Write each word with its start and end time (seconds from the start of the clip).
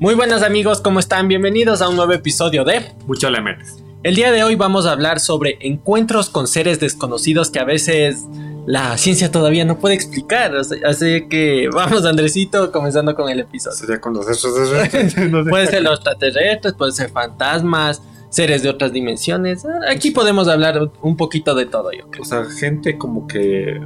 Muy 0.00 0.14
buenas 0.14 0.44
amigos, 0.44 0.80
¿cómo 0.80 1.00
están? 1.00 1.26
Bienvenidos 1.26 1.82
a 1.82 1.88
un 1.88 1.96
nuevo 1.96 2.12
episodio 2.12 2.64
de 2.64 2.92
Mucho 3.08 3.30
le 3.30 3.40
metes. 3.40 3.82
El 4.04 4.14
día 4.14 4.30
de 4.30 4.44
hoy 4.44 4.54
vamos 4.54 4.86
a 4.86 4.92
hablar 4.92 5.18
sobre 5.18 5.58
encuentros 5.60 6.30
con 6.30 6.46
seres 6.46 6.78
desconocidos 6.78 7.50
que 7.50 7.58
a 7.58 7.64
veces 7.64 8.24
la 8.64 8.96
ciencia 8.96 9.32
todavía 9.32 9.64
no 9.64 9.80
puede 9.80 9.96
explicar. 9.96 10.54
Así 10.54 11.26
que 11.28 11.68
vamos, 11.74 12.04
Andresito, 12.04 12.70
comenzando 12.70 13.16
con 13.16 13.28
el 13.28 13.40
episodio. 13.40 13.76
Sería 13.76 14.00
con 14.00 14.14
los 14.14 14.28
extraterrestres. 14.28 15.16
Puede 15.50 15.66
ser 15.66 15.82
los 15.82 15.94
extraterrestres, 15.94 16.74
puede 16.74 16.92
ser 16.92 17.10
fantasmas, 17.10 18.00
seres 18.30 18.62
de 18.62 18.68
otras 18.68 18.92
dimensiones. 18.92 19.66
Aquí 19.90 20.12
podemos 20.12 20.46
hablar 20.46 20.92
un 21.02 21.16
poquito 21.16 21.56
de 21.56 21.66
todo, 21.66 21.90
yo 21.90 22.08
creo. 22.08 22.22
O 22.22 22.24
sea, 22.24 22.44
gente 22.44 22.96
como 22.98 23.26
que 23.26 23.80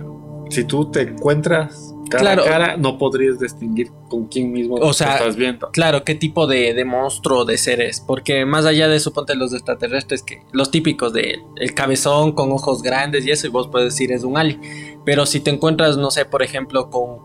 si 0.51 0.65
tú 0.65 0.91
te 0.91 1.01
encuentras 1.01 1.92
cara 2.13 2.23
Claro. 2.35 2.43
a 2.43 2.47
cara, 2.47 2.77
no 2.77 2.99
podrías 2.99 3.39
distinguir 3.39 3.91
con 4.09 4.27
quién 4.27 4.53
mismo 4.53 4.77
O 4.77 4.93
sea, 4.93 5.17
estás 5.17 5.37
viendo. 5.37 5.71
Claro, 5.71 6.05
qué 6.05 6.15
tipo 6.15 6.47
de, 6.47 6.75
de 6.75 6.85
monstruo 6.85 7.45
de 7.45 7.59
seres. 7.59 8.03
Porque 8.07 8.45
más 8.45 8.67
allá 8.67 8.89
de 8.89 9.01
suponte 9.01 9.35
los 9.35 9.53
extraterrestres, 9.53 10.23
que 10.23 10.43
los 10.53 10.71
típicos 10.71 11.13
de 11.13 11.41
el 11.57 11.75
cabezón 11.75 12.33
con 12.33 12.53
ojos 12.53 12.83
grandes 12.83 13.27
y 13.27 13.31
eso, 13.31 13.47
y 13.47 13.51
vos 13.51 13.69
puedes 13.69 13.95
decir 13.95 14.13
es 14.13 14.25
un 14.25 14.37
alien. 14.37 14.61
Pero 15.05 15.27
si 15.27 15.41
te 15.41 15.51
encuentras, 15.51 15.97
no 15.97 16.11
sé, 16.11 16.25
por 16.25 16.43
ejemplo, 16.43 16.91
con 16.91 17.19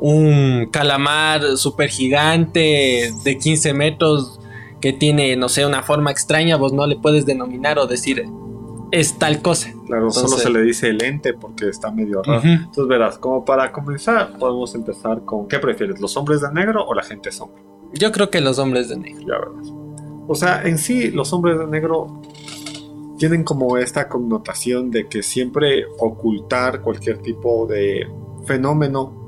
un 0.00 0.68
calamar 0.72 1.56
súper 1.56 1.90
gigante 1.90 3.10
de 3.22 3.38
15 3.38 3.74
metros 3.74 4.40
que 4.80 4.92
tiene, 4.94 5.36
no 5.36 5.48
sé, 5.48 5.66
una 5.66 5.82
forma 5.82 6.10
extraña, 6.10 6.56
vos 6.56 6.72
no 6.72 6.86
le 6.86 6.96
puedes 6.96 7.26
denominar 7.26 7.78
o 7.78 7.86
decir 7.86 8.24
es 8.92 9.18
tal 9.18 9.42
cosa. 9.42 9.72
Claro, 9.86 10.10
solo 10.10 10.26
Entonces- 10.26 10.42
se 10.42 10.50
le 10.50 10.62
dice 10.62 10.88
el 10.88 11.02
ente 11.02 11.34
porque 11.34 11.68
está 11.68 11.90
medio 11.90 12.22
raro. 12.22 12.38
Ujú. 12.40 12.48
Entonces 12.48 12.86
verás, 12.88 13.18
como 13.18 13.44
para 13.44 13.72
comenzar, 13.72 14.36
podemos 14.38 14.74
empezar 14.74 15.24
con 15.24 15.48
¿qué 15.48 15.58
prefieres? 15.58 16.00
¿Los 16.00 16.16
hombres 16.16 16.40
de 16.40 16.52
negro 16.52 16.84
o 16.86 16.94
la 16.94 17.02
gente 17.02 17.30
sombra? 17.32 17.62
Yo 17.92 18.12
creo 18.12 18.30
que 18.30 18.40
los 18.40 18.58
hombres 18.58 18.88
de 18.88 18.96
negro. 18.96 19.20
Ya 19.20 19.38
verás. 19.38 19.72
O 20.28 20.34
sea, 20.34 20.62
en 20.62 20.78
sí, 20.78 21.10
los 21.10 21.32
hombres 21.32 21.58
de 21.58 21.66
negro 21.66 22.20
tienen 23.18 23.42
como 23.44 23.76
esta 23.76 24.08
connotación 24.08 24.90
de 24.90 25.08
que 25.08 25.22
siempre 25.22 25.84
ocultar 25.98 26.80
cualquier 26.82 27.18
tipo 27.18 27.66
de 27.66 28.08
fenómeno. 28.46 29.18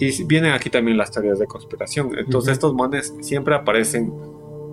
Y 0.00 0.24
vienen 0.24 0.52
aquí 0.52 0.68
también 0.68 0.96
las 0.96 1.10
teorías 1.12 1.38
de 1.38 1.46
conspiración. 1.46 2.18
Entonces, 2.18 2.54
estos 2.54 2.74
manes 2.74 3.14
siempre 3.20 3.54
aparecen 3.54 4.12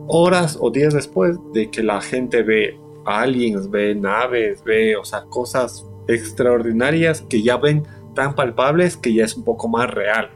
horas 0.07 0.57
o 0.59 0.71
días 0.71 0.93
después 0.93 1.37
de 1.53 1.69
que 1.69 1.83
la 1.83 2.01
gente 2.01 2.41
ve 2.41 2.79
aliens, 3.05 3.69
ve 3.69 3.95
naves, 3.95 4.63
ve, 4.63 4.95
o 4.95 5.03
sea, 5.05 5.23
cosas 5.25 5.85
extraordinarias 6.07 7.21
que 7.21 7.41
ya 7.43 7.57
ven 7.57 7.83
tan 8.15 8.35
palpables 8.35 8.97
que 8.97 9.13
ya 9.13 9.25
es 9.25 9.35
un 9.35 9.43
poco 9.43 9.67
más 9.67 9.89
real. 9.91 10.29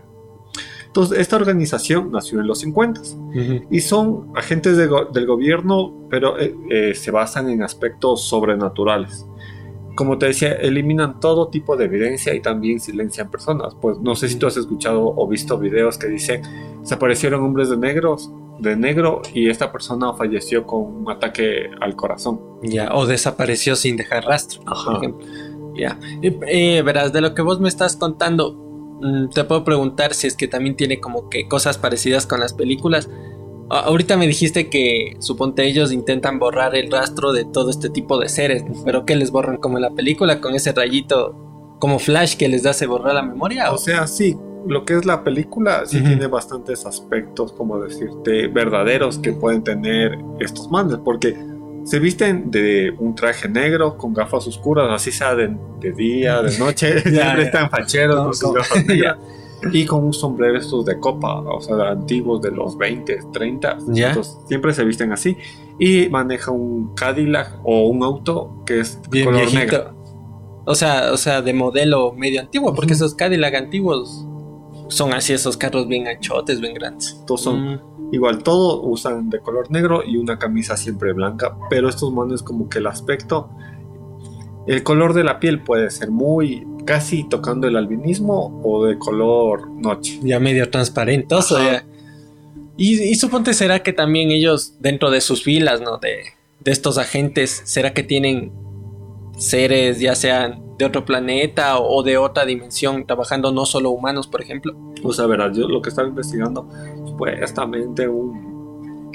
Entonces, 0.87 1.17
esta 1.19 1.37
organización 1.37 2.11
nació 2.11 2.39
en 2.39 2.45
los 2.47 2.59
50 2.59 3.01
y 3.71 3.79
son 3.81 4.31
agentes 4.35 4.77
de 4.77 4.85
go- 4.87 5.05
del 5.05 5.25
gobierno, 5.25 5.91
pero 6.09 6.39
eh, 6.39 6.55
eh, 6.69 6.93
se 6.93 7.09
basan 7.09 7.49
en 7.49 7.63
aspectos 7.63 8.27
sobrenaturales. 8.27 9.25
Como 9.95 10.17
te 10.19 10.27
decía, 10.27 10.53
eliminan 10.53 11.19
todo 11.19 11.49
tipo 11.49 11.77
de 11.77 11.85
evidencia 11.85 12.33
y 12.35 12.41
también 12.41 12.79
silencian 12.79 13.29
personas. 13.31 13.75
Pues 13.79 13.99
no 13.99 14.15
sé 14.15 14.27
si 14.29 14.37
tú 14.37 14.45
has 14.47 14.57
escuchado 14.57 15.03
o 15.15 15.27
visto 15.27 15.57
videos 15.57 15.97
que 15.97 16.07
dicen 16.07 16.41
se 16.83 16.93
aparecieron 16.95 17.41
hombres 17.43 17.69
de 17.69 17.77
negros, 17.77 18.31
de 18.59 18.75
negro 18.75 19.21
y 19.33 19.49
esta 19.49 19.71
persona 19.71 20.13
falleció 20.13 20.65
con 20.65 20.81
un 20.81 21.11
ataque 21.11 21.69
al 21.81 21.95
corazón. 21.95 22.39
Ya, 22.61 22.93
o 22.93 23.05
desapareció 23.05 23.75
sin 23.75 23.97
dejar 23.97 24.25
rastro, 24.25 24.61
Ajá. 24.65 24.85
por 24.85 24.97
ejemplo. 24.97 25.27
Ya. 25.75 25.99
Eh, 26.21 26.39
eh, 26.47 26.81
verás, 26.83 27.13
de 27.13 27.21
lo 27.21 27.33
que 27.33 27.41
vos 27.41 27.59
me 27.59 27.69
estás 27.69 27.95
contando, 27.95 28.53
mm, 29.01 29.29
te 29.29 29.43
puedo 29.43 29.63
preguntar 29.63 30.13
si 30.13 30.27
es 30.27 30.35
que 30.35 30.47
también 30.47 30.75
tiene 30.75 30.99
como 30.99 31.29
que 31.29 31.47
cosas 31.47 31.77
parecidas 31.77 32.25
con 32.27 32.39
las 32.39 32.53
películas. 32.53 33.09
Ahorita 33.69 34.17
me 34.17 34.27
dijiste 34.27 34.69
que 34.69 35.15
suponte 35.19 35.65
ellos 35.65 35.91
intentan 35.91 36.37
borrar 36.37 36.75
el 36.75 36.91
rastro 36.91 37.31
de 37.31 37.45
todo 37.45 37.69
este 37.69 37.89
tipo 37.89 38.19
de 38.19 38.29
seres, 38.29 38.63
pero 38.85 39.05
que 39.05 39.15
les 39.15 39.31
borran 39.31 39.57
como 39.57 39.77
en 39.77 39.83
la 39.83 39.91
película 39.91 40.41
con 40.41 40.53
ese 40.53 40.73
rayito 40.73 41.35
como 41.79 41.97
flash 41.97 42.35
que 42.37 42.47
les 42.49 42.65
hace 42.65 42.85
borrar 42.85 43.15
la 43.15 43.23
memoria. 43.23 43.71
O 43.71 43.77
sea, 43.77 44.05
sí, 44.05 44.37
lo 44.67 44.85
que 44.85 44.95
es 44.95 45.05
la 45.05 45.23
película 45.23 45.83
sí 45.85 46.01
tiene 46.01 46.27
bastantes 46.27 46.85
aspectos, 46.85 47.51
como 47.53 47.79
decirte, 47.79 48.47
verdaderos 48.47 49.17
que 49.19 49.33
pueden 49.33 49.63
tener 49.63 50.17
estos 50.39 50.69
manes, 50.71 50.97
porque 51.03 51.37
se 51.85 51.99
visten 51.99 52.49
de 52.49 52.93
un 52.97 53.13
traje 53.15 53.49
negro 53.49 53.97
con 53.97 54.13
gafas 54.13 54.47
oscuras, 54.47 54.87
así 54.89 55.11
sea 55.11 55.35
de, 55.35 55.55
de 55.81 55.91
día, 55.91 56.41
de 56.41 56.57
noche, 56.59 56.93
Ya, 56.95 57.01
siempre 57.01 57.41
ya. 57.41 57.41
están 57.41 57.69
facheros 57.69 58.15
No, 58.15 58.23
con 58.25 58.33
sus 58.33 58.47
no. 58.49 58.53
gafas 58.53 58.85
negras. 58.87 59.17
Y 59.71 59.85
con 59.85 60.03
un 60.03 60.11
sombrero 60.13 60.57
estos 60.57 60.85
de 60.85 60.99
copa, 60.99 61.39
o 61.39 61.61
sea, 61.61 61.91
antiguos 61.91 62.41
de 62.41 62.51
los 62.51 62.77
20, 62.77 63.17
30. 63.31 63.77
Ya. 63.87 64.09
Entonces, 64.09 64.37
siempre 64.45 64.73
se 64.73 64.83
visten 64.83 65.13
así. 65.13 65.37
Y 65.79 66.09
maneja 66.09 66.51
un 66.51 66.93
Cadillac 66.95 67.59
o 67.63 67.87
un 67.87 68.03
auto 68.03 68.61
que 68.65 68.81
es 68.81 68.99
bien 69.09 69.23
color 69.25 69.39
viejito. 69.39 69.59
negro. 69.61 69.93
O 70.65 70.75
sea, 70.75 71.13
o 71.13 71.17
sea, 71.17 71.41
de 71.41 71.53
modelo 71.53 72.11
medio 72.11 72.41
antiguo, 72.41 72.73
porque 72.75 72.91
esos 72.91 73.15
Cadillac 73.15 73.55
antiguos 73.55 74.27
son 74.93 75.13
así 75.13 75.33
esos 75.33 75.57
carros 75.57 75.87
bien 75.87 76.07
anchotes, 76.07 76.61
bien 76.61 76.73
grandes. 76.73 77.17
Entonces 77.19 77.43
son 77.43 77.63
Mm. 77.75 77.93
Igual 78.13 78.43
todo 78.43 78.83
usan 78.83 79.31
de 79.31 79.39
color 79.39 79.71
negro 79.71 80.03
y 80.05 80.17
una 80.17 80.37
camisa 80.37 80.77
siempre 80.77 81.13
blanca, 81.13 81.57
pero 81.67 81.89
estos 81.89 82.13
manes 82.13 82.43
como 82.43 82.69
que 82.69 82.77
el 82.77 82.85
aspecto, 82.85 83.49
el 84.67 84.83
color 84.83 85.15
de 85.15 85.23
la 85.23 85.39
piel 85.39 85.63
puede 85.63 85.89
ser 85.89 86.11
muy 86.11 86.67
casi 86.85 87.27
tocando 87.27 87.67
el 87.67 87.75
albinismo 87.75 88.61
o 88.63 88.85
de 88.85 88.99
color 88.99 89.67
noche. 89.67 90.19
ya 90.21 90.39
medio 90.39 90.69
transparentoso. 90.69 91.57
Ya. 91.57 91.83
Y, 92.77 93.01
y 93.01 93.15
suponte 93.15 93.55
será 93.55 93.81
que 93.81 93.93
también 93.93 94.29
ellos 94.29 94.75
dentro 94.79 95.09
de 95.09 95.19
sus 95.19 95.41
filas, 95.41 95.81
¿no? 95.81 95.97
De, 95.97 96.23
de 96.59 96.71
estos 96.71 96.99
agentes, 96.99 97.63
¿será 97.65 97.93
que 97.93 98.03
tienen 98.03 98.51
seres 99.37 99.99
ya 99.99 100.13
sean 100.13 100.62
de 100.77 100.85
otro 100.85 101.05
planeta 101.05 101.77
o, 101.77 101.99
o 101.99 102.03
de 102.03 102.17
otra 102.17 102.45
dimensión, 102.45 103.05
trabajando 103.05 103.51
no 103.51 103.65
solo 103.65 103.91
humanos, 103.91 104.27
por 104.27 104.41
ejemplo? 104.41 104.75
O 105.03 105.13
sea, 105.13 105.25
verás, 105.25 105.55
yo 105.57 105.67
lo 105.67 105.81
que 105.81 105.89
estaba 105.89 106.07
investigando, 106.07 106.67
supuestamente 107.05 108.07
un, 108.07 108.53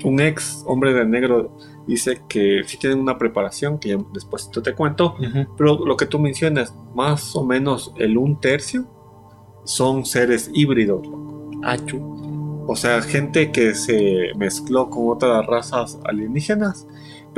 un 0.05 0.21
ex 0.21 0.63
hombre 0.67 0.93
de 0.95 1.05
negro 1.05 1.57
dice 1.87 2.21
que 2.29 2.63
sí 2.67 2.79
tienen 2.79 2.99
una 3.01 3.19
preparación, 3.19 3.79
que 3.79 3.91
ya 3.91 3.99
después 4.13 4.51
te 4.51 4.75
cuento, 4.75 5.17
Pero 5.57 5.85
lo 5.85 5.97
que 5.97 6.07
tú 6.07 6.19
mencionas, 6.19 6.75
más 6.95 7.35
o 7.35 7.45
menos 7.45 7.93
el 7.97 8.19
un 8.19 8.39
tercio 8.41 8.87
son 9.65 10.05
seres 10.05 10.51
híbridos. 10.53 11.07
Achu. 11.63 12.65
O 12.67 12.77
sea, 12.77 13.01
gente 13.01 13.51
que 13.51 13.75
se 13.75 14.33
mezcló 14.37 14.91
con 14.91 15.09
otras 15.09 15.47
razas 15.47 15.99
alienígenas. 16.05 16.87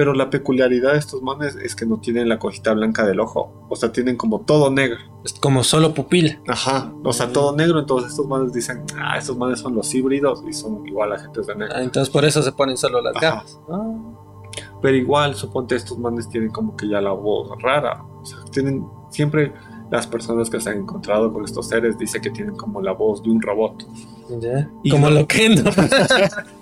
Pero 0.01 0.15
la 0.15 0.31
peculiaridad 0.31 0.93
de 0.95 0.99
estos 0.99 1.21
manes 1.21 1.57
es 1.57 1.77
que 1.77 1.85
no 1.85 1.99
tienen 1.99 2.27
la 2.31 2.39
cojita 2.39 2.73
blanca 2.73 3.05
del 3.05 3.21
ojo. 3.21 3.53
O 3.69 3.77
sea, 3.77 3.93
tienen 3.93 4.17
como 4.17 4.41
todo 4.41 4.71
negro. 4.71 4.97
Es 5.27 5.35
como 5.35 5.63
solo 5.63 5.93
pupila. 5.93 6.41
Ajá. 6.49 6.91
O 7.05 7.13
sea, 7.13 7.31
todo 7.31 7.55
negro. 7.55 7.81
Entonces 7.81 8.13
estos 8.13 8.27
manes 8.27 8.55
dicen, 8.55 8.83
ah, 8.99 9.19
estos 9.19 9.37
manes 9.37 9.61
son 9.61 9.75
los 9.75 9.95
híbridos 9.95 10.43
y 10.49 10.55
son 10.55 10.87
igual 10.89 11.13
agentes 11.13 11.47
de 11.49 11.55
negro. 11.55 11.75
Ah, 11.77 11.83
Entonces 11.83 12.09
por 12.11 12.25
eso 12.25 12.41
se 12.43 12.51
ponen 12.53 12.79
solo 12.79 13.03
las 13.03 13.15
Ajá. 13.17 13.27
gafas. 13.27 13.61
Ah. 13.71 13.93
Pero 14.81 14.97
igual, 14.97 15.35
suponte 15.35 15.77
estos 15.77 15.99
manes 15.99 16.31
tienen 16.31 16.49
como 16.51 16.75
que 16.79 16.89
ya 16.89 17.03
la 17.03 17.13
voz 17.13 17.51
rara. 17.61 18.03
O 18.23 18.25
sea, 18.25 18.39
tienen 18.51 18.87
siempre 19.11 19.53
las 19.91 20.07
personas 20.07 20.49
que 20.49 20.59
se 20.63 20.71
han 20.71 20.79
encontrado 20.79 21.31
con 21.31 21.45
estos 21.45 21.69
seres 21.69 21.99
dicen 21.99 22.23
que 22.23 22.31
tienen 22.31 22.57
como 22.57 22.81
la 22.81 22.93
voz 22.93 23.23
de 23.23 23.29
un 23.29 23.43
robot. 23.43 23.87
Ya. 24.41 24.67
Y 24.83 24.91
Como 24.93 25.11
no- 25.11 25.21
lo 25.21 25.27
que 25.27 25.51
no. 25.51 25.71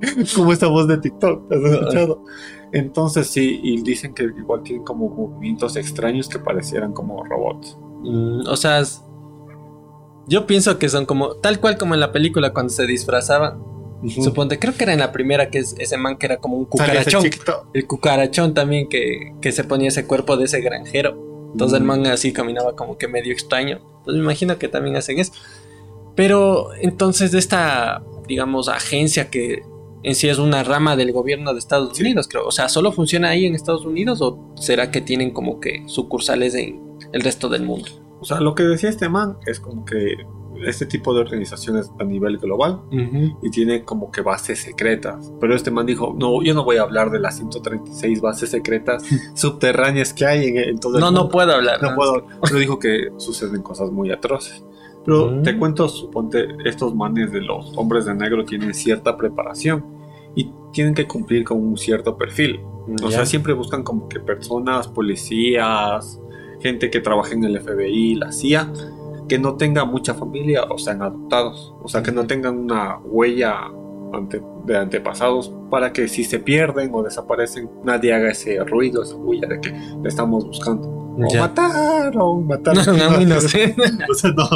como 0.34 0.52
esta 0.52 0.66
voz 0.68 0.88
de 0.88 0.98
TikTok, 0.98 1.52
¿has 1.52 1.72
escuchado? 1.72 2.24
Entonces 2.72 3.28
sí, 3.28 3.60
y 3.62 3.82
dicen 3.82 4.14
que 4.14 4.24
igual 4.24 4.62
tienen 4.62 4.84
como 4.84 5.08
movimientos 5.08 5.76
extraños 5.76 6.28
que 6.28 6.38
parecieran 6.38 6.92
como 6.92 7.24
robots. 7.24 7.76
Mm, 8.02 8.46
o 8.46 8.56
sea, 8.56 8.82
yo 10.26 10.46
pienso 10.46 10.78
que 10.78 10.88
son 10.88 11.06
como, 11.06 11.34
tal 11.36 11.60
cual 11.60 11.78
como 11.78 11.94
en 11.94 12.00
la 12.00 12.12
película 12.12 12.52
cuando 12.52 12.70
se 12.70 12.86
disfrazaban. 12.86 13.62
Suponte, 14.08 14.60
creo 14.60 14.74
que 14.76 14.84
era 14.84 14.92
en 14.92 15.00
la 15.00 15.10
primera 15.10 15.50
que 15.50 15.58
es 15.58 15.74
ese 15.78 15.96
man 15.96 16.18
que 16.18 16.26
era 16.26 16.36
como 16.36 16.56
un 16.56 16.66
cucarachón. 16.66 17.24
El 17.74 17.86
cucarachón 17.86 18.54
también 18.54 18.88
que, 18.88 19.34
que 19.40 19.50
se 19.50 19.64
ponía 19.64 19.88
ese 19.88 20.06
cuerpo 20.06 20.36
de 20.36 20.44
ese 20.44 20.60
granjero. 20.60 21.48
Entonces 21.52 21.78
el 21.78 21.84
Mm. 21.84 21.86
man 21.86 22.06
así 22.06 22.32
caminaba 22.32 22.76
como 22.76 22.96
que 22.96 23.08
medio 23.08 23.32
extraño. 23.32 23.78
Entonces 23.78 24.14
me 24.14 24.20
imagino 24.20 24.56
que 24.58 24.68
también 24.68 24.94
hacen 24.94 25.18
eso. 25.18 25.32
Pero 26.14 26.68
entonces 26.80 27.32
de 27.32 27.38
esta, 27.40 28.04
digamos, 28.28 28.68
agencia 28.68 29.30
que 29.30 29.62
en 30.02 30.14
sí 30.14 30.28
es 30.28 30.38
una 30.38 30.62
rama 30.64 30.96
del 30.96 31.12
gobierno 31.12 31.52
de 31.52 31.58
Estados 31.58 31.96
Sí. 31.96 32.02
Unidos, 32.02 32.28
creo. 32.28 32.46
O 32.46 32.50
sea, 32.52 32.68
¿solo 32.68 32.92
funciona 32.92 33.28
ahí 33.30 33.46
en 33.46 33.54
Estados 33.54 33.84
Unidos 33.84 34.20
o 34.22 34.52
será 34.56 34.90
que 34.90 35.00
tienen 35.00 35.30
como 35.32 35.60
que 35.60 35.82
sucursales 35.86 36.54
en 36.54 36.80
el 37.12 37.22
resto 37.22 37.48
del 37.48 37.62
mundo? 37.64 37.88
O 38.20 38.24
sea, 38.24 38.40
lo 38.40 38.54
que 38.54 38.64
decía 38.64 38.88
este 38.90 39.08
man 39.08 39.36
es 39.46 39.60
como 39.60 39.84
que 39.84 40.14
este 40.66 40.86
tipo 40.86 41.14
de 41.14 41.20
organizaciones 41.20 41.92
a 42.00 42.04
nivel 42.04 42.38
global 42.38 42.80
y 43.42 43.50
tiene 43.50 43.84
como 43.84 44.10
que 44.10 44.22
bases 44.22 44.58
secretas. 44.60 45.32
Pero 45.40 45.54
este 45.54 45.70
man 45.70 45.86
dijo, 45.86 46.16
no, 46.18 46.42
yo 46.42 46.52
no 46.52 46.64
voy 46.64 46.78
a 46.78 46.82
hablar 46.82 47.10
de 47.12 47.20
las 47.20 47.36
136 47.36 48.20
bases 48.20 48.50
secretas 48.50 49.04
subterráneas 49.36 50.12
que 50.12 50.26
hay 50.26 50.48
en, 50.48 50.56
en 50.58 50.78
todo 50.80 50.94
el 50.96 51.00
No, 51.00 51.06
mundo. 51.06 51.24
no 51.24 51.28
puedo 51.28 51.52
hablar. 51.52 51.80
No 51.80 51.94
puedo. 51.94 52.26
Pero 52.42 52.58
dijo 52.58 52.78
que 52.80 53.08
suceden 53.18 53.62
cosas 53.62 53.92
muy 53.92 54.10
atroces. 54.10 54.64
Pero 55.08 55.30
Mm. 55.30 55.42
te 55.42 55.58
cuento, 55.58 55.88
suponte, 55.88 56.48
estos 56.66 56.94
manes 56.94 57.32
de 57.32 57.40
los 57.40 57.72
hombres 57.78 58.04
de 58.04 58.14
negro 58.14 58.44
tienen 58.44 58.74
cierta 58.74 59.16
preparación 59.16 59.82
y 60.34 60.52
tienen 60.70 60.92
que 60.92 61.06
cumplir 61.08 61.44
con 61.44 61.64
un 61.66 61.78
cierto 61.78 62.18
perfil. 62.18 62.60
O 63.02 63.10
sea, 63.10 63.24
siempre 63.24 63.54
buscan 63.54 63.82
como 63.82 64.06
que 64.06 64.20
personas, 64.20 64.86
policías, 64.86 66.20
gente 66.60 66.90
que 66.90 67.00
trabaje 67.00 67.34
en 67.34 67.44
el 67.44 67.58
FBI, 67.58 68.16
la 68.16 68.32
CIA, 68.32 68.70
que 69.28 69.38
no 69.38 69.56
tenga 69.56 69.86
mucha 69.86 70.12
familia 70.12 70.64
o 70.64 70.76
sean 70.76 71.00
adoptados. 71.00 71.74
O 71.82 71.88
sea, 71.88 72.02
que 72.02 72.12
no 72.12 72.26
tengan 72.26 72.58
una 72.58 72.98
huella 72.98 73.70
ante- 74.12 74.42
de 74.64 74.76
antepasados 74.76 75.52
para 75.70 75.92
que 75.92 76.08
si 76.08 76.24
se 76.24 76.38
pierden 76.38 76.90
o 76.94 77.02
desaparecen, 77.02 77.70
nadie 77.84 78.12
haga 78.14 78.30
ese 78.30 78.62
ruido, 78.64 79.02
esa 79.02 79.16
huella 79.16 79.48
de 79.48 79.60
que 79.60 79.70
le 79.70 80.08
estamos 80.08 80.46
buscando. 80.46 80.96
O 81.20 81.26
Ya. 81.34 81.40
mataron, 81.40 82.46
mataron. 82.46 82.96
No, 82.96 83.04
a 83.04 83.18
mí 83.18 83.24
no 83.24 83.40
sé. 83.40 83.74
No. 83.76 84.48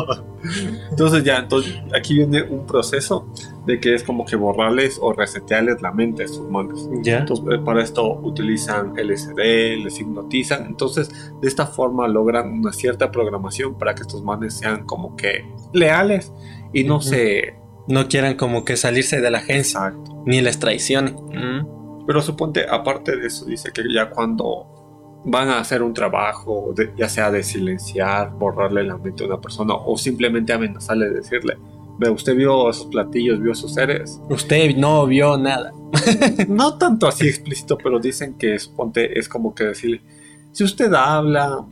Entonces 0.90 1.24
ya, 1.24 1.38
entonces 1.38 1.74
aquí 1.96 2.14
viene 2.14 2.42
un 2.42 2.66
proceso 2.66 3.26
de 3.66 3.80
que 3.80 3.94
es 3.94 4.04
como 4.04 4.24
que 4.24 4.36
borrarles 4.36 4.98
o 5.00 5.12
resetearles 5.12 5.82
la 5.82 5.92
mente 5.92 6.22
a 6.22 6.26
estos 6.26 6.48
manes. 6.48 6.88
Ya. 7.02 7.18
Entonces, 7.18 7.46
eh, 7.52 7.58
para 7.64 7.82
esto 7.82 8.12
utilizan 8.22 8.94
LSD, 8.96 9.76
les 9.82 10.00
hipnotizan. 10.00 10.66
Entonces, 10.66 11.10
de 11.40 11.48
esta 11.48 11.66
forma 11.66 12.06
logran 12.08 12.52
una 12.52 12.72
cierta 12.72 13.10
programación 13.10 13.74
para 13.74 13.94
que 13.94 14.02
estos 14.02 14.22
manes 14.22 14.54
sean 14.54 14.84
como 14.86 15.16
que 15.16 15.44
leales 15.72 16.32
y 16.72 16.84
no 16.84 16.96
Ujú. 16.96 17.04
se... 17.08 17.61
No 17.88 18.08
quieran 18.08 18.36
como 18.36 18.64
que 18.64 18.76
salirse 18.76 19.20
de 19.20 19.30
la 19.30 19.38
agencia, 19.38 19.80
Exacto. 19.88 20.22
ni 20.26 20.40
les 20.40 20.58
traicionen. 20.58 21.14
Mm. 21.14 22.04
Pero 22.06 22.20
suponte, 22.22 22.66
aparte 22.68 23.16
de 23.16 23.26
eso, 23.26 23.44
dice 23.44 23.70
que 23.72 23.82
ya 23.92 24.10
cuando 24.10 25.20
van 25.24 25.48
a 25.50 25.60
hacer 25.60 25.82
un 25.82 25.94
trabajo, 25.94 26.72
de- 26.76 26.92
ya 26.96 27.08
sea 27.08 27.30
de 27.30 27.42
silenciar, 27.42 28.32
borrarle 28.32 28.82
la 28.84 28.96
mente 28.98 29.22
a 29.22 29.26
una 29.26 29.40
persona 29.40 29.74
o 29.74 29.96
simplemente 29.96 30.52
amenazarle, 30.52 31.10
decirle, 31.10 31.56
ve, 31.98 32.10
usted 32.10 32.34
vio 32.34 32.68
esos 32.70 32.86
platillos, 32.86 33.40
vio 33.40 33.52
esos 33.52 33.74
seres. 33.74 34.20
Usted 34.28 34.74
no 34.76 35.06
vio 35.06 35.36
nada. 35.38 35.72
no 36.48 36.76
tanto 36.78 37.06
así 37.06 37.28
explícito, 37.28 37.78
pero 37.78 38.00
dicen 38.00 38.34
que 38.34 38.58
suponte, 38.58 39.16
es 39.18 39.28
como 39.28 39.54
que 39.54 39.64
decirle, 39.64 40.02
si 40.50 40.64
usted 40.64 40.92
habla 40.92 41.64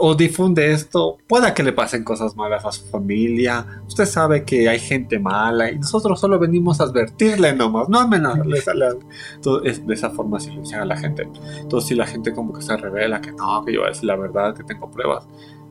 o 0.00 0.14
difunde 0.14 0.72
esto, 0.72 1.18
pueda 1.26 1.54
que 1.54 1.62
le 1.62 1.72
pasen 1.72 2.04
cosas 2.04 2.36
malas 2.36 2.64
a 2.64 2.72
su 2.72 2.84
familia. 2.86 3.66
Usted 3.86 4.06
sabe 4.06 4.44
que 4.44 4.68
hay 4.68 4.78
gente 4.78 5.18
mala 5.18 5.70
y 5.70 5.78
nosotros 5.78 6.18
solo 6.20 6.38
venimos 6.38 6.80
a 6.80 6.84
advertirle 6.84 7.54
nomás, 7.54 7.88
no 7.88 8.00
amenazarle. 8.00 8.86
Entonces, 9.34 9.86
de 9.86 9.94
esa 9.94 10.10
forma 10.10 10.40
silencian 10.40 10.80
a 10.82 10.84
la 10.84 10.96
gente. 10.96 11.28
Entonces, 11.60 11.88
si 11.88 11.94
la 11.94 12.06
gente 12.06 12.32
como 12.32 12.52
que 12.52 12.62
se 12.62 12.76
revela 12.76 13.20
que 13.20 13.32
no, 13.32 13.64
que 13.64 13.72
yo 13.72 13.80
voy 13.80 13.88
a 13.88 13.90
decir 13.90 14.04
la 14.04 14.16
verdad, 14.16 14.54
que 14.54 14.64
tengo 14.64 14.90
pruebas, 14.90 15.26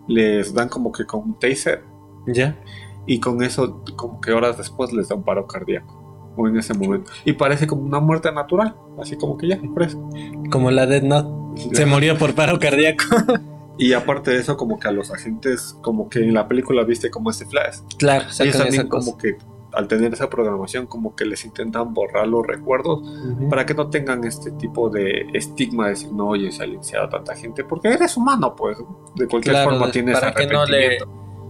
les 0.08 0.54
dan 0.54 0.70
como 0.70 0.92
que 0.92 1.06
con 1.06 1.22
un 1.22 1.40
taser 1.40 1.84
Ya. 2.28 2.58
y 3.06 3.20
con 3.20 3.42
eso 3.44 3.82
como 3.96 4.20
que 4.22 4.32
horas 4.32 4.58
después 4.58 4.92
les 4.94 5.10
da 5.10 5.16
un 5.16 5.24
paro 5.24 5.48
cardíaco. 5.48 6.02
O 6.36 6.48
en 6.48 6.58
ese 6.58 6.74
momento. 6.74 7.12
Y 7.26 7.34
parece 7.34 7.68
como 7.68 7.84
una 7.84 8.00
muerte 8.00 8.32
natural. 8.32 8.76
Así 9.00 9.16
como 9.18 9.38
que 9.38 9.48
ya, 9.48 9.60
fresco. 9.76 10.10
Como 10.50 10.72
la 10.72 10.88
Dead 10.88 11.04
Note. 11.04 11.30
Se 11.74 11.86
murió 11.86 12.18
por 12.18 12.34
paro 12.34 12.58
cardíaco. 12.60 13.04
Y 13.78 13.94
aparte 13.94 14.32
de 14.32 14.38
eso, 14.40 14.56
como 14.56 14.80
que 14.80 14.88
a 14.88 14.92
los 14.92 15.12
agentes, 15.12 15.78
como 15.82 16.10
que 16.10 16.20
en 16.20 16.34
la 16.34 16.48
película 16.48 16.84
viste 16.84 17.10
como 17.10 17.32
ese 17.32 17.46
flash. 17.46 17.78
claro, 17.98 18.30
sacan 18.30 18.64
también 18.64 18.88
como 18.88 19.18
que 19.18 19.38
al 19.74 19.88
tener 19.88 20.14
esa 20.14 20.30
programación, 20.30 20.86
como 20.86 21.16
que 21.16 21.26
les 21.26 21.44
intentan 21.46 21.94
borrar 21.94 22.28
los 22.28 22.46
recuerdos 22.46 23.02
para 23.50 23.66
que 23.66 23.74
no 23.74 23.90
tengan 23.90 24.24
este 24.24 24.52
tipo 24.52 24.90
de 24.90 25.26
estigma 25.34 25.86
de 25.86 25.90
decir, 25.92 26.12
no, 26.14 26.28
oye, 26.28 26.52
se 26.52 26.62
ha 26.62 26.66
silenciado 26.66 27.06
a 27.06 27.10
tanta 27.10 27.36
gente, 27.36 27.64
porque 27.64 27.88
eres 27.88 28.16
humano, 28.16 28.56
pues. 28.56 28.78
De 29.16 29.28
cualquier 29.28 29.56
Claro, 29.56 29.72
forma 29.72 29.92
tienes 29.92 30.20
para 30.20 30.34
que 30.34 30.46
no 30.46 30.66
le 30.66 31.00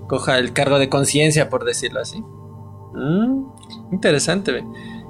coja 0.08 0.38
el 0.38 0.54
cargo 0.54 0.80
de 0.80 0.88
conciencia, 0.90 1.50
por 1.50 1.66
decirlo 1.66 2.00
así. 2.00 2.24
Mm, 2.94 3.46
interesante, 3.92 4.54
ve. 4.54 4.64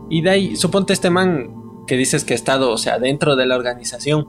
Y 0.09 0.21
de 0.21 0.29
ahí, 0.31 0.55
suponte 0.55 0.93
este 0.93 1.11
man 1.11 1.83
que 1.85 1.97
dices 1.97 2.23
que 2.23 2.33
ha 2.33 2.35
estado, 2.35 2.71
o 2.71 2.77
sea, 2.77 2.97
dentro 2.97 3.35
de 3.35 3.45
la 3.45 3.55
organización 3.55 4.27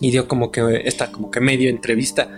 y 0.00 0.10
dio 0.10 0.28
como 0.28 0.50
que 0.50 0.82
esta 0.84 1.10
como 1.12 1.30
que 1.30 1.40
medio 1.40 1.70
entrevista. 1.70 2.28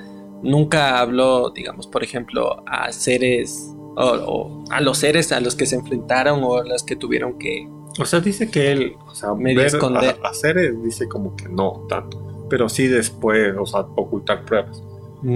Nunca 0.43 1.00
habló, 1.00 1.50
digamos, 1.50 1.87
por 1.88 2.05
ejemplo, 2.05 2.62
a 2.66 2.93
seres 2.93 3.75
o, 3.96 4.05
o 4.05 4.64
a 4.70 4.81
los 4.81 4.99
seres 4.99 5.32
a 5.32 5.40
los 5.40 5.56
que 5.56 5.66
se 5.66 5.76
enfrentaron 5.76 6.43
o 6.44 6.58
a 6.58 6.64
los 6.64 6.84
que 6.84 6.96
tuvieron 6.96 7.38
que 7.38 7.69
O 7.99 8.05
sea, 8.05 8.20
dice 8.20 8.50
que 8.50 8.70
él, 8.72 8.96
o 9.06 9.14
sea, 9.14 9.34
Medio 9.34 9.64
esconder. 9.66 10.20
a, 10.22 10.28
a 10.28 10.34
seres 10.34 10.81
dice 10.82 11.08
como 11.08 11.34
que 11.37 11.49
no 11.49 11.87
tanto, 11.88 12.46
pero 12.49 12.69
sí 12.69 12.87
después, 12.87 13.55
o 13.58 13.66
sea, 13.66 13.81
ocultar 13.96 14.44
pruebas. 14.44 14.84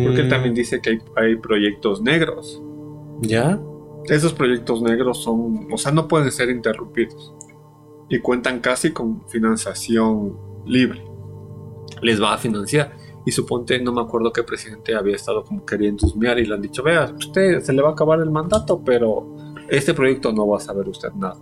Porque 0.00 0.20
él 0.22 0.28
Mm, 0.28 0.28
también 0.28 0.54
dice 0.54 0.80
que 0.80 0.90
hay, 0.90 0.98
hay 1.16 1.36
proyectos 1.36 2.02
negros. 2.02 2.62
ya 3.20 3.60
Esos 4.08 4.32
proyectos 4.34 4.82
negros 4.82 5.22
son, 5.22 5.68
o 5.72 5.78
sea, 5.78 5.92
no 5.92 6.08
pueden 6.08 6.30
ser 6.32 6.50
interrumpidos. 6.50 7.34
Y 8.08 8.20
cuentan 8.20 8.60
casi 8.60 8.92
con 8.92 9.26
financiación 9.28 10.38
libre. 10.66 11.11
Les 12.02 12.20
va 12.20 12.34
a 12.34 12.38
financiar. 12.38 12.96
Y 13.24 13.30
suponte, 13.30 13.80
no 13.80 13.92
me 13.92 14.00
acuerdo 14.00 14.32
qué 14.32 14.42
presidente 14.42 14.94
había 14.94 15.14
estado 15.14 15.44
como 15.44 15.64
queriendo 15.64 16.06
husmear 16.06 16.38
y 16.40 16.44
le 16.44 16.54
han 16.54 16.60
dicho, 16.62 16.82
vea, 16.82 17.12
usted 17.16 17.60
se 17.60 17.72
le 17.72 17.80
va 17.80 17.90
a 17.90 17.92
acabar 17.92 18.20
el 18.20 18.30
mandato, 18.30 18.82
pero 18.84 19.36
este 19.68 19.94
proyecto 19.94 20.32
no 20.32 20.46
va 20.48 20.56
a 20.56 20.60
saber 20.60 20.88
usted 20.88 21.12
nada. 21.12 21.36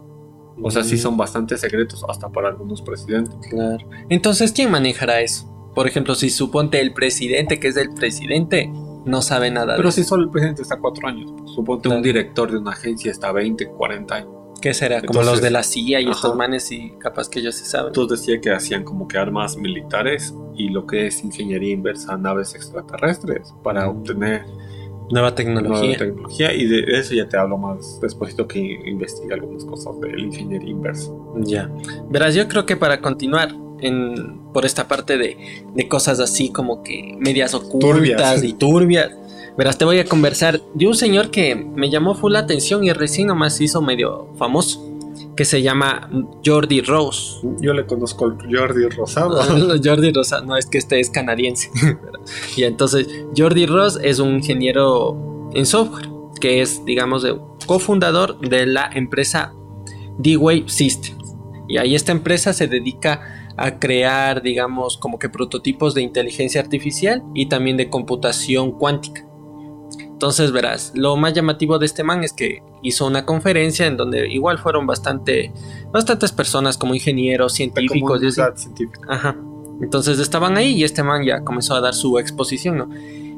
O 0.63 0.71
sea, 0.71 0.85
sí 0.85 0.99
son 0.99 1.17
bastante 1.17 1.57
secretos 1.57 2.05
hasta 2.07 2.29
para 2.29 2.49
algunos 2.49 2.83
presidentes. 2.83 3.35
Claro. 3.49 3.79
Entonces, 4.11 4.53
¿quién 4.53 4.71
manejará 4.71 5.23
eso? 5.23 5.47
Por 5.75 5.87
ejemplo, 5.87 6.15
si 6.15 6.29
suponte 6.29 6.81
el 6.81 6.93
presidente, 6.93 7.59
que 7.59 7.69
es 7.69 7.77
el 7.79 7.95
presidente, 7.95 8.71
no 9.07 9.23
sabe 9.23 9.51
nada 9.51 9.77
Pero 9.77 9.89
de 9.89 9.93
si 9.93 10.05
solo 10.05 10.25
el 10.25 10.31
presidente 10.31 10.61
está 10.61 10.79
cuatro 10.79 11.09
años, 11.09 11.33
suponte 11.55 11.85
Claro. 11.85 11.97
un 11.97 12.03
director 12.03 12.51
de 12.51 12.59
una 12.59 12.73
agencia 12.73 13.11
está 13.11 13.33
20, 13.33 13.69
40 13.69 14.15
años. 14.15 14.35
¿Qué 14.61 14.75
será? 14.75 15.01
Como 15.01 15.21
Entonces, 15.21 15.33
los 15.33 15.41
de 15.43 15.51
la 15.51 15.63
CIA 15.63 16.01
y 16.01 16.05
ajá. 16.05 16.13
estos 16.13 16.37
manes 16.37 16.71
y 16.71 16.91
capaz 16.99 17.29
que 17.29 17.41
ellos 17.41 17.55
se 17.55 17.65
saben. 17.65 17.89
Entonces 17.89 18.21
decía 18.21 18.41
que 18.41 18.51
hacían 18.53 18.85
como 18.85 19.09
que 19.09 19.19
armas 19.19 19.57
militares 19.57 20.35
y 20.57 20.69
lo 20.69 20.87
que 20.87 21.07
es 21.07 21.25
ingeniería 21.25 21.73
inversa 21.73 22.15
a 22.15 22.19
naves 22.19 22.55
extraterrestres 22.55 23.55
para 23.63 23.89
obtener 23.89 24.45
Nueva 25.11 25.31
nueva 25.31 25.35
tecnología. 25.35 25.99
tecnología 25.99 26.55
y 26.55 26.67
de 26.67 26.85
eso 26.99 27.15
ya 27.15 27.29
te 27.29 27.37
hablo 27.37 27.59
más 27.59 27.99
después 28.01 28.33
que 28.35 28.61
investigue 28.87 29.35
algunas 29.35 29.65
cosas 29.65 29.99
de 30.01 30.13
la 30.13 30.21
ingeniería 30.21 30.71
inversa. 30.71 31.11
Ya. 31.41 31.69
Verás, 32.09 32.37
yo 32.37 32.47
creo 32.47 32.65
que 32.65 32.77
para 32.77 33.01
continuar 33.01 33.53
en, 33.81 34.39
por 34.53 34.65
esta 34.65 34.87
parte 34.87 35.19
de, 35.19 35.65
de 35.75 35.89
cosas 35.89 36.21
así 36.21 36.51
como 36.51 36.85
que 36.85 37.17
medias 37.19 37.55
ocultas 37.55 37.81
Turbias. 37.81 38.45
y 38.45 38.53
turbias, 38.53 39.11
verás, 39.61 39.77
te 39.77 39.85
voy 39.85 39.99
a 39.99 40.07
conversar 40.07 40.63
de 40.73 40.87
un 40.87 40.95
señor 40.95 41.31
que 41.31 41.55
me 41.55 41.91
llamó 41.91 42.15
full 42.15 42.33
la 42.33 42.39
atención 42.39 42.83
y 42.83 42.95
recién 42.95 43.27
nomás 43.27 43.61
hizo 43.61 43.83
medio 43.83 44.33
famoso, 44.39 44.91
que 45.37 45.45
se 45.45 45.61
llama 45.61 46.09
Jordi 46.43 46.81
Rose. 46.81 47.47
Yo 47.61 47.75
le 47.75 47.85
conozco 47.85 48.25
al 48.25 48.39
Jordi 48.51 48.89
Rosado. 48.89 49.39
Jordi 49.85 50.13
Rosa, 50.13 50.41
no 50.41 50.57
es 50.57 50.65
que 50.65 50.79
este 50.79 50.99
es 50.99 51.11
canadiense. 51.11 51.71
y 52.57 52.63
entonces, 52.63 53.07
Jordi 53.37 53.67
Ross 53.67 54.01
es 54.03 54.19
un 54.19 54.37
ingeniero 54.37 55.51
en 55.53 55.67
software, 55.67 56.09
que 56.41 56.63
es, 56.63 56.83
digamos, 56.87 57.27
cofundador 57.67 58.41
de 58.41 58.65
la 58.65 58.89
empresa 58.95 59.53
D-Wave 60.21 60.71
Systems. 60.71 61.37
Y 61.69 61.77
ahí 61.77 61.95
esta 61.95 62.13
empresa 62.13 62.55
se 62.55 62.67
dedica 62.67 63.53
a 63.59 63.79
crear, 63.79 64.41
digamos, 64.41 64.97
como 64.97 65.19
que 65.19 65.29
prototipos 65.29 65.93
de 65.93 66.01
inteligencia 66.01 66.63
artificial 66.63 67.23
y 67.35 67.51
también 67.51 67.77
de 67.77 67.91
computación 67.91 68.73
cuántica. 68.73 69.27
Entonces 70.21 70.53
verás, 70.53 70.93
lo 70.95 71.17
más 71.17 71.33
llamativo 71.33 71.79
de 71.79 71.87
este 71.87 72.05
man 72.05 72.23
es 72.25 72.35
que 72.35 72.63
hizo 72.83 73.07
una 73.07 73.25
conferencia 73.25 73.87
en 73.87 73.97
donde 73.97 74.29
igual 74.31 74.59
fueron 74.59 74.87
bastante, 74.87 75.51
bastantes 75.93 76.31
personas 76.31 76.77
como 76.77 76.95
ingenieros, 76.95 77.55
científicos 77.55 78.23
y 78.23 78.31
científica. 78.31 79.01
Ajá. 79.09 79.35
Entonces 79.81 80.19
estaban 80.19 80.59
ahí 80.59 80.75
y 80.75 80.85
este 80.85 81.03
man 81.03 81.25
ya 81.25 81.41
comenzó 81.43 81.75
a 81.75 81.81
dar 81.81 81.95
su 81.95 82.19
exposición, 82.19 82.77
¿no? 82.77 82.91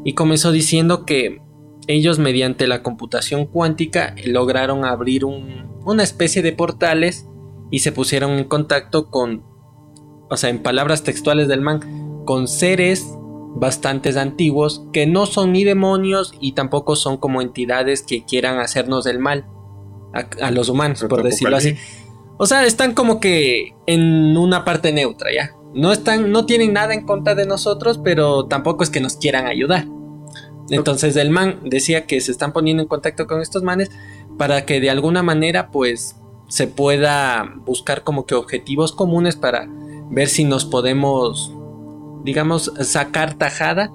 Y 0.05 0.15
comenzó 0.15 0.51
diciendo 0.51 1.07
que 1.07 1.41
ellos 1.87 2.19
mediante 2.19 2.67
la 2.67 2.83
computación 2.83 3.47
cuántica 3.47 4.17
lograron 4.27 4.85
abrir 4.85 5.25
un- 5.25 5.69
una 5.85 6.03
especie 6.03 6.43
de 6.43 6.51
portales 6.53 7.29
y 7.71 7.79
se 7.79 7.93
pusieron 7.93 8.33
en 8.33 8.45
contacto 8.47 9.09
con, 9.09 9.45
o 10.29 10.37
sea, 10.37 10.51
en 10.51 10.61
palabras 10.65 11.05
textuales 11.05 11.47
del 11.47 11.61
man, 11.61 12.25
con 12.25 12.49
seres 12.49 13.07
bastantes 13.55 14.17
antiguos 14.17 14.85
que 14.93 15.07
no 15.07 15.27
son 15.27 15.53
ni 15.53 15.65
demonios 15.65 16.35
y 16.41 16.53
tampoco 16.53 16.97
son 16.97 17.17
como 17.17 17.43
entidades 17.43 18.03
que 18.03 18.25
quieran 18.25 18.59
hacernos 18.59 19.05
del 19.05 19.19
mal 19.19 19.47
a, 20.15 20.47
a 20.47 20.51
los 20.51 20.69
humanos, 20.69 21.05
por 21.09 21.23
decirlo 21.23 21.57
así. 21.57 21.77
O 22.39 22.47
sea, 22.47 22.65
están 22.65 22.95
como 22.95 23.21
que 23.21 23.75
en 23.87 24.37
una 24.37 24.65
parte 24.65 24.93
neutra, 24.93 25.33
¿ya? 25.33 25.55
No 25.75 25.93
están, 25.93 26.33
no 26.33 26.45
tienen 26.45 26.73
nada 26.73 26.93
en 26.93 27.07
contra 27.07 27.35
de 27.35 27.47
nosotros, 27.47 28.01
pero 28.03 28.47
tampoco 28.47 28.83
es 28.83 28.91
que 28.91 29.01
nos 29.01 29.17
quieran 29.17 29.47
ayudar. 29.47 29.87
Entonces 30.71 31.17
el 31.17 31.31
man 31.31 31.61
decía 31.65 32.07
que 32.07 32.21
se 32.21 32.31
están 32.31 32.53
poniendo 32.53 32.83
en 32.83 32.89
contacto 32.89 33.27
con 33.27 33.41
estos 33.41 33.63
manes 33.63 33.91
para 34.39 34.65
que 34.65 34.81
de 34.81 34.91
alguna 34.91 35.23
manera 35.23 35.71
pues 35.71 36.17
se 36.49 36.67
pueda 36.67 37.55
buscar 37.65 38.05
como 38.05 38.27
que 38.27 38.35
objetivos 38.35 38.93
comunes 38.93 39.37
para 39.37 39.69
ver 40.11 40.29
si 40.29 40.45
nos 40.45 40.65
podemos 40.65 41.53
digamos 42.25 42.73
sacar 42.81 43.35
tajada 43.35 43.93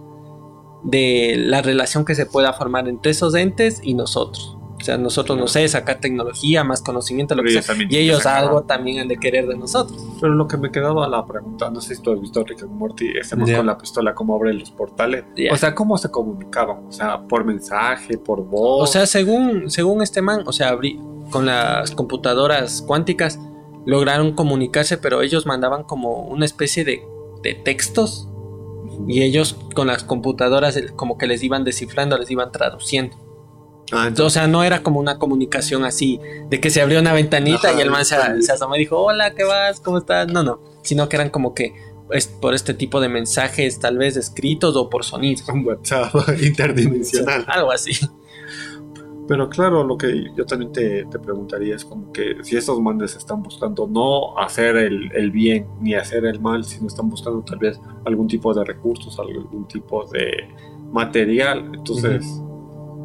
de 0.84 1.36
la 1.38 1.62
relación 1.62 2.06
que 2.06 2.16
se 2.16 2.26
pueda 2.26 2.54
formar 2.54 2.88
entre 2.88 3.12
esos 3.12 3.36
entes 3.36 3.80
y 3.84 3.94
nosotros. 3.94 4.54
O 4.80 4.84
sea, 4.84 4.96
nosotros, 4.96 5.36
no 5.40 5.48
sé, 5.48 5.68
sacar 5.68 6.00
tecnología, 6.00 6.64
más 6.64 6.84
conocimiento, 6.84 7.34
lo 7.34 7.42
Pero 7.42 7.48
que 7.48 7.54
ellos 7.54 7.66
sea. 7.66 7.76
Y 7.90 7.98
ellos 7.98 8.26
algo 8.28 8.62
también 8.62 9.00
han 9.00 9.08
de 9.08 9.18
querer 9.18 9.48
de 9.48 9.58
nosotros. 9.58 10.00
Pero 10.22 10.34
lo 10.36 10.48
que 10.48 10.56
me 10.58 10.70
quedaba 10.72 11.08
la 11.08 11.26
pregunta, 11.26 11.72
no 11.72 11.82
sé 11.82 11.96
si 11.96 12.02
tú 12.04 12.14
has 12.14 12.22
visto 12.22 12.44
Rick 12.44 12.62
and 12.62 12.74
Morty, 12.74 13.08
man 13.36 13.50
Ya. 13.50 13.58
con 13.58 13.66
la 13.66 13.76
pistola, 13.80 14.14
cómo 14.14 14.36
abre 14.36 14.54
los 14.54 14.70
portales. 14.70 15.24
Ya. 15.36 15.52
O 15.52 15.58
sea, 15.58 15.74
¿cómo 15.74 15.98
se 15.98 16.12
comunicaban? 16.12 16.86
O 16.88 16.92
sea, 16.92 17.22
por 17.28 17.44
mensaje, 17.44 18.20
por 18.20 18.46
voz. 18.46 18.88
O 18.88 18.92
sea, 18.92 19.08
según, 19.08 19.72
según 19.72 20.04
este 20.04 20.22
man, 20.22 20.44
o 20.46 20.54
sea, 20.54 20.72
abrí- 20.72 21.02
con 21.32 21.48
las 21.48 21.90
computadoras 21.92 22.84
cuánticas 22.84 23.40
lograron 23.86 24.34
comunicarse, 24.34 25.00
pero 25.00 25.24
ellos 25.24 25.48
mandaban 25.48 25.84
como 25.86 26.22
una 26.28 26.46
especie 26.46 26.86
de, 26.86 27.04
textos 27.56 28.28
y 29.08 29.22
ellos 29.24 29.58
con 29.74 29.88
las 29.88 30.04
computadoras 30.04 30.80
como 30.96 31.18
que 31.18 31.28
les 31.28 31.44
iban 31.44 31.64
descifrando, 31.64 32.18
les 32.18 32.32
iban 32.32 32.52
traduciendo. 32.52 33.16
Ah, 33.92 34.12
O 34.22 34.30
sea, 34.30 34.48
no 34.48 34.64
era 34.64 34.84
como 34.84 35.00
una 35.00 35.18
comunicación 35.18 35.86
así, 35.86 36.20
de 36.50 36.60
que 36.60 36.70
se 36.70 36.82
abrió 36.82 37.00
una 37.00 37.14
ventanita 37.14 37.70
Ajá, 37.70 37.78
y 37.78 37.82
el 37.82 37.90
man 37.90 38.04
se, 38.04 38.18
se 38.42 38.52
asomó 38.52 38.76
y 38.76 38.80
dijo, 38.80 38.98
hola, 38.98 39.34
¿qué 39.34 39.46
vas? 39.46 39.80
¿Cómo 39.80 40.00
estás? 40.00 40.28
No, 40.28 40.44
no, 40.44 40.60
sino 40.84 41.08
que 41.08 41.16
eran 41.16 41.30
como 41.30 41.54
que 41.54 41.74
es 42.12 42.28
por 42.28 42.54
este 42.54 42.74
tipo 42.74 43.00
de 43.00 43.10
mensajes, 43.10 43.80
tal 43.80 43.98
vez 43.98 44.18
escritos 44.18 44.76
o 44.76 44.90
por 44.90 45.06
sonidos. 45.06 45.48
un 45.50 45.66
WhatsApp 45.66 46.14
interdimensional. 46.42 47.46
Algo 47.48 47.72
así. 47.72 47.94
Pero 49.28 49.50
claro, 49.50 49.84
lo 49.84 49.98
que 49.98 50.32
yo 50.36 50.46
también 50.46 50.72
te, 50.72 51.06
te 51.06 51.20
preguntaría 51.20 51.76
es 51.76 51.84
como 51.84 52.12
que 52.14 52.38
si 52.44 52.56
estos 52.56 52.80
mandes 52.80 53.16
están 53.16 53.44
buscando 53.44 53.86
no 53.88 54.38
hacer 54.38 54.78
el, 54.78 55.12
el 55.14 55.32
bien 55.32 55.68
ni 55.82 55.96
hacer 55.96 56.26
el 56.26 56.40
mal, 56.40 56.64
sino 56.64 56.88
están 56.88 57.10
buscando 57.10 57.42
tal 57.42 57.60
vez 57.60 57.80
algún 58.06 58.28
tipo 58.28 58.54
de 58.54 58.64
recursos, 58.64 59.20
algún 59.20 59.68
tipo 59.68 60.06
de 60.06 60.32
material, 60.92 61.72
entonces 61.74 62.26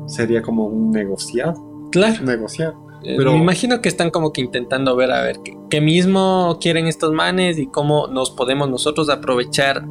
sería 0.07 0.43
como 0.43 0.67
un 0.67 0.91
negociado, 0.93 1.88
Claro. 1.91 2.23
negociar. 2.25 2.75
Eh, 3.05 3.14
Pero- 3.19 3.33
Me 3.33 3.38
imagino 3.38 3.81
que 3.81 3.88
están 3.88 4.11
como 4.11 4.33
que 4.33 4.41
intentando 4.41 4.95
ver 4.95 5.11
a 5.11 5.23
ver 5.23 5.41
qué, 5.45 5.57
qué 5.71 5.81
mismo 5.81 6.59
quieren 6.61 6.87
estos 6.87 7.12
manes 7.12 7.59
y 7.59 7.67
cómo 7.67 8.07
nos 8.07 8.31
podemos 8.31 8.71
nosotros 8.71 9.09
aprovechar 9.11 9.85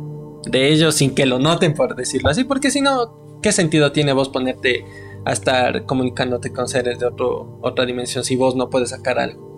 de 0.46 0.70
ellos 0.72 0.96
sin 0.96 1.14
que 1.14 1.26
lo 1.26 1.38
noten, 1.40 1.74
por 1.74 1.96
decirlo 1.96 2.30
así. 2.30 2.46
Porque 2.46 2.72
si 2.72 2.80
no, 2.82 3.38
¿qué 3.42 3.52
sentido 3.52 3.92
tiene 3.92 4.14
vos 4.14 4.30
ponerte 4.30 4.86
a 5.26 5.32
estar 5.34 5.86
comunicándote 5.86 6.52
con 6.52 6.68
seres 6.68 7.00
de 7.00 7.06
otro, 7.06 7.58
otra 7.62 7.86
dimensión 7.86 8.24
si 8.24 8.36
vos 8.36 8.56
no 8.56 8.70
puedes 8.70 8.90
sacar 8.90 9.20
algo? 9.20 9.50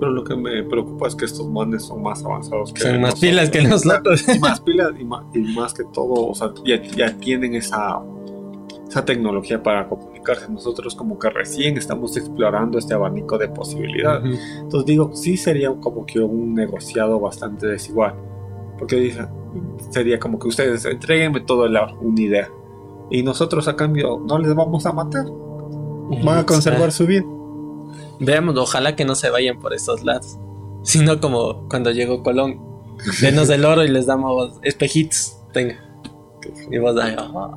Pero 0.00 0.12
lo 0.12 0.24
que 0.24 0.36
me 0.36 0.62
preocupa 0.64 1.06
es 1.08 1.14
que 1.14 1.24
estos 1.24 1.48
mandes 1.48 1.84
son 1.84 2.02
más 2.02 2.24
avanzados 2.24 2.72
que 2.72 2.80
Son 2.82 3.00
más 3.00 3.10
nosotros. 3.14 3.20
pilas 3.20 3.50
que 3.50 3.62
nosotros. 3.62 4.28
y 4.28 4.38
más 4.38 4.60
pilas 4.60 4.90
y 4.98 5.04
más, 5.04 5.24
y 5.34 5.38
más 5.40 5.74
que 5.74 5.84
todo, 5.92 6.26
o 6.28 6.34
sea, 6.34 6.52
ya, 6.64 6.82
ya 6.82 7.12
tienen 7.18 7.54
esa, 7.54 8.00
esa 8.88 9.04
tecnología 9.04 9.62
para 9.62 9.88
comunicarse. 9.88 10.50
Nosotros 10.50 10.94
como 10.94 11.18
que 11.18 11.30
recién 11.30 11.76
estamos 11.76 12.16
explorando 12.16 12.78
este 12.78 12.94
abanico 12.94 13.38
de 13.38 13.48
posibilidades. 13.48 14.38
Entonces 14.58 14.86
digo, 14.86 15.10
sí 15.14 15.36
sería 15.36 15.72
como 15.80 16.04
que 16.06 16.20
un 16.20 16.54
negociado 16.54 17.18
bastante 17.20 17.66
desigual. 17.68 18.14
Porque 18.78 19.12
sería 19.90 20.18
como 20.20 20.38
que 20.38 20.48
ustedes 20.48 20.84
entreguenme 20.84 21.40
toda 21.40 21.68
la, 21.68 21.92
una 22.00 22.20
idea. 22.20 22.48
Y 23.10 23.22
nosotros 23.22 23.68
a 23.68 23.76
cambio 23.76 24.22
no 24.26 24.38
les 24.38 24.54
vamos 24.54 24.84
a 24.86 24.92
matar. 24.92 25.24
Van 26.24 26.38
a 26.38 26.46
conservar 26.46 26.92
su 26.92 27.06
vida. 27.06 27.24
Veamos, 28.20 28.56
ojalá 28.56 28.96
que 28.96 29.04
no 29.04 29.14
se 29.14 29.30
vayan 29.30 29.58
por 29.58 29.72
esos 29.74 30.04
lados. 30.04 30.38
Sino 30.82 31.20
como 31.20 31.68
cuando 31.68 31.90
llegó 31.90 32.22
Colón. 32.22 32.60
Denos 33.20 33.48
el 33.50 33.64
oro 33.64 33.84
y 33.84 33.88
les 33.88 34.06
damos 34.06 34.58
espejitos. 34.62 35.38
Tenga. 35.52 35.76
Y 36.70 36.78
vos 36.78 36.98
ahí, 37.00 37.14
"Ah, 37.18 37.50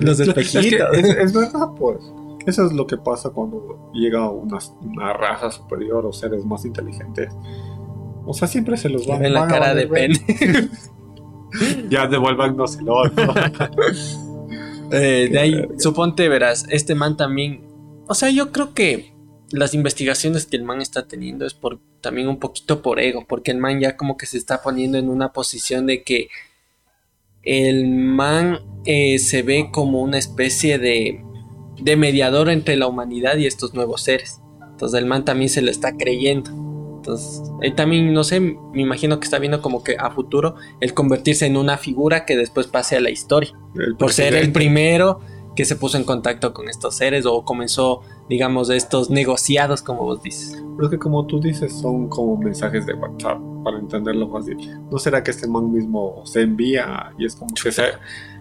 los 0.00 0.20
Es, 0.20 0.32
que 0.32 0.40
espejitos. 0.40 0.88
es, 0.96 1.04
es 1.04 1.32
verdad, 1.32 1.68
pues. 1.78 1.98
Eso 2.46 2.64
es 2.66 2.72
lo 2.72 2.86
que 2.86 2.96
pasa 2.96 3.30
cuando 3.30 3.90
llega 3.92 4.30
una, 4.30 4.58
una 4.80 5.12
raza 5.12 5.50
superior 5.50 6.06
o 6.06 6.12
seres 6.12 6.44
más 6.44 6.64
inteligentes. 6.64 7.32
O 8.24 8.32
sea, 8.34 8.46
siempre 8.46 8.76
se 8.76 8.88
los 8.88 9.06
van, 9.06 9.20
Ven 9.20 9.34
la 9.34 9.44
a 9.44 9.48
cara 9.48 9.74
de 9.74 9.86
pene. 9.86 10.20
Ya 11.88 12.06
devuélvanos 12.06 12.76
el 12.78 12.88
oro. 12.88 13.12
Eh, 14.92 15.28
de 15.30 15.38
ahí, 15.38 15.68
suponte, 15.78 16.28
verás, 16.28 16.66
este 16.70 16.94
man 16.94 17.16
también. 17.16 17.62
O 18.08 18.14
sea, 18.14 18.30
yo 18.30 18.52
creo 18.52 18.74
que 18.74 19.12
las 19.50 19.74
investigaciones 19.74 20.46
que 20.46 20.56
el 20.56 20.64
man 20.64 20.80
está 20.80 21.06
teniendo 21.06 21.46
es 21.46 21.54
por 21.54 21.80
también 22.00 22.28
un 22.28 22.38
poquito 22.38 22.82
por 22.82 23.00
ego, 23.00 23.24
porque 23.28 23.50
el 23.50 23.58
man 23.58 23.80
ya 23.80 23.96
como 23.96 24.16
que 24.16 24.26
se 24.26 24.38
está 24.38 24.62
poniendo 24.62 24.98
en 24.98 25.08
una 25.08 25.32
posición 25.32 25.86
de 25.86 26.02
que 26.02 26.28
el 27.42 27.88
man 27.88 28.60
eh, 28.84 29.18
se 29.18 29.42
ve 29.42 29.70
como 29.72 30.02
una 30.02 30.18
especie 30.18 30.78
de, 30.78 31.22
de 31.80 31.96
mediador 31.96 32.50
entre 32.50 32.76
la 32.76 32.86
humanidad 32.86 33.36
y 33.36 33.46
estos 33.46 33.74
nuevos 33.74 34.02
seres. 34.02 34.40
Entonces 34.70 34.98
el 34.98 35.06
man 35.06 35.24
también 35.24 35.48
se 35.48 35.62
lo 35.62 35.70
está 35.70 35.96
creyendo. 35.96 36.50
Entonces, 37.06 37.52
él 37.62 37.74
también, 37.76 38.12
no 38.12 38.24
sé, 38.24 38.40
me 38.40 38.82
imagino 38.82 39.20
que 39.20 39.24
está 39.24 39.38
viendo 39.38 39.62
como 39.62 39.84
que 39.84 39.94
a 39.96 40.10
futuro 40.10 40.56
el 40.80 40.92
convertirse 40.92 41.46
en 41.46 41.56
una 41.56 41.78
figura 41.78 42.24
que 42.24 42.36
después 42.36 42.66
pase 42.66 42.96
a 42.96 43.00
la 43.00 43.10
historia 43.10 43.52
El 43.76 43.96
por 43.96 44.12
ser 44.12 44.34
el 44.34 44.50
primero 44.52 45.20
que 45.54 45.64
se 45.64 45.76
puso 45.76 45.96
en 45.96 46.04
contacto 46.04 46.52
con 46.52 46.68
estos 46.68 46.96
seres 46.96 47.24
o 47.24 47.44
comenzó, 47.44 48.00
digamos, 48.28 48.68
estos 48.70 49.08
negociados, 49.08 49.82
como 49.82 50.02
vos 50.02 50.20
dices. 50.22 50.60
Pero 50.76 50.86
es 50.88 50.90
que 50.90 50.98
como 50.98 51.24
tú 51.26 51.40
dices, 51.40 51.72
son 51.72 52.08
como 52.08 52.36
mensajes 52.36 52.84
de 52.84 52.92
WhatsApp, 52.94 53.38
para 53.64 53.78
entenderlo 53.78 54.28
fácil. 54.28 54.56
¿No 54.90 54.98
será 54.98 55.22
que 55.22 55.30
este 55.30 55.46
man 55.46 55.72
mismo 55.72 56.22
se 56.26 56.42
envía 56.42 57.12
y 57.18 57.24
es 57.24 57.36
como 57.36 57.54
que 57.54 57.70
se, 57.72 57.84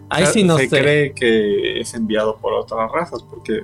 Ahí 0.09 0.25
se- 0.25 0.33
sí 0.33 0.43
no 0.43 0.57
se 0.57 0.67
sé. 0.69 0.79
cree 0.81 1.13
que 1.13 1.79
es 1.79 1.93
enviado 1.93 2.35
por 2.37 2.51
otras 2.53 2.91
razas? 2.91 3.21
Porque 3.23 3.63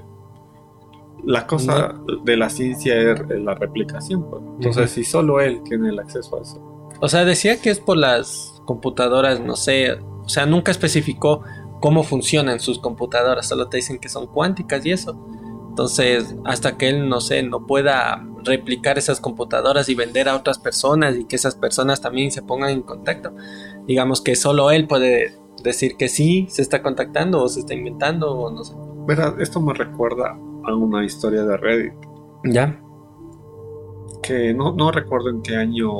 la 1.23 1.45
cosa 1.47 1.95
de 2.23 2.37
la 2.37 2.49
ciencia 2.49 2.95
es 2.99 3.19
la 3.41 3.53
replicación. 3.55 4.29
pues. 4.29 4.41
Entonces, 4.55 4.85
Ujú. 4.85 4.93
si 4.95 5.03
solo 5.03 5.39
él 5.41 5.61
tiene 5.63 5.89
el 5.89 5.99
acceso 5.99 6.37
a 6.37 6.41
eso. 6.41 6.61
O 6.99 7.07
sea, 7.07 7.25
decía 7.25 7.59
que 7.61 7.69
es 7.71 7.79
por 7.79 7.97
las 7.97 8.61
computadoras, 8.65 9.39
no 9.39 9.55
sé, 9.55 9.93
o 9.93 10.29
sea, 10.29 10.45
nunca 10.45 10.71
especificó 10.71 11.41
cómo 11.79 12.03
funcionan 12.03 12.59
sus 12.59 12.77
computadoras, 12.79 13.47
solo 13.47 13.67
te 13.67 13.77
dicen 13.77 13.97
que 13.99 14.07
son 14.09 14.27
cuánticas 14.27 14.85
y 14.85 14.91
eso. 14.91 15.17
Entonces, 15.69 16.35
hasta 16.45 16.77
que 16.77 16.89
él, 16.89 17.09
no 17.09 17.21
sé, 17.21 17.41
no 17.43 17.65
pueda 17.65 18.27
replicar 18.43 18.97
esas 18.97 19.19
computadoras 19.21 19.87
y 19.89 19.95
vender 19.95 20.27
a 20.29 20.35
otras 20.35 20.59
personas 20.59 21.15
y 21.15 21.25
que 21.25 21.35
esas 21.37 21.55
personas 21.55 22.01
también 22.01 22.29
se 22.31 22.41
pongan 22.41 22.69
en 22.71 22.81
contacto, 22.81 23.33
digamos 23.87 24.21
que 24.21 24.35
solo 24.35 24.69
él 24.71 24.87
puede 24.87 25.35
decir 25.63 25.95
que 25.97 26.07
sí, 26.09 26.47
se 26.49 26.61
está 26.61 26.81
contactando 26.83 27.41
o 27.41 27.47
se 27.49 27.61
está 27.61 27.73
inventando 27.73 28.31
o 28.31 28.51
no 28.51 28.63
sé. 28.63 28.73
Verás, 29.07 29.33
esto 29.39 29.59
me 29.61 29.73
recuerda 29.73 30.37
a 30.65 30.75
una 30.75 31.03
historia 31.05 31.43
de 31.43 31.57
Reddit 31.57 31.93
Ya. 32.43 32.79
que 34.23 34.53
no, 34.53 34.73
no 34.73 34.91
recuerdo 34.91 35.29
en 35.29 35.41
qué 35.41 35.55
año 35.55 35.91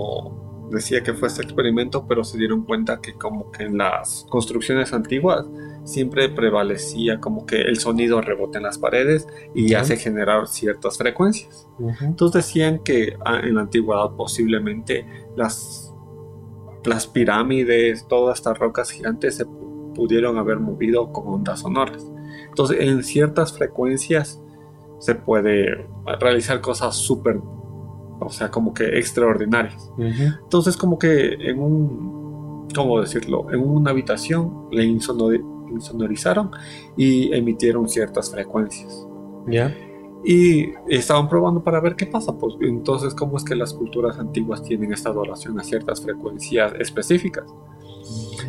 decía 0.70 1.03
que 1.03 1.13
fue 1.13 1.27
este 1.27 1.41
experimento, 1.41 2.06
pero 2.08 2.24
se 2.24 2.38
dieron 2.38 2.63
cuenta 2.63 3.01
que 3.01 3.13
como 3.13 3.51
que 3.51 3.63
en 3.63 3.77
las 3.77 4.25
construcciones 4.30 4.94
antiguas 4.94 5.46
siempre 5.84 6.30
prevalecía 6.30 7.20
como 7.20 7.46
que 7.46 7.58
el 7.62 7.77
sonido 7.80 8.22
rebota 8.22 8.58
en 8.60 8.63
las 8.63 8.77
paredes 8.77 9.27
y 9.53 9.68
Ya. 9.70 9.82
hace 9.82 9.98
generar 9.98 10.48
ciertas 10.48 10.98
frecuencias. 10.98 11.68
Entonces 12.01 12.46
decían 12.46 12.80
que 12.80 13.18
ah, 13.25 13.39
en 13.44 13.56
la 13.56 13.62
antigüedad 13.62 14.12
posiblemente 14.15 15.06
las, 15.36 15.94
las 16.86 17.06
pirámides, 17.08 18.08
todas 18.08 18.38
estas 18.39 18.58
rocas 18.58 18.91
gigantes 18.91 19.36
se 19.36 19.46
pu- 19.46 19.94
pudieron 19.94 20.38
haber 20.38 20.60
movido 20.60 21.12
con 21.12 21.27
ondas 21.27 21.60
sonoras. 21.62 22.10
Entonces 22.48 22.77
en 22.80 23.03
ciertas 23.03 23.51
frecuencias 23.58 24.41
se 25.01 25.15
puede 25.15 25.89
realizar 26.20 26.62
cosas 26.62 26.96
súper, 26.96 27.41
o 28.20 28.29
sea, 28.29 28.50
como 28.51 28.74
que 28.74 28.86
extraordinarias. 29.00 29.91
Entonces 29.98 30.77
como 30.77 31.00
que 31.00 31.34
en 31.34 31.60
un, 31.60 32.67
¿cómo 32.74 33.01
decirlo? 33.01 33.51
En 33.51 33.67
una 33.67 33.91
habitación 33.91 34.67
le 34.72 34.84
insonori- 34.84 35.43
insonorizaron 35.72 36.51
y 36.96 37.34
emitieron 37.34 37.89
ciertas 37.89 38.31
frecuencias. 38.31 39.08
Ya. 39.48 39.75
Y 40.24 40.70
estaban 40.88 41.27
probando 41.27 41.63
para 41.63 41.79
ver 41.79 41.96
qué 41.96 42.05
pasa. 42.05 42.38
Pues 42.38 42.53
entonces, 42.62 43.15
¿cómo 43.15 43.38
es 43.38 43.43
que 43.43 43.55
las 43.55 43.74
culturas 43.74 44.20
antiguas 44.20 44.62
tienen 44.62 44.93
esta 44.93 45.10
adoración 45.10 45.60
a 45.60 45.63
ciertas 45.63 46.00
frecuencias 46.00 46.74
específicas? 46.79 47.46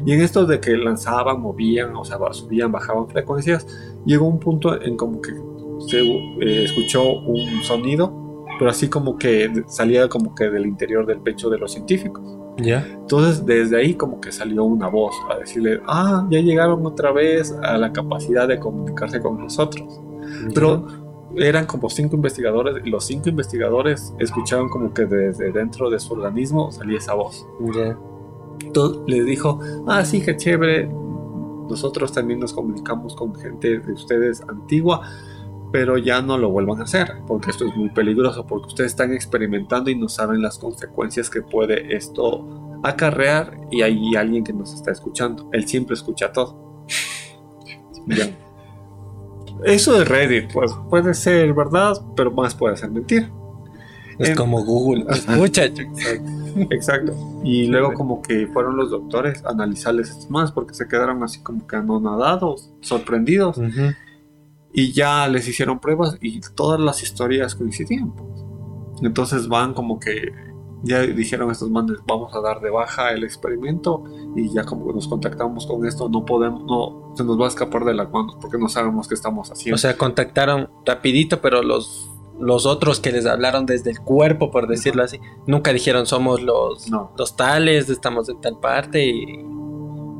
Y 0.05 0.13
en 0.13 0.21
esto 0.21 0.45
de 0.45 0.61
que 0.61 0.77
lanzaban, 0.77 1.41
movían, 1.41 1.97
o 1.97 2.05
sea, 2.05 2.19
subían, 2.33 2.73
bajaban 2.73 3.09
frecuencias, 3.09 3.67
llegó 4.05 4.27
un 4.27 4.39
punto 4.39 4.83
en 4.83 4.99
como 4.99 5.23
que 5.23 5.33
se 5.89 6.01
eh, 6.01 6.65
escuchó 6.65 7.21
un 7.21 7.63
sonido, 7.63 8.45
pero 8.59 8.71
así 8.71 8.89
como 8.89 9.17
que 9.17 9.51
salía 9.67 10.09
como 10.09 10.35
que 10.35 10.51
del 10.51 10.67
interior 10.67 11.07
del 11.07 11.21
pecho 11.21 11.51
de 11.51 11.59
los 11.59 11.73
científicos. 11.73 12.23
Ya. 12.59 12.87
Entonces, 12.87 13.47
desde 13.47 13.79
ahí 13.79 13.95
como 13.95 14.21
que 14.21 14.31
salió 14.31 14.65
una 14.65 14.89
voz 14.89 15.15
a 15.31 15.39
decirle, 15.39 15.81
ah, 15.87 16.27
ya 16.31 16.41
llegaron 16.41 16.85
otra 16.85 17.13
vez 17.13 17.53
a 17.63 17.79
la 17.79 17.93
capacidad 17.93 18.47
de 18.47 18.59
comunicarse 18.59 19.21
con 19.21 19.39
nosotros. 19.39 20.01
Pero 20.55 20.87
eran 21.37 21.67
como 21.67 21.89
cinco 21.89 22.17
investigadores 22.17 22.77
y 22.85 22.91
los 22.91 23.05
cinco 23.05 23.31
investigadores 23.31 24.15
escuchaban 24.19 24.69
como 24.69 24.93
que 24.93 25.07
desde 25.07 25.51
dentro 25.51 25.89
de 25.89 25.99
su 25.99 26.13
organismo 26.13 26.71
salía 26.73 26.99
esa 26.99 27.15
voz. 27.15 27.47
Ya. 27.75 27.99
Entonces 28.65 29.03
le 29.07 29.25
dijo, 29.25 29.59
ah, 29.87 30.05
sí, 30.05 30.23
qué 30.23 30.37
chévere, 30.37 30.89
nosotros 31.69 32.13
también 32.13 32.39
nos 32.41 32.53
comunicamos 32.53 33.15
con 33.17 33.35
gente 33.35 33.79
de 33.81 33.93
ustedes 33.93 34.43
antigua, 34.43 35.09
pero 35.73 35.97
ya 35.99 36.21
no 36.23 36.37
lo 36.39 36.51
vuelvan 36.51 36.81
a 36.81 36.85
hacer, 36.85 37.15
porque 37.27 37.51
esto 37.51 37.67
es 37.67 37.75
muy 37.77 37.89
peligroso, 37.91 38.47
porque 38.47 38.69
ustedes 38.69 38.93
están 38.93 39.13
experimentando 39.13 39.91
y 39.91 39.97
no 39.99 40.09
saben 40.09 40.43
las 40.43 40.59
consecuencias 40.59 41.31
que 41.31 41.41
puede 41.43 41.97
esto 41.97 42.79
acarrear 42.85 43.57
y 43.71 43.83
hay 43.83 44.15
alguien 44.17 44.45
que 44.45 44.53
nos 44.53 44.75
está 44.75 44.91
escuchando. 44.93 45.49
Él 45.53 45.67
siempre 45.67 45.95
escucha 45.95 46.31
todo. 46.33 46.85
Ya. 48.07 48.25
Eso 49.65 49.97
de 49.97 50.05
Reddit, 50.05 50.53
pues 50.53 50.73
puede 50.91 51.15
ser 51.15 51.53
verdad, 51.55 51.95
pero 52.17 52.33
más 52.33 52.53
puede 52.55 52.77
ser 52.77 52.91
mentira. 52.91 53.31
Es 54.19 54.31
En- 54.31 54.37
como 54.37 54.65
Google. 54.65 55.05
Escucha. 55.09 55.67
Exacto. 56.71 57.15
Y 57.45 57.69
luego 57.69 57.95
como 57.95 58.21
que 58.23 58.49
fueron 58.49 58.77
los 58.77 58.91
doctores 58.91 59.45
a 59.45 59.51
analizarles 59.51 60.29
más 60.31 60.51
porque 60.51 60.75
se 60.75 60.89
quedaron 60.89 61.23
así 61.23 61.41
como 61.43 61.65
que 61.67 61.77
anonadados, 61.77 62.73
sorprendidos. 62.81 63.57
Ujú. 63.57 63.93
Y 64.73 64.93
ya 64.93 65.29
les 65.29 65.47
hicieron 65.49 65.79
pruebas 65.81 66.17
y 66.21 66.41
todas 66.55 66.81
las 66.81 67.03
historias 67.03 67.55
coincidían. 67.55 68.13
pues. 68.13 68.45
Entonces 69.03 69.49
van 69.49 69.75
como 69.75 69.99
que 69.99 70.33
ya 70.85 71.01
dijeron 71.01 71.51
estos 71.51 71.71
manes, 71.71 71.99
vamos 72.07 72.35
a 72.35 72.41
dar 72.41 72.61
de 72.61 72.71
baja 72.71 73.11
el 73.13 73.23
experimento 73.25 74.03
y 74.37 74.53
ya 74.53 74.65
como 74.65 74.93
nos 74.93 75.07
contactamos 75.07 75.67
con 75.67 75.87
esto, 75.87 76.09
no 76.09 76.25
podemos, 76.25 76.65
no, 76.65 77.13
se 77.17 77.23
nos 77.25 77.41
va 77.41 77.45
a 77.45 77.49
escapar 77.49 77.85
de 77.85 77.95
las 77.95 78.11
manos 78.11 78.37
porque 78.41 78.59
no 78.59 78.69
sabemos 78.69 79.07
qué 79.09 79.15
estamos 79.15 79.51
haciendo. 79.51 79.77
O 79.77 79.79
sea, 79.79 79.97
contactaron 79.97 80.69
rapidito, 80.85 81.41
pero 81.41 81.63
los, 81.63 82.11
los 82.41 82.67
otros 82.67 82.99
que 82.99 83.13
les 83.13 83.27
hablaron 83.27 83.65
desde 83.67 83.91
el 83.91 84.01
cuerpo, 84.01 84.51
por 84.51 84.67
decirlo 84.67 85.05
así, 85.05 85.21
nunca 85.47 85.73
dijeron 85.73 86.07
somos 86.07 86.43
los, 86.43 86.91
No. 86.91 87.13
los 87.17 87.37
tales, 87.37 87.89
estamos 87.89 88.27
de 88.27 88.35
tal 88.35 88.59
parte. 88.59 89.05
Y, 89.07 89.39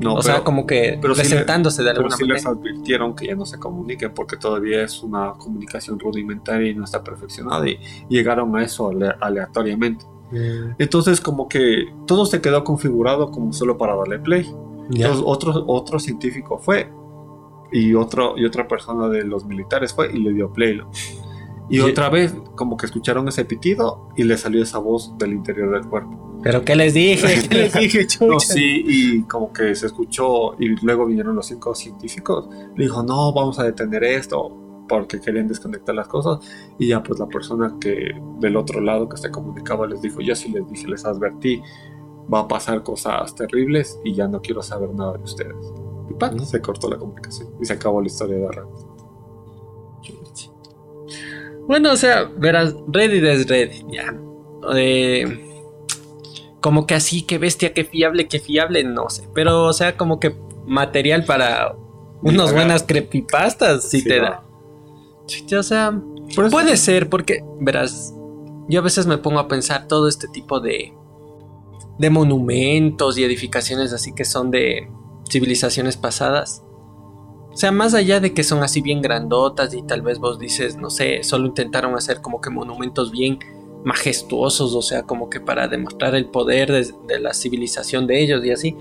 no, 0.03 0.15
o 0.15 0.23
sea, 0.23 0.43
como 0.45 0.67
que 0.67 0.99
pero 1.01 1.15
sí 1.15 1.23
le- 1.23 1.29
presentándose 1.29 1.83
de 1.83 1.89
Pero 1.91 2.01
alguna 2.01 2.17
sí 2.17 2.25
les 2.25 2.45
manera. 2.45 2.61
advirtieron 2.61 3.15
que 3.15 3.27
ya 3.27 3.35
no 3.35 3.47
se 3.47 3.59
comuniquen 3.59 4.13
porque 4.15 4.37
todavía 4.37 4.83
es 4.83 5.03
una 5.03 5.33
comunicación 5.35 5.99
rudimentaria 5.99 6.71
y 6.71 6.75
no 6.75 6.85
está 6.85 7.03
perfeccionada 7.03 7.69
y 7.69 7.79
llegaron 8.09 8.55
a 8.57 8.63
eso 8.65 8.89
ale- 8.91 9.15
aleatoriamente. 9.21 10.05
Mm, 10.31 10.75
Entonces 10.79 11.21
como 11.21 11.49
que 11.49 11.87
todo 12.07 12.27
se 12.27 12.41
quedó 12.41 12.65
configurado 12.65 13.31
como 13.31 13.53
solo 13.53 13.77
para 13.79 13.95
darle 13.97 14.19
play. 14.19 14.51
Entonces 14.91 15.23
otro, 15.25 15.65
otro 15.67 15.99
científico 15.99 16.59
fue 16.59 16.91
y, 17.71 17.95
otro, 17.95 18.35
y 18.37 18.45
otra 18.45 18.69
persona 18.69 19.09
de 19.09 19.25
los 19.25 19.45
militares 19.47 19.93
fue 19.95 20.13
y 20.13 20.19
le 20.19 20.33
dio 20.33 20.53
play. 20.53 20.77
¿no? 20.77 20.91
Y 21.71 21.77
Sí. 21.77 21.81
otra 21.83 22.11
vez 22.11 22.35
como 22.57 22.77
que 22.77 22.87
escucharon 22.87 23.29
ese 23.29 23.45
pitido 23.45 24.09
y 24.17 24.25
le 24.25 24.37
salió 24.37 24.63
esa 24.63 24.79
voz 24.79 25.17
del 25.19 25.33
interior 25.33 25.71
del 25.73 25.89
cuerpo. 25.89 26.32
Pero 26.43 26.65
¿qué 26.65 26.75
les 26.75 26.95
dije? 26.95 27.43
¿Qué 27.49 27.55
les 27.55 27.73
dije, 27.73 28.07
No, 28.27 28.41
sí, 28.41 28.85
y 28.87 29.23
como 29.23 29.53
que 29.53 29.75
se 29.75 29.87
escuchó 29.87 30.55
y 30.61 30.69
luego 30.85 31.07
vinieron 31.07 31.37
los 31.37 31.47
cinco 31.47 31.75
científicos. 31.75 32.49
Le 32.77 32.85
dijo, 32.85 33.03
no, 33.03 33.33
vamos 33.33 33.59
a 33.59 33.65
detener 33.65 34.03
esto 34.05 34.59
porque 34.89 35.21
querían 35.21 35.49
desconectar 35.49 35.95
las 35.95 36.09
cosas. 36.09 36.39
Y 36.79 36.89
ya 36.89 37.03
pues 37.03 37.21
la 37.21 37.27
persona 37.27 37.77
que 37.81 38.13
del 38.41 38.57
otro 38.57 38.81
lado 38.81 39.09
que 39.09 39.17
se 39.17 39.31
comunicaba 39.31 39.87
les 39.87 40.03
dijo, 40.03 40.21
yo 40.21 40.35
sí 40.35 40.51
les 40.51 40.69
dije, 40.69 40.89
les 40.89 41.05
advertí, 41.05 41.63
va 42.33 42.41
a 42.41 42.49
pasar 42.49 42.83
cosas 42.83 43.35
terribles 43.35 44.01
y 44.05 44.15
ya 44.15 44.27
no 44.29 44.41
quiero 44.41 44.63
saber 44.63 44.91
nada 44.95 45.17
de 45.17 45.25
ustedes. 45.25 45.73
Y. 46.11 46.15
Ujú. 46.25 46.45
se 46.45 46.61
cortó 46.61 46.91
la 46.91 46.99
comunicación 46.99 47.49
y 47.61 47.65
se 47.65 47.73
acabó 47.73 48.01
la 48.01 48.09
historia 48.09 48.37
de 48.37 48.49
Reddit. 48.49 48.93
Bueno, 51.67 51.93
o 51.93 51.97
sea, 51.97 52.25
verás, 52.25 52.75
Reddit 52.89 53.23
es 53.23 53.49
Reddit, 53.49 53.87
ya. 53.89 54.15
Eh, 54.75 55.52
como 56.63 56.87
que 56.87 56.95
así, 56.95 57.23
que 57.23 57.37
bestia, 57.37 57.75
que 57.75 57.85
fiable, 57.85 58.29
que 58.29 58.39
fiable, 58.39 58.85
no 58.85 59.11
sé. 59.11 59.29
Pero, 59.35 59.65
o 59.65 59.73
sea, 59.75 59.97
como 59.99 60.19
que 60.19 60.35
material 60.65 61.25
para 61.25 61.77
unas 62.23 62.33
Divagar. 62.33 62.55
buenas 62.55 62.83
creepypastas 62.85 63.91
sí, 63.91 64.03
te 64.03 64.21
da. 64.21 64.45
O 65.59 65.63
sea, 65.63 66.01
puede 66.51 66.77
ser, 66.77 67.11
porque, 67.11 67.45
verás, 67.61 68.15
yo 68.69 68.81
a 68.81 68.83
veces 68.83 69.07
me 69.07 69.19
pongo 69.19 69.41
a 69.41 69.49
pensar 69.49 69.89
todo 69.89 70.09
este 70.09 70.29
tipo 70.29 70.61
de, 70.61 70.95
de 71.99 72.11
monumentos 72.11 73.19
y 73.19 73.25
edificaciones 73.25 73.93
así 73.93 74.15
que 74.15 74.25
son 74.25 74.51
de 74.51 74.89
civilizaciones 75.29 75.97
pasadas. 75.97 76.63
O 77.51 77.57
sea, 77.57 77.73
más 77.73 77.93
allá 77.93 78.21
de 78.21 78.33
que 78.33 78.45
son 78.45 78.63
así 78.63 78.81
bien 78.81 79.03
grandotas 79.03 79.75
y 79.75 79.83
tal 79.83 80.01
vez 80.01 80.19
vos 80.19 80.39
dices, 80.39 80.77
no 80.77 80.91
sé, 80.91 81.23
solo 81.23 81.47
intentaron 81.47 81.95
hacer 81.97 82.23
como 82.23 82.41
que 82.41 82.51
monumentos 82.51 83.11
bien 83.11 83.39
majestuosos, 83.85 84.75
o 84.75 84.83
sea, 84.83 85.03
como 85.03 85.29
que 85.29 85.41
para 85.41 85.69
demostrar 85.69 86.15
el 86.15 86.27
poder 86.27 86.71
de, 86.71 86.93
de 87.09 87.21
la 87.21 87.35
civilización 87.35 88.07
de 88.07 88.21
ellos 88.21 88.45
y 88.45 88.51
así. 88.51 88.77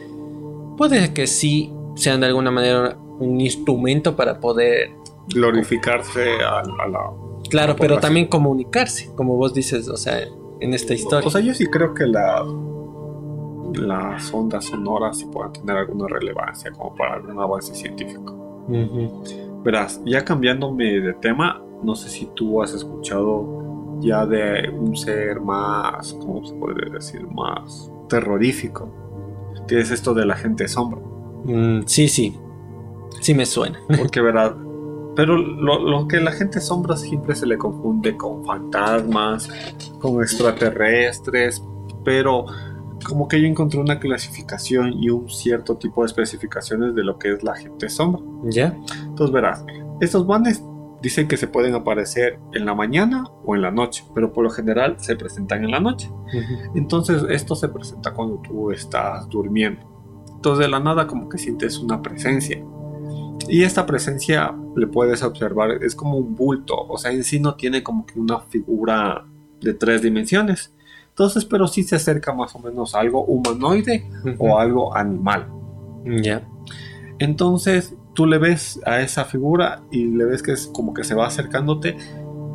Puede 0.77 1.13
que 1.13 1.27
sí 1.27 1.73
sean 1.95 2.21
de 2.21 2.27
alguna 2.27 2.51
manera 2.51 2.97
un 3.19 3.39
instrumento 3.39 4.15
para 4.15 4.39
poder, 4.39 4.91
glorificarse 5.33 6.41
a, 6.43 6.59
a 6.59 6.87
la... 6.87 7.11
claro, 7.49 7.75
pero 7.75 7.99
también 7.99 8.27
comunicarse, 8.27 9.11
como 9.15 9.35
vos 9.35 9.53
dices, 9.53 9.87
o 9.87 9.97
sea, 9.97 10.19
en 10.59 10.73
esta 10.73 10.93
historia. 10.93 11.27
O 11.27 11.31
sea, 11.31 11.41
yo 11.41 11.53
sí 11.53 11.65
creo 11.67 11.93
que 11.93 12.05
la, 12.05 12.43
las 13.73 14.33
ondas 14.33 14.65
sonoras 14.65 15.19
sí 15.19 15.25
puedan 15.31 15.53
tener 15.53 15.77
alguna 15.77 16.07
relevancia 16.07 16.71
como 16.71 16.95
para 16.95 17.15
algún 17.15 17.39
avance 17.39 17.73
científico. 17.75 18.37
Verás, 19.63 20.01
ya 20.05 20.23
cambiándome 20.23 20.99
de 20.99 21.13
tema, 21.13 21.61
no 21.83 21.95
sé 21.95 22.09
si 22.09 22.27
tú 22.35 22.61
has 22.61 22.73
escuchado 22.73 23.70
ya 24.01 24.25
de 24.25 24.69
un 24.69 24.95
ser 24.95 25.39
más, 25.39 26.13
¿cómo 26.13 26.43
se 26.45 26.53
podría 26.55 26.91
decir? 26.91 27.25
Más 27.27 27.91
terrorífico, 28.09 28.91
que 29.67 29.79
es 29.79 29.91
esto 29.91 30.13
de 30.13 30.25
la 30.25 30.35
gente 30.35 30.67
sombra. 30.67 30.99
Mm, 31.45 31.83
sí, 31.85 32.07
sí, 32.07 32.37
sí 33.21 33.33
me 33.33 33.45
suena. 33.45 33.79
Porque 33.97 34.21
verás, 34.21 34.53
pero 35.15 35.37
lo, 35.37 35.79
lo 35.79 36.07
que 36.07 36.19
la 36.19 36.31
gente 36.31 36.59
sombra 36.59 36.97
siempre 36.97 37.35
se 37.35 37.45
le 37.45 37.57
confunde 37.57 38.17
con 38.17 38.43
fantasmas, 38.45 39.49
con 39.99 40.21
extraterrestres, 40.21 41.63
pero 42.03 42.45
como 43.07 43.27
que 43.27 43.41
yo 43.41 43.47
encontré 43.47 43.79
una 43.79 43.99
clasificación 43.99 44.93
y 44.93 45.09
un 45.09 45.29
cierto 45.29 45.75
tipo 45.75 46.01
de 46.01 46.07
especificaciones 46.07 46.95
de 46.95 47.03
lo 47.03 47.17
que 47.17 47.33
es 47.33 47.43
la 47.43 47.55
gente 47.55 47.89
sombra. 47.89 48.21
¿Ya? 48.43 48.77
Entonces 49.03 49.33
verás, 49.33 49.65
estos 49.99 50.25
manes 50.25 50.63
dicen 51.01 51.27
que 51.27 51.37
se 51.37 51.47
pueden 51.47 51.73
aparecer 51.73 52.39
en 52.53 52.65
la 52.65 52.75
mañana 52.75 53.25
o 53.43 53.55
en 53.55 53.61
la 53.61 53.71
noche, 53.71 54.05
pero 54.13 54.31
por 54.31 54.43
lo 54.43 54.49
general 54.49 54.95
se 54.99 55.15
presentan 55.15 55.63
en 55.63 55.71
la 55.71 55.79
noche. 55.79 56.09
Entonces 56.75 57.23
esto 57.29 57.55
se 57.55 57.69
presenta 57.69 58.13
cuando 58.13 58.37
tú 58.37 58.71
estás 58.71 59.27
durmiendo. 59.29 59.81
Entonces 60.35 60.65
de 60.65 60.71
la 60.71 60.79
nada 60.79 61.07
como 61.07 61.27
que 61.29 61.37
sientes 61.37 61.77
una 61.79 62.01
presencia. 62.01 62.63
Y 63.47 63.63
esta 63.63 63.85
presencia 63.85 64.55
le 64.75 64.87
puedes 64.87 65.23
observar, 65.23 65.83
es 65.83 65.95
como 65.95 66.17
un 66.17 66.35
bulto, 66.35 66.75
o 66.77 66.97
sea, 66.97 67.11
en 67.11 67.23
sí 67.23 67.39
no 67.39 67.55
tiene 67.55 67.83
como 67.83 68.05
que 68.05 68.19
una 68.19 68.39
figura 68.39 69.25
de 69.59 69.73
tres 69.73 70.01
dimensiones. 70.01 70.73
Entonces, 71.09 71.43
pero 71.43 71.67
sí 71.67 71.83
se 71.83 71.95
acerca 71.95 72.33
más 72.33 72.55
o 72.55 72.59
menos 72.59 72.95
a 72.95 72.99
algo 72.99 73.25
humanoide 73.25 74.09
o 74.37 74.57
algo 74.57 74.95
animal. 74.95 75.47
Ya. 76.05 76.47
Entonces 77.19 77.95
tú 78.13 78.25
le 78.25 78.37
ves 78.37 78.79
a 78.85 79.01
esa 79.01 79.25
figura 79.25 79.83
y 79.91 80.05
le 80.05 80.25
ves 80.25 80.43
que 80.43 80.51
es 80.51 80.67
como 80.67 80.93
que 80.93 81.03
se 81.03 81.15
va 81.15 81.27
acercándote, 81.27 81.97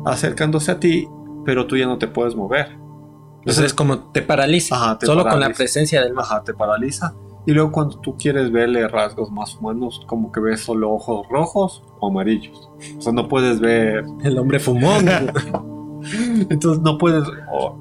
acercándose 0.05 0.71
a 0.71 0.79
ti, 0.79 1.07
pero 1.45 1.67
tú 1.67 1.77
ya 1.77 1.85
no 1.85 1.97
te 1.97 2.07
puedes 2.07 2.35
mover. 2.35 2.77
Entonces 3.39 3.65
es 3.65 3.73
como 3.73 4.11
te 4.11 4.21
paraliza. 4.21 4.75
Ajá, 4.75 4.99
te 4.99 5.05
solo 5.05 5.21
con 5.21 5.31
la 5.31 5.35
paraliza. 5.35 5.57
presencia 5.57 6.01
del 6.01 6.13
mar. 6.13 6.25
Ajá, 6.25 6.43
te 6.43 6.53
paraliza. 6.53 7.15
Y 7.45 7.53
luego 7.53 7.71
cuando 7.71 7.97
tú 7.99 8.17
quieres 8.17 8.51
verle 8.51 8.85
rasgos 8.89 9.31
más 9.31 9.55
humanos, 9.55 10.03
como 10.05 10.33
que 10.33 10.41
ves 10.41 10.59
solo 10.59 10.91
ojos 10.91 11.25
rojos 11.29 11.81
o 12.01 12.09
amarillos. 12.09 12.69
O 12.97 13.01
sea, 13.01 13.13
no 13.13 13.29
puedes 13.29 13.61
ver... 13.61 14.03
El 14.21 14.37
hombre 14.37 14.59
fumón. 14.59 15.07
Entonces 16.49 16.83
no 16.83 16.97
puedes... 16.97 17.23
O, 17.49 17.77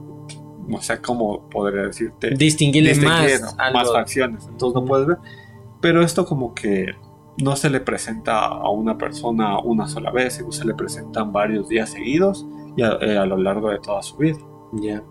o 0.73 0.83
sea, 0.83 1.03
¿cómo 1.03 1.49
podría 1.51 1.83
decirte? 1.83 2.31
Distinguirle 2.31 2.91
distinguir 2.91 3.41
más. 3.41 3.57
más 3.57 3.75
algo. 3.75 3.93
facciones. 3.93 4.47
Entonces 4.47 4.81
no 4.81 4.85
puedes 4.85 5.09
ver. 5.09 5.19
Pero 5.81 6.01
esto 6.01 6.25
como 6.27 6.55
que 6.55 6.95
no 7.39 7.57
se 7.57 7.71
le 7.71 7.81
presenta 7.81 8.45
a 8.47 8.71
una 8.71 8.97
persona 8.97 9.59
una 9.59 9.87
sola 9.89 10.11
vez, 10.11 10.35
sino 10.35 10.53
se 10.53 10.65
le 10.65 10.75
presentan 10.75 11.33
varios 11.33 11.69
días 11.69 11.91
seguidos 11.91 12.47
y 12.77 12.83
a, 12.83 12.93
eh, 13.01 13.19
a 13.19 13.27
lo 13.27 13.37
largo 13.37 13.71
de 13.71 13.79
toda 13.79 14.03
su 14.03 14.17
vida. 14.17 14.39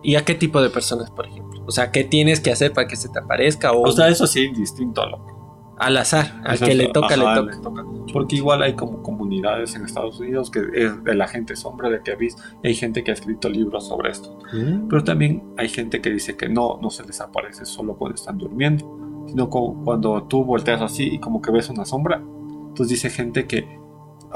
¿Y 0.03 0.15
a 0.15 0.25
qué 0.25 0.35
tipo 0.35 0.61
de 0.61 0.69
personas, 0.69 1.09
por 1.11 1.25
ejemplo? 1.27 1.63
O 1.65 1.71
sea, 1.71 1.91
¿qué 1.91 2.03
tienes 2.03 2.39
que 2.39 2.51
hacer 2.51 2.73
para 2.73 2.87
que 2.87 2.95
se 2.95 3.09
te 3.09 3.19
aparezca? 3.19 3.71
O, 3.71 3.83
O 3.87 3.91
sea, 3.91 4.09
eso 4.09 4.27
sí 4.27 4.45
es 4.45 4.57
distinto 4.57 5.01
a 5.01 5.09
lo 5.09 5.35
al 5.77 5.97
azar, 5.97 6.41
al 6.45 6.55
Eso 6.55 6.65
que 6.65 6.71
es- 6.71 6.77
le 6.77 6.87
toca, 6.87 7.15
ajá, 7.15 7.41
le 7.41 7.57
toca. 7.57 7.83
Porque 8.13 8.37
igual 8.37 8.61
hay 8.63 8.75
como 8.75 9.03
comunidades 9.03 9.75
en 9.75 9.83
Estados 9.83 10.19
Unidos 10.19 10.49
que 10.49 10.61
es 10.73 11.03
de 11.03 11.15
la 11.15 11.27
gente 11.27 11.55
sombra 11.55 11.89
de 11.89 12.01
que 12.01 12.15
y 12.63 12.67
hay 12.67 12.75
gente 12.75 13.03
que 13.03 13.11
ha 13.11 13.13
escrito 13.13 13.49
libros 13.49 13.87
sobre 13.87 14.11
esto. 14.11 14.37
Mm. 14.53 14.87
Pero 14.87 15.03
también 15.03 15.43
hay 15.57 15.67
gente 15.67 16.01
que 16.01 16.09
dice 16.11 16.37
que 16.37 16.47
no, 16.47 16.79
no 16.81 16.89
se 16.89 17.03
les 17.05 17.19
aparece 17.19 17.65
solo 17.65 17.97
cuando 17.97 18.15
están 18.15 18.37
durmiendo, 18.37 18.85
sino 19.27 19.49
como 19.49 19.83
cuando 19.83 20.23
tú 20.23 20.43
volteas 20.43 20.81
así 20.81 21.07
y 21.15 21.19
como 21.19 21.41
que 21.41 21.51
ves 21.51 21.69
una 21.69 21.85
sombra. 21.85 22.21
Entonces 22.67 22.89
dice 22.89 23.09
gente 23.09 23.45
que 23.47 23.79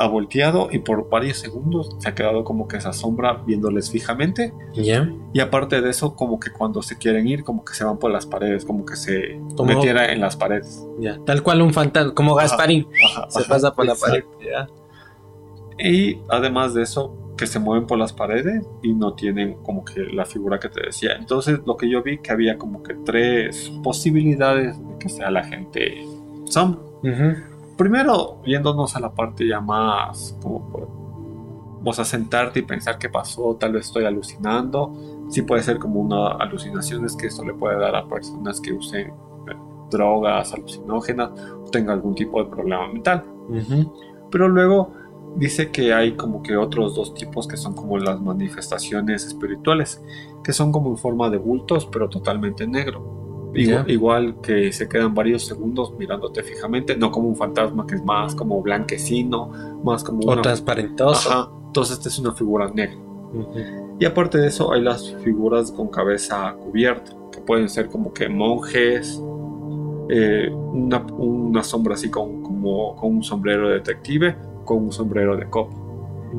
ha 0.01 0.07
volteado 0.07 0.69
y 0.71 0.79
por 0.79 1.09
varios 1.09 1.39
segundos 1.39 1.93
se 1.99 2.07
ha 2.07 2.15
quedado 2.15 2.45
como 2.45 2.69
que 2.69 2.77
esa 2.77 2.93
sombra 2.93 3.33
viéndoles 3.45 3.91
fijamente. 3.91 4.53
Ya. 4.73 5.11
Y 5.33 5.41
aparte 5.41 5.81
de 5.81 5.89
eso, 5.89 6.15
como 6.15 6.39
que 6.39 6.51
cuando 6.51 6.81
se 6.81 6.97
quieren 6.97 7.27
ir, 7.27 7.43
como 7.43 7.65
que 7.65 7.73
se 7.73 7.83
van 7.83 7.97
por 7.97 8.09
las 8.09 8.25
paredes, 8.25 8.63
como 8.63 8.85
que 8.85 8.95
se 8.95 9.41
Como- 9.57 9.73
metiera 9.73 10.13
en 10.13 10.21
las 10.21 10.37
paredes. 10.37 10.87
Ya. 10.99 11.19
Tal 11.25 11.43
cual 11.43 11.61
un 11.61 11.73
fantasma, 11.73 12.13
como 12.13 12.33
Gasparín. 12.35 12.87
Ajá, 13.13 13.29
Se 13.29 13.39
ajá, 13.39 13.49
pasa 13.49 13.73
por 13.73 13.85
la 13.85 13.95
pared. 13.95 14.23
Ya. 14.39 14.69
Y 15.77 16.19
además 16.29 16.73
de 16.73 16.83
eso, 16.83 17.13
que 17.39 17.47
se 17.47 17.57
mueven 17.57 17.87
por 17.87 17.97
las 17.97 18.11
paredes 18.11 18.67
y 18.81 18.93
no 18.93 19.13
tienen 19.13 19.53
como 19.63 19.85
que 19.85 20.01
la 20.01 20.25
figura 20.25 20.59
que 20.59 20.67
te 20.67 20.87
decía. 20.87 21.15
Entonces, 21.15 21.61
lo 21.65 21.77
que 21.77 21.89
yo 21.89 22.03
vi 22.03 22.17
que 22.17 22.33
había 22.33 22.57
como 22.57 22.83
que 22.83 22.95
tres 23.05 23.71
posibilidades 23.81 24.77
de 24.77 24.97
que 24.99 25.07
sea 25.07 25.31
la 25.31 25.45
gente. 25.45 26.05
Ujú. 27.01 27.37
Primero, 27.77 28.41
yéndonos 28.43 28.93
a 28.97 28.99
la 28.99 29.13
parte 29.13 29.47
ya 29.47 29.61
más 29.61 30.37
como 30.41 30.69
por, 30.69 30.89
vos 31.81 31.97
a 31.99 32.03
sentarte 32.03 32.59
y 32.59 32.63
pensar 32.63 32.97
qué 32.97 33.07
pasó, 33.07 33.55
tal 33.55 33.71
vez 33.71 33.85
estoy 33.85 34.03
alucinando. 34.03 34.91
Sí 35.29 35.43
puede 35.43 35.63
ser 35.63 35.79
como 35.79 36.01
una 36.01 36.31
alucinación, 36.31 37.05
es 37.05 37.15
que 37.15 37.27
esto 37.27 37.45
le 37.45 37.53
puede 37.53 37.79
dar 37.79 37.95
a 37.95 38.05
personas 38.05 38.59
que 38.59 38.73
usen 38.73 39.07
eh, 39.07 39.55
drogas 39.89 40.53
alucinógenas 40.53 41.31
o 41.65 41.69
tengan 41.71 41.95
algún 41.95 42.15
tipo 42.15 42.43
de 42.43 42.49
problema 42.49 42.85
mental. 42.91 43.23
Ujú. 43.47 43.93
Pero 44.29 44.49
luego 44.49 44.98
dice 45.39 45.71
que 45.71 45.93
hay 45.93 46.13
como 46.13 46.43
que 46.43 46.57
otros 46.57 46.95
dos 46.95 47.13
tipos 47.13 47.47
que 47.47 47.57
son 47.57 47.73
como 47.73 47.97
las 47.97 48.21
manifestaciones 48.21 49.25
espirituales, 49.25 50.03
que 50.43 50.51
son 50.53 50.71
como 50.71 50.89
en 50.89 50.97
forma 50.97 51.29
de 51.29 51.37
bultos, 51.37 51.85
pero 51.85 52.09
totalmente 52.09 52.67
negro. 52.67 53.17
Igual, 53.55 54.41
que 54.41 54.71
se 54.71 54.87
quedan 54.87 55.15
varios 55.15 55.45
segundos 55.45 55.93
mirándote 55.97 56.43
fijamente, 56.43 56.95
no 56.95 57.09
como 57.09 57.29
un 57.29 57.35
fantasma 57.35 57.87
que 57.87 57.95
es 57.95 58.03
más 58.03 58.35
como 58.35 58.61
blanquecino, 58.61 59.79
más 59.83 60.03
como 60.03 60.19
O 60.27 60.33
una... 60.33 60.41
transparentoso. 60.41 61.31
Ajá, 61.31 61.49
entonces 61.65 61.97
esta 61.97 62.09
es 62.09 62.19
una 62.19 62.33
figura 62.33 62.69
negra. 62.69 62.97
Y 63.99 64.05
aparte 64.05 64.37
de 64.37 64.47
eso 64.47 64.71
hay 64.71 64.81
las 64.81 65.15
figuras 65.23 65.71
con 65.71 65.87
cabeza 65.87 66.55
cubierta, 66.63 67.11
que 67.31 67.41
pueden 67.41 67.69
ser 67.69 67.87
como 67.87 68.13
que 68.13 68.29
monjes, 68.29 69.21
eh, 70.09 70.49
una, 70.51 70.99
una 71.17 71.63
sombra 71.63 71.95
así 71.95 72.09
con, 72.09 72.41
como, 72.43 72.95
con 72.95 73.17
un 73.17 73.23
sombrero 73.23 73.69
de 73.69 73.75
detective, 73.75 74.35
con 74.69 74.83
un 74.85 74.91
sombrero 74.91 75.35
de 75.35 75.49
copa. 75.49 75.75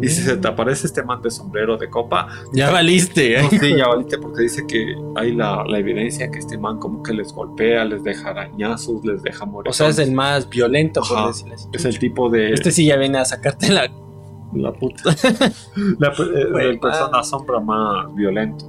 Y 0.00 0.06
si 0.06 0.22
se 0.22 0.36
te 0.36 0.46
aparece 0.46 0.86
este 0.86 1.02
man 1.02 1.20
de 1.20 1.32
sombrero 1.32 1.76
de 1.76 1.90
copa, 1.90 2.28
Ya 2.52 2.70
valiste, 2.70 3.36
¿eh? 3.40 3.42
no 3.42 3.50
sé, 3.50 3.76
ya 3.76 3.88
valiste 3.88 4.18
porque 4.18 4.42
dice 4.42 4.64
que 4.64 4.94
hay 5.16 5.34
la, 5.34 5.64
la 5.66 5.78
evidencia 5.80 6.30
que 6.30 6.38
este 6.38 6.56
man 6.56 6.78
como 6.78 7.02
que 7.02 7.12
les 7.12 7.32
golpea, 7.32 7.84
les 7.84 8.04
deja 8.04 8.30
arañazos, 8.30 9.04
les 9.04 9.20
deja 9.24 9.42
O 9.42 9.48
moretones. 9.48 9.76
sea, 9.76 9.88
es 9.88 9.98
el 9.98 10.12
más 10.12 10.48
violento, 10.48 11.00
por 11.08 11.18
Ajá. 11.18 11.26
decirles. 11.26 11.68
Es 11.72 11.84
el 11.84 11.98
tipo 11.98 12.30
de... 12.30 12.52
Este 12.52 12.70
sí 12.70 12.86
ya 12.86 12.96
viene 12.96 13.18
a 13.18 13.24
sacarte 13.24 13.68
la. 13.72 13.90
La 14.54 14.72
puta. 14.72 15.02
La, 15.98 16.08
eh, 16.08 16.68
el 16.70 16.78
persona 16.78 17.10
man. 17.10 17.24
sombra 17.24 17.58
más 17.60 18.14
violento. 18.14 18.66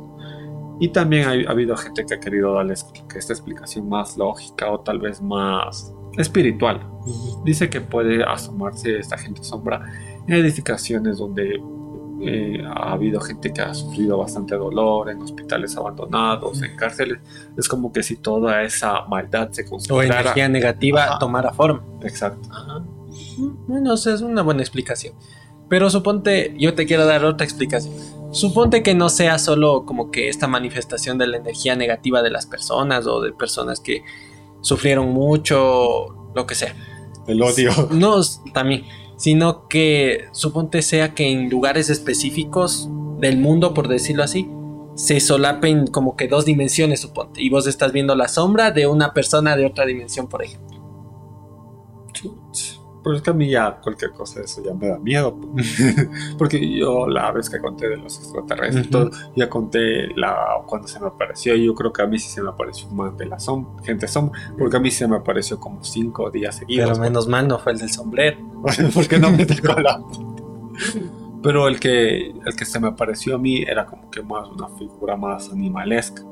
Y 0.80 0.88
también 0.90 1.28
hay- 1.28 1.46
ha 1.46 1.52
habido 1.52 1.78
gente 1.78 2.04
que 2.08 2.16
ha 2.16 2.20
querido 2.20 2.54
darles 2.56 2.84
que 3.08 3.20
esta 3.20 3.34
explicación 3.34 3.88
más 3.88 4.18
lógica 4.18 4.72
o 4.72 4.80
tal 4.80 4.98
vez 5.00 5.22
más 5.22 5.94
espiritual. 6.18 6.88
Dice 7.44 7.70
que 7.70 7.82
puede 7.82 8.24
asomarse 8.24 8.98
esta 8.98 9.18
gente 9.18 9.44
sombra 9.44 9.82
en 10.28 10.34
edificaciones 10.34 11.18
donde 11.18 11.60
eh, 12.24 12.64
ha 12.68 12.92
habido 12.94 13.20
gente 13.20 13.52
que 13.52 13.62
ha 13.62 13.74
sufrido 13.74 14.18
bastante 14.18 14.56
dolor, 14.56 15.10
en 15.10 15.22
hospitales 15.22 15.76
abandonados, 15.76 16.62
en 16.62 16.76
cárceles. 16.76 17.20
Es 17.58 17.68
como 17.68 17.92
que 17.92 18.04
si 18.04 18.18
toda 18.18 18.62
esa 18.62 19.06
maldad 19.08 19.50
se 19.52 19.64
O 19.66 19.70
concentrara. 19.72 20.22
energía 20.22 20.48
negativa 20.50 21.04
Ajá. 21.06 21.20
tomara 21.20 21.52
forma. 21.54 21.84
Exacto. 22.04 22.48
Ajá. 22.52 22.84
Bueno, 23.68 23.92
o 23.92 23.96
es 23.96 24.22
una 24.22 24.44
buena 24.44 24.62
explicación. 24.62 25.16
Pero 25.68 25.90
suponte, 25.90 26.54
yo 26.60 26.74
te 26.76 26.86
quiero 26.86 27.06
dar 27.06 27.24
otra 27.26 27.46
explicación. 27.46 27.94
Suponte 28.34 28.84
que 28.84 28.94
no 28.94 29.10
sea 29.10 29.40
solo 29.40 29.86
como 29.86 30.12
que 30.12 30.30
esta 30.30 30.48
manifestación 30.48 31.18
de 31.18 31.28
la 31.28 31.38
energía 31.38 31.76
negativa 31.76 32.22
de 32.22 32.30
las 32.30 32.46
personas 32.46 33.08
o 33.08 33.22
de 33.22 33.32
personas 33.32 33.80
que 33.80 34.04
sufrieron 34.62 35.10
mucho, 35.12 36.32
lo 36.36 36.46
que 36.46 36.56
sea. 36.56 36.76
El 37.28 37.42
odio. 37.42 37.72
No, 37.92 38.22
también, 38.54 38.86
sino 39.18 39.68
que 39.68 40.26
suponte 40.32 40.82
sea 40.82 41.14
que 41.14 41.30
en 41.30 41.50
lugares 41.50 41.90
específicos 41.90 42.90
del 43.20 43.38
mundo, 43.38 43.74
por 43.74 43.88
decirlo 43.88 44.24
así, 44.24 44.50
se 44.96 45.20
solapen 45.20 45.88
como 45.88 46.16
que 46.16 46.28
dos 46.28 46.46
dimensiones, 46.46 47.02
suponte, 47.02 47.42
y 47.42 47.50
vos 47.50 47.68
estás 47.68 47.92
viendo 47.92 48.16
la 48.16 48.28
sombra 48.28 48.72
de 48.72 48.88
una 48.88 49.14
persona 49.14 49.56
de 49.56 49.66
otra 49.66 49.86
dimensión, 49.86 50.28
por 50.28 50.44
ejemplo. 50.44 50.82
Pero 53.04 53.16
es 53.16 53.22
que 53.24 53.30
a 53.32 53.34
mí 53.34 53.50
ya 53.50 53.80
cualquier 53.82 54.12
cosa 54.12 54.40
de 54.40 54.46
eso 54.46 54.64
ya 54.64 54.74
me 54.74 54.88
da 54.88 55.00
miedo. 55.00 55.36
Porque 56.38 56.60
yo 56.78 57.08
la 57.08 57.32
vez 57.32 57.50
que 57.50 57.60
conté 57.60 57.90
de 57.90 57.98
los 57.98 58.18
extraterrestres, 58.20 58.88
Ujú. 58.88 58.92
todo, 58.92 59.12
ya 59.36 59.50
conté 59.50 60.08
la, 60.16 60.36
cuando 60.68 60.88
se 60.88 61.00
me 61.00 61.08
apareció. 61.08 61.56
y 61.56 61.66
Yo 61.66 61.74
creo 61.74 61.92
que 61.92 62.04
a 62.04 62.08
mí 62.08 62.20
sí 62.20 62.30
se 62.30 62.44
me 62.44 62.50
apareció 62.50 62.88
un 62.90 62.98
man 62.98 63.18
de 63.18 63.26
la 63.26 63.40
sombra, 63.40 63.84
gente 63.84 64.08
sombra. 64.08 64.40
Porque 64.58 64.78
a 64.78 64.80
mí 64.80 64.92
se 64.92 65.08
me 65.08 65.16
apareció 65.16 65.60
como 65.60 65.84
cinco 65.84 66.30
días 66.30 66.58
seguidos. 66.58 66.92
Pero 66.92 67.02
menos 67.02 67.28
mal 67.28 67.48
no 67.48 67.58
fue 67.58 67.72
el 67.72 67.80
del 67.80 67.90
sombrero. 67.90 68.38
porque 68.94 69.18
no 69.18 69.32
me 69.32 69.46
tocó 69.46 69.80
la. 69.80 70.02
Pero 71.42 71.68
el 71.68 71.80
que, 71.80 72.28
el 72.30 72.56
que 72.56 72.66
se 72.66 72.80
me 72.80 72.88
apareció 72.88 73.36
a 73.36 73.40
mí 73.40 73.64
era 73.64 73.88
como 73.88 74.12
que 74.12 74.22
más 74.22 74.48
una 74.50 74.68
figura 74.70 75.16
más 75.18 75.50
animalesca. 75.52 76.24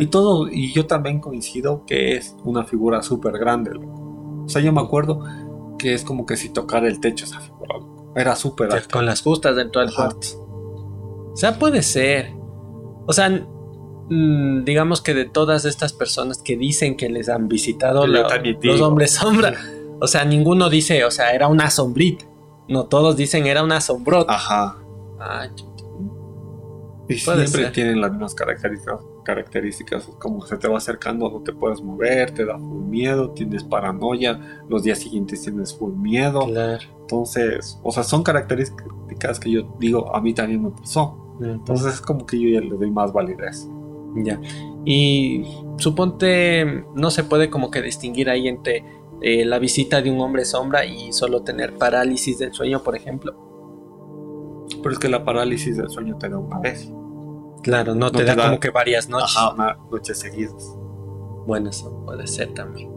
Y 0.00 0.06
todo, 0.06 0.48
y 0.48 0.72
yo 0.72 0.86
también 0.86 1.20
coincido 1.20 1.84
que 1.86 2.16
es 2.16 2.34
una 2.42 2.64
figura 2.64 3.02
súper 3.02 3.38
grande. 3.38 3.70
O 3.76 4.48
sea, 4.48 4.60
yo 4.60 4.72
me 4.72 4.80
acuerdo 4.80 5.22
que 5.80 5.94
es 5.94 6.04
como 6.04 6.26
que 6.26 6.36
si 6.36 6.50
tocara 6.50 6.86
el 6.88 7.00
techo 7.00 7.26
figura, 7.26 7.78
loco. 7.78 8.12
Era 8.16 8.36
súper 8.36 8.70
Ya, 8.70 8.76
alta. 8.76 8.90
Con 8.90 9.06
las 9.06 9.22
justas 9.22 9.56
dentro 9.56 9.80
del 9.80 9.94
cuarto. 9.94 10.26
O 11.32 11.36
sea, 11.36 11.58
puede 11.58 11.82
ser. 11.82 12.32
O 13.06 13.12
sea, 13.12 13.28
mm, 13.30 14.64
digamos 14.64 15.00
que 15.00 15.14
de 15.14 15.24
todas 15.24 15.64
estas 15.64 15.92
personas 15.92 16.38
que 16.42 16.56
dicen 16.56 16.96
que 16.96 17.08
les 17.08 17.28
han 17.28 17.48
visitado 17.48 18.06
los 18.06 18.80
hombres 18.80 19.12
sombra, 19.12 19.54
o 20.00 20.06
sea, 20.06 20.24
ninguno 20.24 20.68
dice, 20.68 21.04
o 21.04 21.10
sea, 21.10 21.32
era 21.32 21.48
una 21.48 21.70
sombrita. 21.70 22.24
No, 22.68 22.86
todos 22.86 23.16
dicen 23.16 23.46
era 23.46 23.62
una 23.62 23.80
sombrota. 23.80 24.34
Ajá. 24.34 24.76
Y 27.08 27.18
siempre 27.18 27.46
ser. 27.46 27.72
tienen 27.72 28.00
las 28.00 28.12
mismas 28.12 28.34
características, 28.34 29.00
características, 29.30 30.06
como 30.18 30.44
se 30.44 30.56
te 30.56 30.66
va 30.66 30.78
acercando, 30.78 31.30
no 31.30 31.40
te 31.40 31.52
puedes 31.52 31.82
mover, 31.82 32.32
te 32.32 32.44
da 32.44 32.58
full 32.58 32.84
miedo, 32.84 33.30
tienes 33.30 33.62
paranoia, 33.62 34.64
los 34.68 34.82
días 34.82 34.98
siguientes 34.98 35.42
tienes 35.42 35.74
full 35.76 35.94
miedo. 35.94 36.46
claro. 36.46 36.82
Entonces, 37.02 37.80
o 37.82 37.90
sea, 37.90 38.04
son 38.04 38.22
características 38.22 39.40
que 39.40 39.50
yo 39.50 39.76
digo, 39.80 40.14
a 40.14 40.20
mí 40.20 40.32
también 40.32 40.62
me 40.62 40.70
pasó. 40.70 41.36
Entonces 41.40 41.94
es 41.94 42.00
como 42.00 42.26
que 42.26 42.38
yo 42.38 42.48
ya 42.48 42.60
le 42.60 42.76
doy 42.76 42.90
más 42.90 43.12
validez. 43.12 43.68
Ya. 44.16 44.40
Y 44.84 45.44
suponte, 45.76 46.84
no 46.94 47.10
se 47.10 47.24
puede 47.24 47.50
como 47.50 47.70
que 47.70 47.82
distinguir 47.82 48.28
ahí 48.30 48.46
entre 48.48 48.84
eh, 49.22 49.44
la 49.44 49.58
visita 49.58 50.02
de 50.02 50.10
un 50.10 50.20
hombre 50.20 50.44
sombra 50.44 50.84
y 50.84 51.12
solo 51.12 51.42
tener 51.42 51.74
parálisis 51.78 52.38
del 52.38 52.52
sueño, 52.52 52.82
por 52.82 52.96
ejemplo. 52.96 53.34
Pero 54.82 54.92
es 54.92 54.98
que 54.98 55.08
la 55.08 55.24
parálisis 55.24 55.76
del 55.76 55.88
sueño 55.88 56.16
te 56.16 56.28
da 56.28 56.38
una 56.38 56.58
vez. 56.58 56.92
Claro, 57.62 57.94
no, 57.94 58.10
te, 58.10 58.18
te 58.18 58.24
da, 58.24 58.34
da- 58.36 58.44
como 58.46 58.60
que 58.60 58.70
varias 58.70 59.08
noches. 59.08 59.36
Ajá, 59.36 59.52
una 59.54 59.78
noche 59.90 60.14
seguidas. 60.14 60.74
Bueno, 61.46 61.70
eso 61.70 62.02
puede 62.04 62.26
ser 62.26 62.52
también. 62.54 62.90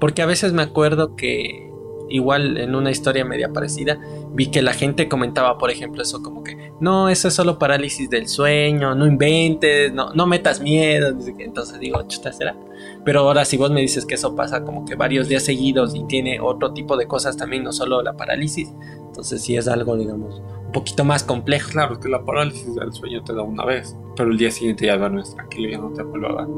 Porque 0.00 0.22
a 0.22 0.26
veces 0.26 0.52
me 0.52 0.62
acuerdo 0.62 1.16
que 1.16 1.66
igual 2.10 2.56
en 2.56 2.74
una 2.74 2.90
historia 2.90 3.22
media 3.24 3.52
parecida 3.52 3.98
vi 4.32 4.46
que 4.46 4.62
la 4.62 4.72
gente 4.72 5.08
comentaba, 5.08 5.58
por 5.58 5.70
ejemplo, 5.70 6.00
eso 6.02 6.22
como 6.22 6.42
que 6.42 6.72
no, 6.80 7.08
eso 7.10 7.28
es 7.28 7.34
solo 7.34 7.58
parálisis 7.58 8.08
del 8.08 8.28
sueño, 8.28 8.94
no 8.94 9.06
inventes, 9.06 9.92
no, 9.92 10.12
no 10.14 10.26
metas 10.26 10.60
miedo. 10.60 11.08
Entonces 11.38 11.78
digo, 11.80 12.00
chuta, 12.06 12.32
será. 12.32 12.56
Pero 13.04 13.20
ahora 13.20 13.44
si 13.44 13.56
vos 13.56 13.70
me 13.70 13.80
dices 13.80 14.06
que 14.06 14.14
eso 14.14 14.34
pasa 14.36 14.64
como 14.64 14.84
que 14.84 14.94
varios 14.94 15.28
días 15.28 15.42
seguidos 15.42 15.94
y 15.94 16.04
tiene 16.04 16.40
otro 16.40 16.72
tipo 16.72 16.96
de 16.96 17.06
cosas 17.06 17.36
también, 17.36 17.64
no 17.64 17.72
solo 17.72 18.00
la 18.02 18.14
parálisis, 18.16 18.72
entonces 19.06 19.42
sí 19.42 19.56
es 19.56 19.66
algo, 19.68 19.96
digamos, 19.96 20.40
un 20.68 20.72
poquito 20.72 21.02
más 21.02 21.24
complejo. 21.24 21.70
Claro, 21.70 21.94
es 21.94 21.98
que 21.98 22.08
la 22.08 22.24
parálisis 22.24 22.74
del 22.74 22.92
sueño 22.92 23.24
te 23.24 23.32
da 23.32 23.42
una 23.42 23.64
vez, 23.64 23.96
pero 24.14 24.30
el 24.30 24.36
día 24.36 24.50
siguiente 24.50 24.84
ya 24.86 24.98
duermes 24.98 25.34
tranquilo, 25.34 25.70
ya 25.70 25.78
no 25.78 25.90
te 25.90 26.02
vuelve 26.02 26.28
a 26.28 26.32
dar. 26.34 26.48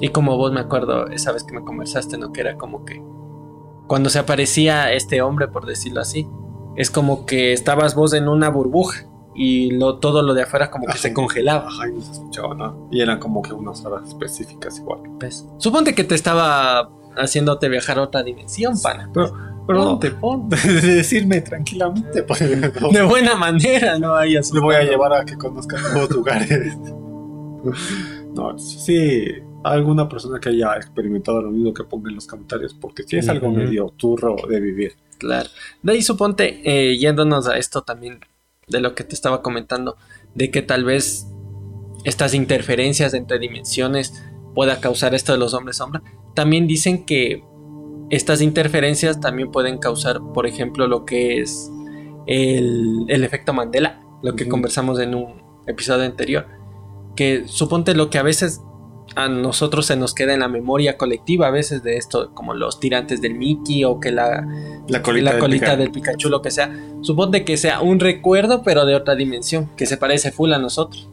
Y 0.00 0.08
como 0.08 0.36
vos 0.36 0.52
me 0.52 0.60
acuerdo 0.60 1.06
esa 1.06 1.32
vez 1.32 1.44
que 1.44 1.54
me 1.54 1.64
conversaste, 1.64 2.18
¿no? 2.18 2.32
Que 2.32 2.40
era 2.40 2.56
como 2.56 2.84
que 2.84 3.00
cuando 3.86 4.10
se 4.10 4.18
aparecía 4.18 4.92
este 4.92 5.22
hombre, 5.22 5.46
por 5.46 5.66
decirlo 5.66 6.00
así, 6.00 6.26
es 6.74 6.90
como 6.90 7.24
que 7.26 7.52
estabas 7.52 7.94
vos 7.94 8.12
en 8.12 8.28
una 8.28 8.48
burbuja 8.50 9.06
y 9.36 9.70
lo, 9.70 9.98
todo 9.98 10.22
lo 10.22 10.34
de 10.34 10.42
afuera 10.42 10.70
como 10.70 10.86
que 10.86 10.92
Ajá. 10.92 11.00
se 11.00 11.14
congelaba. 11.14 11.68
Ajá, 11.68 11.88
y 11.88 11.92
no 11.92 12.00
se 12.00 12.12
escuchaba 12.12 12.54
nada. 12.56 12.74
Y 12.90 13.00
eran 13.00 13.20
como 13.20 13.40
que 13.40 13.52
unas 13.52 13.84
horas 13.84 14.08
específicas 14.08 14.78
igual. 14.78 15.00
¿ves? 15.18 15.46
Suponte 15.58 15.94
que 15.94 16.02
te 16.02 16.16
estaba 16.16 16.90
haciéndote 17.16 17.68
viajar 17.68 17.98
a 17.98 18.02
otra 18.02 18.24
dimensión, 18.24 18.80
pana. 18.82 19.08
Pero, 19.14 19.28
no, 19.28 19.55
Ponte, 19.66 20.10
ponte. 20.12 20.56
de 20.68 20.94
decirme 20.96 21.40
tranquilamente, 21.40 22.22
pues 22.22 22.40
no. 22.80 22.90
De 22.90 23.02
buena 23.02 23.34
manera, 23.34 23.98
no 23.98 24.14
hayas. 24.14 24.52
le 24.52 24.60
voy 24.60 24.76
a 24.76 24.82
llevar 24.82 25.12
a 25.12 25.24
que 25.24 25.36
conozca 25.36 25.80
nuevos 25.80 26.10
lugares. 26.10 26.76
No, 28.34 28.58
sí, 28.58 29.24
alguna 29.64 30.08
persona 30.08 30.38
que 30.38 30.50
haya 30.50 30.76
experimentado 30.76 31.42
lo 31.42 31.50
mismo 31.50 31.74
que 31.74 31.84
ponga 31.84 32.10
en 32.10 32.16
los 32.16 32.26
comentarios, 32.26 32.74
porque 32.74 33.02
si 33.02 33.16
es 33.16 33.28
algo 33.28 33.50
medio 33.50 33.88
turro 33.96 34.36
de 34.48 34.60
vivir. 34.60 34.92
Claro. 35.18 35.48
De 35.82 35.92
ahí 35.92 36.02
suponte, 36.02 36.60
eh, 36.64 36.96
yéndonos 36.96 37.48
a 37.48 37.56
esto 37.56 37.82
también, 37.82 38.20
de 38.68 38.80
lo 38.80 38.94
que 38.94 39.04
te 39.04 39.14
estaba 39.14 39.42
comentando, 39.42 39.96
de 40.34 40.50
que 40.50 40.62
tal 40.62 40.84
vez 40.84 41.26
estas 42.04 42.34
interferencias 42.34 43.14
entre 43.14 43.38
dimensiones 43.38 44.22
pueda 44.54 44.80
causar 44.80 45.14
esto 45.14 45.32
de 45.32 45.38
los 45.38 45.54
hombres 45.54 45.78
sombra. 45.78 46.02
También 46.34 46.66
dicen 46.66 47.04
que 47.04 47.42
estas 48.10 48.40
interferencias 48.40 49.20
también 49.20 49.50
pueden 49.50 49.78
causar, 49.78 50.20
por 50.34 50.46
ejemplo, 50.46 50.86
lo 50.86 51.04
que 51.04 51.40
es 51.40 51.70
el, 52.26 53.04
el 53.08 53.24
efecto 53.24 53.52
Mandela, 53.52 54.00
lo 54.22 54.34
que 54.34 54.48
conversamos 54.48 54.98
en 55.00 55.14
un 55.14 55.42
episodio 55.66 56.04
anterior. 56.04 56.46
Que 57.14 57.44
suponte 57.46 57.94
lo 57.94 58.10
que 58.10 58.18
a 58.18 58.22
veces 58.22 58.60
a 59.14 59.28
nosotros 59.28 59.86
se 59.86 59.96
nos 59.96 60.14
queda 60.14 60.34
en 60.34 60.40
la 60.40 60.48
memoria 60.48 60.98
colectiva, 60.98 61.46
a 61.46 61.50
veces 61.50 61.82
de 61.82 61.96
esto, 61.96 62.32
como 62.34 62.54
los 62.54 62.80
tirantes 62.80 63.20
del 63.20 63.34
Mickey 63.34 63.84
o 63.84 64.00
que 64.00 64.10
la, 64.10 64.46
La 64.88 65.02
colita, 65.02 65.24
la 65.24 65.32
del 65.32 65.40
colita 65.40 65.64
Pikachu. 65.66 65.78
del 65.78 65.90
Pikachu, 65.90 66.28
lo 66.28 66.42
que 66.42 66.50
sea. 66.50 66.72
Suponte 67.02 67.44
que 67.44 67.56
sea 67.56 67.80
un 67.80 68.00
recuerdo, 68.00 68.62
pero 68.62 68.84
de 68.84 68.94
otra 68.94 69.14
dimensión, 69.14 69.70
que 69.76 69.86
se 69.86 69.96
parece 69.96 70.32
full 70.32 70.52
a 70.52 70.58
nosotros. 70.58 71.08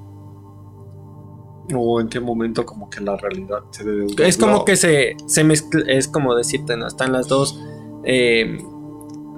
O 1.73 2.02
en 2.02 2.10
qué 2.10 2.19
momento 2.19 2.65
como 2.65 2.89
que 2.89 2.99
la 2.99 3.15
realidad 3.15 3.60
se 3.71 3.84
debe 3.84 4.08
Es 4.28 4.38
como 4.38 4.65
que 4.65 4.76
se, 4.76 5.15
se 5.26 5.43
mezcla, 5.43 5.84
es 5.88 6.08
como 6.08 6.36
decirte, 6.36 6.76
¿no? 6.76 6.88
Están 6.88 7.13
las 7.13 7.28
dos, 7.28 7.60
eh, 8.04 8.62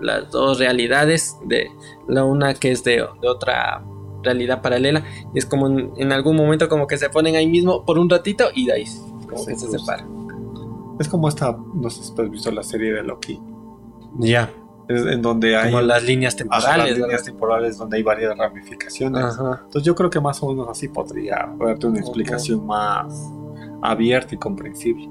las 0.01 0.31
dos 0.31 0.57
realidades, 0.59 1.37
de 1.45 1.67
la 2.07 2.23
una 2.23 2.55
que 2.55 2.71
es 2.71 2.83
de, 2.83 3.05
de 3.21 3.27
otra 3.27 3.85
realidad 4.23 4.61
paralela, 4.61 5.03
y 5.33 5.37
es 5.37 5.45
como 5.45 5.67
en, 5.67 5.91
en 5.97 6.11
algún 6.11 6.35
momento 6.35 6.67
como 6.67 6.87
que 6.87 6.97
se 6.97 7.09
ponen 7.09 7.35
ahí 7.35 7.47
mismo 7.47 7.85
por 7.85 7.99
un 7.99 8.09
ratito 8.09 8.45
y 8.53 8.65
de 8.65 8.73
ahí 8.73 8.85
como 9.29 9.37
Sí, 9.37 9.51
que 9.51 9.55
se 9.59 9.69
separan. 9.69 10.07
Es 10.99 11.07
como 11.07 11.27
esta, 11.27 11.57
no 11.73 11.89
sé 11.89 12.03
si 12.03 12.21
has 12.21 12.29
visto 12.31 12.51
la 12.51 12.63
serie 12.63 12.93
de 12.93 13.03
Loki, 13.03 13.39
Ya, 14.17 14.51
en 14.87 15.21
donde 15.21 15.55
hay 15.55 15.71
como 15.71 15.81
las 15.81 16.03
líneas 16.03 16.35
temporales. 16.35 16.77
las 16.77 16.87
¿verdad? 16.87 17.07
líneas 17.07 17.23
temporales 17.23 17.77
donde 17.77 17.97
hay 17.97 18.03
varias 18.03 18.37
ramificaciones. 18.37 19.23
Ajá. 19.23 19.61
Entonces 19.65 19.83
yo 19.83 19.95
creo 19.95 20.09
que 20.09 20.19
más 20.19 20.41
o 20.43 20.49
menos 20.49 20.67
así 20.69 20.87
podría 20.87 21.49
darte 21.59 21.87
una 21.87 21.99
explicación 21.99 22.65
más 22.65 23.13
abierta 23.81 24.35
y 24.35 24.37
comprensible. 24.37 25.09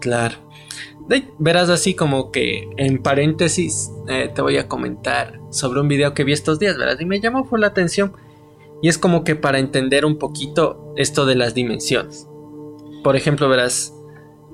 Claro. 0.00 0.36
Verás 1.38 1.68
así 1.70 1.94
como 1.94 2.30
que 2.30 2.68
en 2.76 3.02
paréntesis 3.02 3.90
eh, 4.08 4.30
te 4.32 4.42
voy 4.42 4.58
a 4.58 4.68
comentar 4.68 5.40
sobre 5.50 5.80
un 5.80 5.88
video 5.88 6.14
que 6.14 6.22
vi 6.22 6.32
estos 6.32 6.60
días, 6.60 6.78
verás, 6.78 7.00
y 7.00 7.04
me 7.04 7.20
llamó 7.20 7.48
por 7.48 7.58
la 7.58 7.68
atención. 7.68 8.12
Y 8.82 8.88
es 8.88 8.96
como 8.96 9.24
que 9.24 9.34
para 9.34 9.58
entender 9.58 10.04
un 10.04 10.18
poquito 10.18 10.94
esto 10.96 11.26
de 11.26 11.34
las 11.34 11.54
dimensiones. 11.54 12.28
Por 13.02 13.16
ejemplo, 13.16 13.48
verás, 13.48 13.94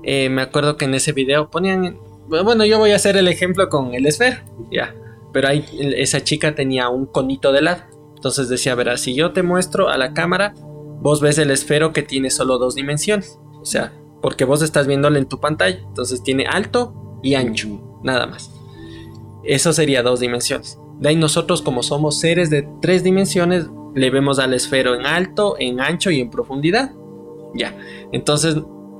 eh, 0.03 0.29
me 0.29 0.41
acuerdo 0.41 0.77
que 0.77 0.85
en 0.85 0.95
ese 0.95 1.11
video 1.11 1.49
ponían, 1.49 1.99
bueno, 2.27 2.65
yo 2.65 2.77
voy 2.77 2.91
a 2.91 2.95
hacer 2.95 3.17
el 3.17 3.27
ejemplo 3.27 3.69
con 3.69 3.93
el 3.93 4.05
esfero, 4.05 4.37
ya. 4.71 4.93
Pero 5.33 5.47
ahí 5.49 5.65
esa 5.97 6.23
chica 6.23 6.55
tenía 6.55 6.89
un 6.89 7.05
conito 7.05 7.51
de 7.51 7.61
lado. 7.61 7.83
Entonces 8.15 8.49
decía, 8.49 8.75
verás, 8.75 9.01
si 9.01 9.13
yo 9.13 9.31
te 9.31 9.43
muestro 9.43 9.89
a 9.89 9.97
la 9.97 10.13
cámara, 10.13 10.53
vos 11.01 11.21
ves 11.21 11.37
el 11.37 11.51
esfero 11.51 11.93
que 11.93 12.03
tiene 12.03 12.29
solo 12.29 12.57
dos 12.57 12.75
dimensiones. 12.75 13.39
O 13.61 13.65
sea, 13.65 13.93
porque 14.21 14.45
vos 14.45 14.61
estás 14.61 14.87
viéndolo 14.87 15.17
en 15.17 15.27
tu 15.27 15.39
pantalla. 15.39 15.79
Entonces 15.79 16.23
tiene 16.23 16.45
alto 16.47 17.19
y 17.21 17.35
ancho, 17.35 17.99
nada 18.03 18.25
más. 18.25 18.51
Eso 19.43 19.73
sería 19.73 20.03
dos 20.03 20.19
dimensiones. 20.19 20.79
De 20.99 21.09
ahí 21.09 21.15
nosotros 21.15 21.61
como 21.61 21.83
somos 21.83 22.19
seres 22.19 22.49
de 22.49 22.67
tres 22.81 23.03
dimensiones, 23.03 23.67
le 23.95 24.09
vemos 24.09 24.39
al 24.39 24.53
esfero 24.53 24.95
en 24.95 25.05
alto, 25.05 25.55
en 25.59 25.79
ancho 25.79 26.11
y 26.11 26.19
en 26.19 26.29
profundidad. 26.29 26.91
Ya. 27.53 27.77
Entonces, 28.11 28.57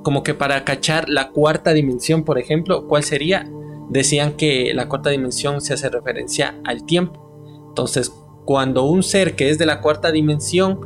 como 0.08 0.22
que 0.22 0.32
para 0.32 0.64
cachar 0.64 1.06
la 1.10 1.32
cuarta 1.32 1.74
dimensión, 1.74 2.24
por 2.24 2.38
ejemplo, 2.38 2.86
¿cuál 2.86 3.04
sería? 3.04 3.46
Decían 3.90 4.32
que 4.38 4.72
la 4.72 4.88
cuarta 4.88 5.10
dimensión 5.10 5.60
se 5.60 5.74
hace 5.74 5.90
referencia 5.90 6.54
al 6.64 6.86
tiempo. 6.86 7.30
Entonces, 7.68 8.10
cuando 8.46 8.84
un 8.84 9.02
ser 9.02 9.36
que 9.36 9.50
es 9.50 9.58
de 9.58 9.66
la 9.66 9.82
cuarta 9.82 10.10
dimensión, 10.10 10.80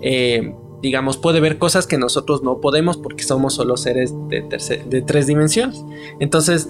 eh, 0.00 0.54
digamos, 0.80 1.16
puede 1.16 1.40
ver 1.40 1.58
cosas 1.58 1.88
que 1.88 1.98
nosotros 1.98 2.44
no 2.44 2.60
podemos 2.60 2.98
porque 2.98 3.24
somos 3.24 3.54
solo 3.54 3.76
seres 3.76 4.14
de, 4.28 4.42
de 4.88 5.02
tres 5.02 5.26
dimensiones. 5.26 5.84
Entonces, 6.20 6.68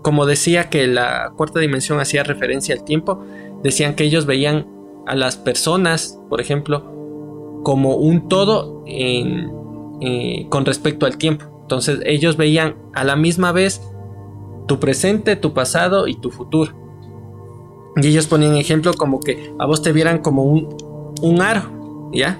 como 0.00 0.24
decía 0.24 0.70
que 0.70 0.86
la 0.86 1.34
cuarta 1.36 1.60
dimensión 1.60 2.00
hacía 2.00 2.22
referencia 2.22 2.74
al 2.74 2.82
tiempo, 2.82 3.20
decían 3.62 3.94
que 3.94 4.04
ellos 4.04 4.24
veían 4.24 4.66
a 5.06 5.14
las 5.14 5.36
personas, 5.36 6.18
por 6.30 6.40
ejemplo, 6.40 7.60
como 7.62 7.96
un 7.96 8.26
todo 8.30 8.82
en- 8.86 9.65
eh, 10.00 10.46
con 10.48 10.64
respecto 10.64 11.06
al 11.06 11.16
tiempo. 11.18 11.46
Entonces 11.62 12.00
ellos 12.04 12.36
veían 12.36 12.76
a 12.94 13.04
la 13.04 13.16
misma 13.16 13.52
vez 13.52 13.82
tu 14.66 14.78
presente, 14.78 15.36
tu 15.36 15.52
pasado 15.52 16.06
y 16.06 16.16
tu 16.16 16.30
futuro. 16.30 16.72
Y 17.96 18.08
ellos 18.08 18.26
ponían 18.26 18.56
ejemplo 18.56 18.92
como 18.94 19.20
que 19.20 19.54
a 19.58 19.66
vos 19.66 19.82
te 19.82 19.92
vieran 19.92 20.18
como 20.18 20.44
un, 20.44 20.76
un 21.22 21.40
aro, 21.40 22.10
¿ya? 22.12 22.38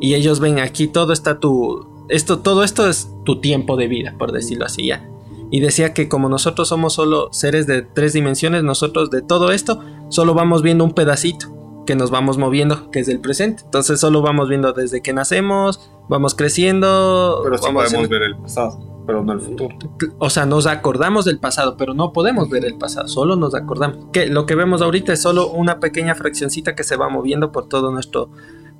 Y 0.00 0.14
ellos 0.14 0.40
ven 0.40 0.60
aquí 0.60 0.86
todo 0.86 1.12
está 1.12 1.40
tu... 1.40 1.86
Esto, 2.08 2.40
todo 2.40 2.64
esto 2.64 2.88
es 2.88 3.10
tu 3.24 3.40
tiempo 3.40 3.76
de 3.76 3.88
vida, 3.88 4.14
por 4.18 4.32
decirlo 4.32 4.66
así, 4.66 4.86
¿ya? 4.86 5.08
Y 5.50 5.60
decía 5.60 5.94
que 5.94 6.08
como 6.08 6.28
nosotros 6.28 6.68
somos 6.68 6.94
solo 6.94 7.32
seres 7.32 7.66
de 7.66 7.82
tres 7.82 8.12
dimensiones, 8.12 8.62
nosotros 8.62 9.10
de 9.10 9.22
todo 9.22 9.52
esto 9.52 9.80
solo 10.08 10.34
vamos 10.34 10.62
viendo 10.62 10.84
un 10.84 10.92
pedacito 10.92 11.82
que 11.86 11.94
nos 11.94 12.10
vamos 12.10 12.38
moviendo, 12.38 12.90
que 12.90 13.00
es 13.00 13.08
el 13.08 13.20
presente. 13.20 13.62
Entonces 13.64 14.00
solo 14.00 14.22
vamos 14.22 14.48
viendo 14.48 14.72
desde 14.72 15.02
que 15.02 15.12
nacemos, 15.12 15.90
vamos 16.08 16.34
creciendo, 16.34 17.40
Pero 17.44 17.58
sí 17.58 17.72
podemos 17.72 18.08
ver 18.08 18.22
el 18.22 18.36
pasado, 18.36 19.02
pero 19.06 19.24
no 19.24 19.32
el 19.32 19.40
futuro. 19.40 19.76
o 20.18 20.30
sea, 20.30 20.46
nos 20.46 20.66
acordamos 20.66 21.24
del 21.24 21.38
pasado, 21.38 21.76
pero 21.76 21.94
no 21.94 22.12
podemos 22.12 22.48
ver 22.50 22.64
el 22.64 22.76
pasado, 22.76 23.08
solo 23.08 23.36
nos 23.36 23.54
acordamos. 23.54 24.06
Que 24.12 24.26
lo 24.26 24.46
que 24.46 24.54
vemos 24.54 24.82
ahorita 24.82 25.12
es 25.12 25.22
solo 25.22 25.50
una 25.50 25.80
pequeña 25.80 26.14
fraccioncita 26.14 26.74
que 26.74 26.84
se 26.84 26.96
va 26.96 27.08
moviendo 27.08 27.52
por 27.52 27.68
todo 27.68 27.90
nuestro 27.90 28.30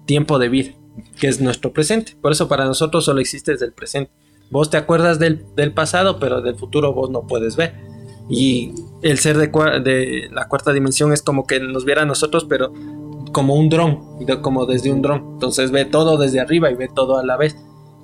tiempo 0.04 0.38
de 0.38 0.48
vida, 0.48 0.72
que 1.18 1.28
es 1.28 1.40
nuestro 1.40 1.72
presente. 1.72 2.16
Por 2.20 2.32
eso 2.32 2.48
para 2.48 2.64
nosotros 2.64 3.04
solo 3.04 3.20
existe 3.20 3.52
desde 3.52 3.66
el 3.66 3.72
presente. 3.72 4.12
Vos 4.50 4.70
te 4.70 4.76
acuerdas 4.76 5.18
del, 5.18 5.46
del 5.56 5.72
pasado, 5.72 6.18
pero 6.18 6.42
del 6.42 6.56
futuro 6.56 6.92
vos 6.92 7.10
no 7.10 7.26
puedes 7.26 7.56
ver. 7.56 7.74
Y 8.28 8.72
el 9.02 9.18
ser 9.18 9.36
de, 9.36 9.48
de 9.80 10.28
la 10.32 10.48
cuarta 10.48 10.72
dimensión 10.72 11.12
es 11.12 11.22
como 11.22 11.46
que 11.46 11.60
nos 11.60 11.84
viera 11.84 12.02
a 12.02 12.06
nosotros, 12.06 12.44
pero 12.44 12.72
como 13.34 13.54
un 13.54 13.68
dron, 13.68 14.00
como 14.40 14.64
desde 14.64 14.90
un 14.90 15.02
dron. 15.02 15.32
Entonces 15.34 15.70
ve 15.70 15.84
todo 15.84 16.16
desde 16.16 16.40
arriba 16.40 16.70
y 16.70 16.74
ve 16.74 16.88
todo 16.88 17.18
a 17.18 17.24
la 17.24 17.36
vez. 17.36 17.58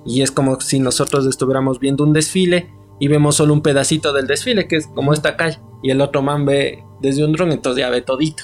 Y 0.05 0.21
es 0.21 0.29
como 0.29 0.59
si 0.61 0.79
nosotros 0.79 1.25
estuviéramos 1.25 1.79
viendo 1.79 2.03
un 2.03 2.13
desfile 2.13 2.69
y 2.99 3.07
vemos 3.07 3.35
solo 3.35 3.53
un 3.53 3.61
pedacito 3.61 4.13
del 4.13 4.27
desfile, 4.27 4.67
que 4.67 4.75
es 4.75 4.85
como 4.85 5.13
esta 5.13 5.35
calle. 5.35 5.59
Y 5.81 5.89
el 5.89 6.01
otro 6.01 6.21
man 6.21 6.45
ve 6.45 6.83
desde 6.99 7.25
un 7.25 7.31
dron, 7.31 7.51
entonces 7.51 7.81
ya 7.81 7.89
ve 7.89 8.01
todito. 8.01 8.43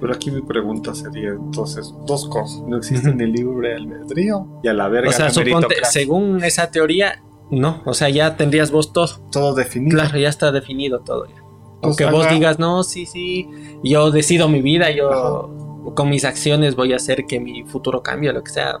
Pero 0.00 0.12
aquí 0.12 0.30
mi 0.30 0.42
pregunta 0.42 0.94
sería 0.94 1.30
entonces 1.30 1.92
dos 2.06 2.28
cosas. 2.28 2.62
No 2.68 2.76
existe 2.76 3.12
ni 3.14 3.26
libre 3.26 3.74
albedrío 3.74 4.46
y 4.62 4.68
a 4.68 4.74
la 4.74 4.88
verga 4.88 5.08
O 5.08 5.12
sea, 5.12 5.30
suponte, 5.30 5.76
según 5.84 6.44
esa 6.44 6.70
teoría, 6.70 7.24
no. 7.50 7.82
O 7.86 7.94
sea, 7.94 8.10
ya 8.10 8.36
tendrías 8.36 8.70
vos 8.70 8.92
todo. 8.92 9.08
todo 9.32 9.54
definido. 9.54 9.96
Claro, 9.96 10.18
ya 10.18 10.28
está 10.28 10.52
definido 10.52 11.00
todo 11.00 11.26
ya. 11.26 11.42
Pues, 11.80 11.82
Aunque 11.82 12.04
vos 12.06 12.26
ajá. 12.26 12.34
digas, 12.34 12.58
no, 12.58 12.82
sí, 12.82 13.06
sí, 13.06 13.48
yo 13.82 14.10
decido 14.10 14.48
mi 14.48 14.60
vida, 14.60 14.90
yo 14.90 15.65
con 15.94 16.08
mis 16.10 16.24
acciones 16.24 16.74
voy 16.76 16.92
a 16.92 16.96
hacer 16.96 17.26
que 17.26 17.38
mi 17.40 17.64
futuro 17.64 18.02
cambie, 18.02 18.32
lo 18.32 18.42
que 18.42 18.50
sea. 18.50 18.78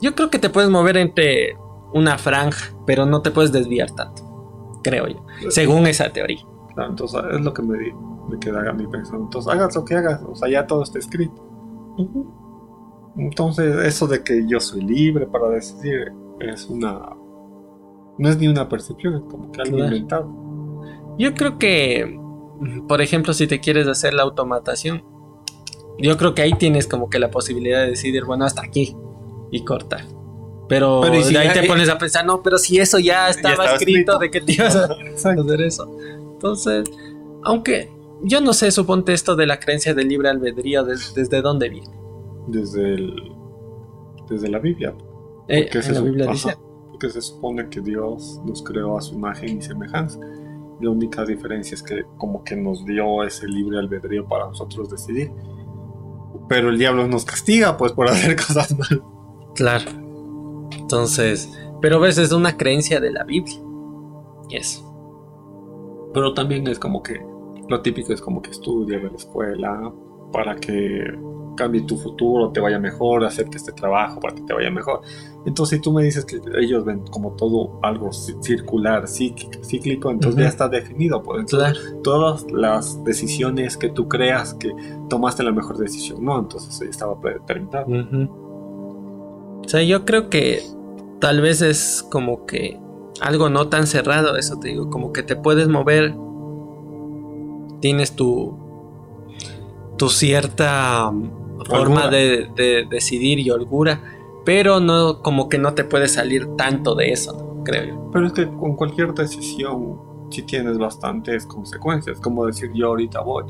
Yo 0.00 0.14
creo 0.14 0.30
que 0.30 0.38
te 0.38 0.50
puedes 0.50 0.70
mover 0.70 0.96
entre 0.96 1.56
una 1.92 2.18
franja, 2.18 2.74
pero 2.86 3.06
no 3.06 3.22
te 3.22 3.30
puedes 3.30 3.50
desviar 3.52 3.90
tanto, 3.92 4.22
creo 4.82 5.06
yo, 5.08 5.24
según 5.50 5.86
esa 5.86 6.10
teoría. 6.12 6.40
Claro, 6.74 6.90
entonces 6.90 7.20
es 7.32 7.40
lo 7.40 7.52
que 7.52 7.62
me, 7.62 7.78
di- 7.78 7.92
me 8.30 8.38
queda 8.38 8.68
a 8.70 8.72
mí 8.72 8.86
pensando. 8.86 9.24
Entonces 9.24 9.52
hagas 9.52 9.74
lo 9.74 9.84
que 9.84 9.94
hagas, 9.96 10.22
o 10.22 10.34
sea, 10.34 10.48
ya 10.48 10.66
todo 10.66 10.82
está 10.82 10.98
escrito. 10.98 11.44
Entonces 13.16 13.74
eso 13.84 14.06
de 14.06 14.22
que 14.22 14.46
yo 14.46 14.60
soy 14.60 14.82
libre 14.82 15.26
para 15.26 15.48
decidir 15.48 16.12
es 16.40 16.66
una... 16.68 17.00
No 18.18 18.28
es 18.28 18.38
ni 18.38 18.48
una 18.48 18.68
percepción, 18.68 19.14
es 19.14 19.22
como 19.22 19.50
que 19.52 19.60
algo 19.62 19.76
Claro. 19.76 19.94
inventado. 19.94 20.28
Yo 21.18 21.34
creo 21.34 21.58
que, 21.58 22.18
por 22.86 23.00
ejemplo, 23.00 23.32
si 23.32 23.46
te 23.46 23.60
quieres 23.60 23.86
hacer 23.88 24.14
la 24.14 24.22
automatación, 24.22 25.02
yo 25.98 26.16
creo 26.16 26.34
que 26.34 26.42
ahí 26.42 26.52
tienes 26.54 26.86
como 26.86 27.10
que 27.10 27.18
la 27.18 27.30
posibilidad 27.30 27.80
de 27.80 27.88
decidir, 27.90 28.24
bueno, 28.24 28.44
hasta 28.44 28.62
aquí 28.62 28.96
y 29.50 29.64
cortar. 29.64 30.04
Pero, 30.68 31.00
Pero, 31.02 31.16
¿y 31.16 31.24
si 31.24 31.32
de 31.32 31.38
ahí 31.40 31.48
ya- 31.48 31.54
te 31.62 31.66
pones 31.66 31.88
a 31.88 31.96
pensar, 31.98 32.26
no, 32.26 32.42
pero 32.42 32.58
si 32.58 32.78
eso 32.78 32.98
ya 32.98 33.30
estaba, 33.30 33.54
estaba 33.54 33.72
escrito, 33.76 34.12
escrito. 34.12 34.18
de 34.18 34.30
que 34.30 34.40
te 34.42 34.52
ibas 34.52 34.76
a 34.76 34.84
hacer 35.40 35.60
eso. 35.62 35.90
Entonces, 36.34 36.90
aunque 37.42 37.90
yo 38.22 38.40
no 38.40 38.52
sé, 38.52 38.70
suponte 38.70 39.12
esto 39.14 39.34
de 39.36 39.46
la 39.46 39.58
creencia 39.60 39.94
del 39.94 40.08
libre 40.08 40.28
albedrío, 40.28 40.84
des- 40.84 41.14
desde 41.14 41.40
dónde 41.40 41.68
viene. 41.70 41.88
Desde, 42.48 42.94
el, 42.94 43.32
desde 44.28 44.48
la 44.48 44.58
Biblia. 44.58 44.94
Eh, 45.48 45.68
en 45.72 45.82
se 45.82 45.92
la 45.92 46.00
Biblia 46.02 46.26
dice. 46.26 46.54
porque 46.90 47.08
se 47.08 47.22
supone 47.22 47.68
que 47.70 47.80
Dios 47.80 48.40
nos 48.44 48.62
creó 48.62 48.98
a 48.98 49.00
su 49.00 49.14
imagen 49.14 49.58
y 49.58 49.62
semejanza. 49.62 50.18
La 50.80 50.90
única 50.90 51.24
diferencia 51.24 51.74
es 51.74 51.82
que 51.82 52.04
como 52.18 52.44
que 52.44 52.54
nos 52.56 52.84
dio 52.84 53.24
ese 53.24 53.46
libre 53.48 53.78
albedrío 53.78 54.26
para 54.28 54.46
nosotros 54.46 54.90
decidir. 54.90 55.30
Pero 56.48 56.70
el 56.70 56.78
diablo 56.78 57.06
nos 57.06 57.24
castiga 57.24 57.76
pues 57.76 57.92
por 57.92 58.08
hacer 58.10 58.36
cosas 58.36 58.76
mal. 58.76 59.02
Claro. 59.54 59.90
Entonces, 60.72 61.48
Pero 61.80 62.00
ves, 62.00 62.18
es 62.18 62.32
una 62.32 62.56
creencia 62.56 63.00
de 63.00 63.12
la 63.12 63.24
Biblia. 63.24 63.60
Y 64.48 64.56
eso. 64.56 64.84
Pero 66.14 66.34
también 66.34 66.66
es 66.66 66.78
como 66.78 67.02
que 67.02 67.20
lo 67.68 67.82
típico 67.82 68.12
es 68.12 68.20
como 68.20 68.40
que 68.40 68.50
estudia, 68.50 68.98
ve 68.98 69.10
la 69.10 69.16
escuela, 69.16 69.92
para 70.32 70.56
que 70.56 71.04
cambie 71.58 71.82
tu 71.82 71.96
futuro, 71.96 72.50
te 72.50 72.60
vaya 72.60 72.78
mejor, 72.78 73.24
acepte 73.24 73.56
este 73.56 73.72
trabajo 73.72 74.20
para 74.20 74.34
que 74.34 74.42
te 74.42 74.54
vaya 74.54 74.70
mejor. 74.70 75.00
Entonces, 75.44 75.78
si 75.78 75.82
tú 75.82 75.92
me 75.92 76.04
dices 76.04 76.24
que 76.24 76.40
ellos 76.58 76.84
ven 76.84 77.00
como 77.10 77.32
todo 77.32 77.80
algo 77.82 78.12
circular, 78.12 79.08
cíclico, 79.08 80.10
entonces 80.10 80.40
ya 80.40 80.48
está 80.48 80.68
definido. 80.68 81.22
Pues, 81.22 81.46
todas 82.04 82.46
las 82.52 83.02
decisiones 83.04 83.76
que 83.76 83.88
tú 83.88 84.08
creas 84.08 84.54
que 84.54 84.72
tomaste 85.08 85.42
la 85.42 85.52
mejor 85.52 85.78
decisión, 85.78 86.24
no, 86.24 86.38
entonces 86.38 86.78
ya 86.78 86.90
estaba 86.90 87.20
predeterminado. 87.20 87.86
O 89.64 89.68
sea, 89.68 89.82
yo 89.82 90.04
creo 90.04 90.30
que 90.30 90.62
tal 91.18 91.40
vez 91.40 91.60
es 91.60 92.06
como 92.08 92.46
que 92.46 92.78
algo 93.20 93.48
no 93.48 93.68
tan 93.68 93.86
cerrado, 93.86 94.36
eso 94.36 94.58
te 94.60 94.68
digo, 94.68 94.90
como 94.90 95.12
que 95.12 95.22
te 95.22 95.34
puedes 95.34 95.68
mover, 95.68 96.14
tienes 97.80 98.14
tu, 98.14 98.56
tu 99.96 100.08
cierta 100.08 101.12
forma 101.64 102.08
de, 102.08 102.86
decidir 102.88 103.38
y 103.38 103.50
holgura, 103.50 104.00
pero 104.44 104.80
no 104.80 105.22
como 105.22 105.48
que 105.48 105.58
no 105.58 105.74
te 105.74 105.84
puedes 105.84 106.12
salir 106.12 106.46
tanto 106.56 106.94
de 106.94 107.12
eso, 107.12 107.62
creo 107.64 107.84
yo. 107.84 108.10
Pero 108.12 108.26
es 108.26 108.32
que 108.32 108.46
con 108.48 108.76
cualquier 108.76 109.12
decisión 109.14 110.00
sí 110.30 110.42
tienes 110.42 110.78
bastantes 110.78 111.46
consecuencias, 111.46 112.20
como 112.20 112.46
decir 112.46 112.70
yo 112.74 112.88
ahorita 112.88 113.20
voy 113.20 113.44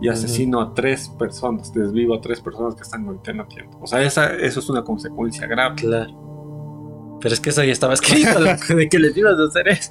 y 0.00 0.08
asesino 0.08 0.60
a 0.60 0.74
tres 0.74 1.08
personas, 1.08 1.72
desvivo 1.72 2.14
a 2.14 2.20
tres 2.20 2.40
personas 2.40 2.74
que 2.74 2.82
están 2.82 3.06
ahorita 3.06 3.32
en 3.32 3.48
tiempo. 3.48 3.78
O 3.80 3.86
sea, 3.86 4.00
esa, 4.02 4.32
eso 4.34 4.60
es 4.60 4.68
una 4.68 4.84
consecuencia 4.84 5.46
grave. 5.46 5.74
Claro. 5.76 7.18
Pero 7.20 7.34
es 7.34 7.40
que 7.40 7.50
eso 7.50 7.64
ya 7.64 7.72
estaba 7.72 7.94
escrito, 7.94 8.38
de 8.76 8.88
que 8.88 8.98
les 8.98 9.16
ibas 9.16 9.34
a 9.38 9.44
hacer 9.48 9.68
eso. 9.68 9.90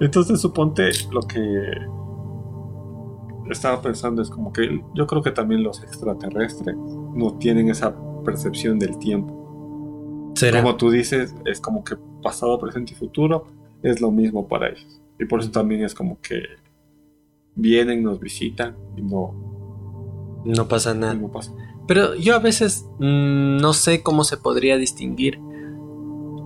Entonces 0.00 0.40
suponte 0.40 0.90
lo 1.12 1.20
que 1.22 1.38
estaba 3.52 3.80
pensando 3.82 4.22
es 4.22 4.30
como 4.30 4.52
que 4.52 4.80
yo 4.94 5.06
creo 5.06 5.22
que 5.22 5.30
también 5.30 5.62
los 5.62 5.82
extraterrestres 5.82 6.76
no 6.76 7.34
tienen 7.38 7.68
esa 7.68 7.94
percepción 8.24 8.78
del 8.78 8.98
tiempo. 8.98 9.36
Como 10.52 10.76
tú 10.76 10.90
dices, 10.90 11.34
es 11.44 11.60
como 11.60 11.84
que 11.84 11.96
pasado, 12.22 12.58
presente 12.58 12.92
y 12.92 12.96
futuro 12.96 13.46
es 13.82 14.00
lo 14.00 14.10
mismo 14.10 14.46
para 14.48 14.68
ellos. 14.68 15.00
Y 15.18 15.24
por 15.24 15.40
eso 15.40 15.50
también 15.50 15.84
es 15.84 15.94
como 15.94 16.20
que 16.20 16.42
vienen, 17.54 18.02
nos 18.02 18.20
visitan 18.20 18.76
y 18.96 19.02
no... 19.02 19.34
No 20.44 20.68
pasa 20.68 20.94
nada. 20.94 21.18
Pero 21.86 22.14
yo 22.14 22.34
a 22.34 22.38
veces 22.38 22.86
mm, 22.98 23.58
no 23.58 23.74
sé 23.74 24.02
cómo 24.02 24.24
se 24.24 24.38
podría 24.38 24.78
distinguir 24.78 25.38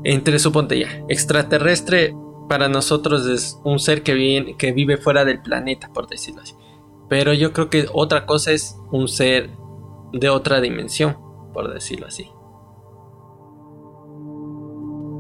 entre, 0.05 0.39
suponte 0.39 0.79
ya, 0.79 1.05
extraterrestre 1.09 2.15
para 2.49 2.69
nosotros 2.69 3.27
es 3.27 3.59
un 3.65 3.79
ser 3.79 4.03
que, 4.03 4.13
viene, 4.13 4.57
que 4.57 4.73
vive 4.73 4.99
fuera 4.99 5.25
del 5.25 5.41
planeta, 5.41 5.91
por 5.93 6.09
decirlo 6.09 6.43
así. 6.43 6.55
Pero 7.09 7.33
yo 7.33 7.53
creo 7.53 7.71
que 7.71 7.87
otra 7.93 8.27
cosa 8.27 8.53
es 8.53 8.79
un 8.91 9.09
ser 9.09 9.51
de 10.13 10.29
otra 10.29 10.61
dimensión, 10.61 11.17
por 11.53 11.73
decirlo 11.73 12.07
así. 12.07 12.31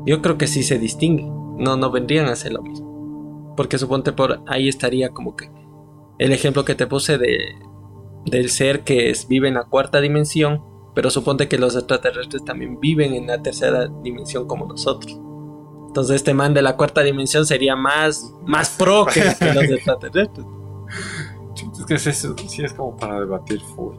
Yo 0.06 0.20
creo 0.22 0.38
que 0.38 0.46
sí 0.46 0.62
se 0.62 0.78
distingue. 0.78 1.24
No, 1.24 1.76
no 1.76 1.90
vendrían 1.90 2.26
a 2.26 2.36
ser 2.36 2.52
lo 2.52 2.62
mismo. 2.62 3.54
Porque 3.56 3.78
suponte 3.78 4.12
por 4.12 4.42
ahí 4.46 4.68
estaría 4.68 5.10
como 5.10 5.36
que 5.36 5.50
el 6.18 6.32
ejemplo 6.32 6.64
que 6.64 6.74
te 6.74 6.86
puse 6.86 7.18
de, 7.18 7.56
del 8.24 8.50
ser 8.50 8.82
que 8.82 9.10
es, 9.10 9.28
vive 9.28 9.48
en 9.48 9.54
la 9.54 9.64
cuarta 9.64 10.00
dimensión, 10.00 10.62
pero 10.94 11.10
suponte 11.10 11.48
que 11.48 11.58
los 11.58 11.74
extraterrestres 11.74 12.44
también 12.44 12.80
viven 12.80 13.14
en 13.14 13.26
la 13.26 13.42
tercera 13.42 13.88
dimensión 14.02 14.46
como 14.46 14.66
nosotros. 14.66 15.18
Entonces 15.88 16.16
este 16.16 16.34
man 16.34 16.54
de 16.54 16.62
la 16.62 16.76
cuarta 16.76 17.02
dimensión 17.02 17.46
sería 17.46 17.76
más, 17.76 18.34
más 18.46 18.70
pro 18.70 19.06
que 19.06 19.20
los 19.24 19.64
extraterrestres. 19.70 20.46
Es 21.54 21.84
que 21.86 21.98
sí, 21.98 22.64
es 22.64 22.72
como 22.74 22.96
para 22.96 23.20
debatir 23.20 23.60
full 23.60 23.96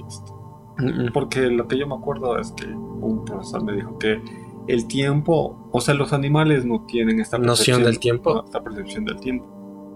Porque 1.13 1.47
lo 1.47 1.67
que 1.67 1.77
yo 1.77 1.87
me 1.87 1.95
acuerdo 1.95 2.37
es 2.37 2.51
que 2.51 2.67
un 2.67 3.23
profesor 3.25 3.63
me 3.63 3.73
dijo 3.73 3.97
que 3.97 4.21
el 4.67 4.87
tiempo, 4.87 5.69
o 5.71 5.81
sea, 5.81 5.93
los 5.93 6.13
animales 6.13 6.65
no 6.65 6.85
tienen 6.85 7.19
esta 7.19 7.37
noción 7.37 7.83
del 7.83 7.99
tiempo. 7.99 8.43
esta 8.43 8.63
percepción 8.63 9.05
del 9.05 9.19
tiempo. 9.19 9.45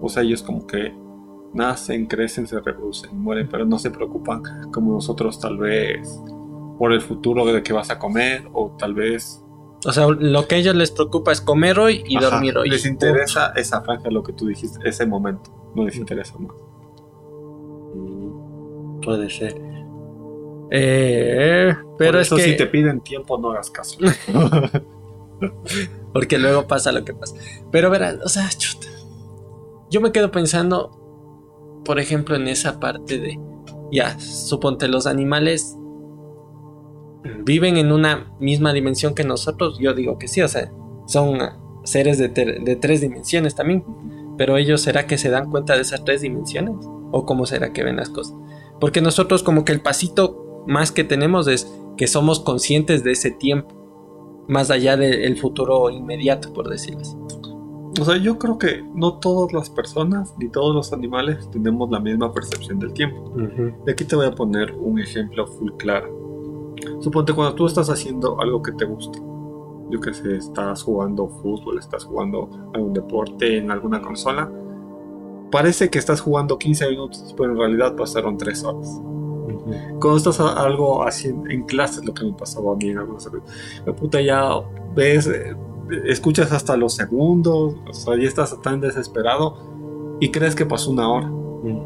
O 0.01 0.09
sea, 0.09 0.23
ellos 0.23 0.43
como 0.43 0.65
que 0.67 0.93
nacen, 1.53 2.05
crecen, 2.05 2.47
se 2.47 2.59
reproducen, 2.59 3.17
mueren, 3.19 3.47
pero 3.49 3.65
no 3.65 3.79
se 3.79 3.91
preocupan 3.91 4.41
como 4.71 4.93
nosotros 4.93 5.39
tal 5.39 5.57
vez 5.57 6.21
por 6.77 6.93
el 6.93 7.01
futuro 7.01 7.45
de 7.45 7.61
que 7.63 7.73
vas 7.73 7.89
a 7.89 7.99
comer 7.99 8.47
o 8.53 8.75
tal 8.77 8.93
vez... 8.93 9.43
O 9.85 9.91
sea, 9.91 10.07
lo 10.07 10.47
que 10.47 10.55
a 10.55 10.57
ellos 10.57 10.75
les 10.75 10.91
preocupa 10.91 11.31
es 11.31 11.41
comer 11.41 11.79
hoy 11.79 12.03
y 12.05 12.17
dormir 12.17 12.57
hoy. 12.57 12.69
Les 12.69 12.85
interesa 12.85 13.53
esa 13.55 13.81
franja, 13.81 14.09
lo 14.09 14.23
que 14.23 14.33
tú 14.33 14.47
dijiste, 14.47 14.79
ese 14.87 15.05
momento, 15.05 15.71
no 15.75 15.85
les 15.85 15.95
interesa 15.95 16.37
más. 16.37 16.55
Puede 19.09 19.27
ser. 19.31 19.59
Eh, 20.69 21.73
pero 21.97 22.19
es 22.19 22.29
que... 22.29 22.41
si 22.41 22.55
te 22.55 22.67
piden 22.67 23.01
tiempo 23.01 23.39
no 23.39 23.49
hagas 23.49 23.71
caso. 23.71 23.97
Porque 26.13 26.37
luego 26.37 26.67
pasa 26.67 26.91
lo 26.91 27.03
que 27.03 27.15
pasa. 27.15 27.35
Pero 27.71 27.89
verás, 27.89 28.17
o 28.23 28.29
sea, 28.29 28.47
Yo 29.89 29.99
me 29.99 30.11
quedo 30.11 30.29
pensando, 30.29 31.81
por 31.83 31.99
ejemplo, 31.99 32.35
en 32.35 32.47
esa 32.47 32.79
parte 32.79 33.17
de, 33.17 33.39
ya, 33.91 34.19
suponte 34.19 34.87
los 34.87 35.07
animales 35.07 35.75
viven 37.43 37.77
en 37.77 37.91
una 37.91 38.31
misma 38.39 38.71
dimensión 38.71 39.15
que 39.15 39.23
nosotros. 39.23 39.79
Yo 39.79 39.95
digo 39.95 40.19
que 40.19 40.27
sí, 40.27 40.43
o 40.43 40.47
sea, 40.47 40.71
son 41.07 41.39
seres 41.83 42.19
de, 42.19 42.27
de 42.27 42.75
tres 42.75 43.01
dimensiones 43.01 43.55
también. 43.55 43.83
Pero 44.37 44.55
ellos, 44.55 44.81
¿será 44.81 45.07
que 45.07 45.17
se 45.17 45.31
dan 45.31 45.49
cuenta 45.49 45.73
de 45.73 45.81
esas 45.81 46.05
tres 46.05 46.21
dimensiones? 46.21 46.75
¿O 47.11 47.25
cómo 47.25 47.47
será 47.47 47.73
que 47.73 47.83
ven 47.83 47.95
las 47.95 48.09
cosas? 48.09 48.35
Porque 48.79 49.01
nosotros 49.01 49.43
como 49.43 49.65
que 49.65 49.71
el 49.71 49.81
pasito 49.81 50.63
más 50.67 50.91
que 50.91 51.03
tenemos 51.03 51.47
es 51.47 51.71
que 51.97 52.07
somos 52.07 52.39
conscientes 52.39 53.03
de 53.03 53.11
ese 53.11 53.31
tiempo, 53.31 53.75
más 54.47 54.71
allá 54.71 54.97
del 54.97 55.37
futuro 55.37 55.89
inmediato, 55.89 56.53
por 56.53 56.69
decirlo 56.69 57.01
así. 57.01 57.17
O 57.99 58.05
sea, 58.05 58.17
yo 58.17 58.39
creo 58.39 58.57
que 58.57 58.83
no 58.93 59.19
todas 59.19 59.51
las 59.51 59.69
personas 59.69 60.33
ni 60.37 60.47
todos 60.47 60.73
los 60.73 60.93
animales 60.93 61.49
tenemos 61.51 61.89
la 61.89 61.99
misma 61.99 62.31
percepción 62.31 62.79
del 62.79 62.93
tiempo. 62.93 63.33
Y 63.85 63.91
aquí 63.91 64.05
te 64.05 64.15
voy 64.15 64.27
a 64.27 64.31
poner 64.31 64.73
un 64.73 64.99
ejemplo 64.99 65.45
full 65.45 65.71
claro. 65.77 66.75
Suponte 67.01 67.33
cuando 67.33 67.55
tú 67.55 67.65
estás 67.65 67.89
haciendo 67.89 68.39
algo 68.39 68.61
que 68.61 68.71
te 68.71 68.85
gusta. 68.85 69.19
Yo 69.89 69.99
que 69.99 70.13
sé, 70.13 70.37
estás 70.37 70.83
jugando 70.83 71.27
fútbol, 71.27 71.79
estás 71.79 72.05
jugando 72.05 72.49
algún 72.73 72.93
deporte 72.93 73.57
en 73.57 73.71
alguna 73.71 74.01
consola 74.01 74.49
parece 75.51 75.89
que 75.89 75.99
estás 75.99 76.21
jugando 76.21 76.57
15 76.57 76.89
minutos, 76.89 77.33
pero 77.37 77.51
en 77.51 77.57
realidad 77.57 77.95
pasaron 77.95 78.37
3 78.37 78.63
horas. 78.63 79.01
Cuando 79.99 80.17
estás 80.17 80.39
algo 80.39 81.03
así 81.03 81.27
en, 81.27 81.63
clases, 81.63 82.05
lo 82.05 82.13
que 82.13 82.25
me 82.25 82.33
pasaba 82.33 82.73
a 82.73 82.75
mí 82.75 82.89
en 82.89 82.99
algunos 82.99 83.29
la 83.85 83.93
puta 83.93 84.21
ya 84.21 84.51
ves, 84.95 85.27
eh, 85.27 85.55
escuchas 86.05 86.51
hasta 86.51 86.77
los 86.77 86.93
segundos, 86.93 87.75
o 87.87 87.93
sea, 87.93 88.15
ya 88.15 88.27
estás 88.27 88.59
tan 88.61 88.79
desesperado 88.79 90.17
y 90.19 90.31
crees 90.31 90.55
que 90.55 90.65
pasó 90.65 90.91
una 90.91 91.09
hora, 91.09 91.31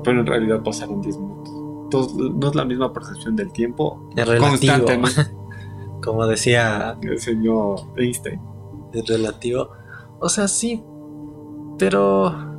pero 0.04 0.19
en 0.19 0.26
realidad 0.26 0.62
pasaron 0.63 1.02
10 1.02 1.17
minutos. 1.17 1.54
Entonces, 1.84 2.15
no 2.15 2.47
es 2.47 2.56
la 2.56 2.65
misma 2.65 2.93
percepción 2.93 3.36
del 3.36 3.52
tiempo 3.52 4.10
constantemente. 4.39 5.28
Como 6.04 6.26
decía 6.28 6.97
el 7.02 7.19
señor 7.19 7.80
Einstein. 7.95 8.41
Es 8.91 9.08
relativo. 9.08 9.69
O 10.19 10.28
sea, 10.28 10.47
sí, 10.47 10.84
pero 11.78 12.53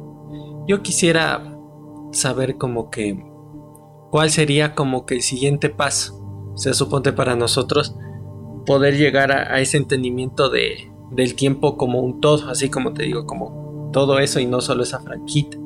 yo 0.66 0.82
quisiera 0.82 1.56
saber 2.12 2.56
como 2.56 2.90
que 2.90 3.24
cuál 4.10 4.30
sería 4.30 4.74
como 4.74 5.06
que 5.06 5.14
el 5.16 5.22
siguiente 5.22 5.68
paso. 5.70 6.52
Se 6.56 6.72
supone 6.72 7.12
para 7.12 7.34
nosotros 7.34 7.96
poder 8.64 8.96
llegar 8.96 9.32
a, 9.32 9.60
ese 9.60 9.76
entendimiento 9.76 10.48
de, 10.48 10.90
del 11.10 11.34
tiempo 11.34 11.76
como 11.76 12.00
un 12.00 12.20
todo, 12.20 12.48
así 12.48 12.70
como 12.70 12.92
te 12.92 13.02
digo, 13.02 13.26
como 13.26 13.90
todo 13.92 14.18
eso 14.18 14.40
y 14.40 14.46
no 14.46 14.60
solo 14.60 14.84
esa 14.84 15.00
franquita. 15.00 15.58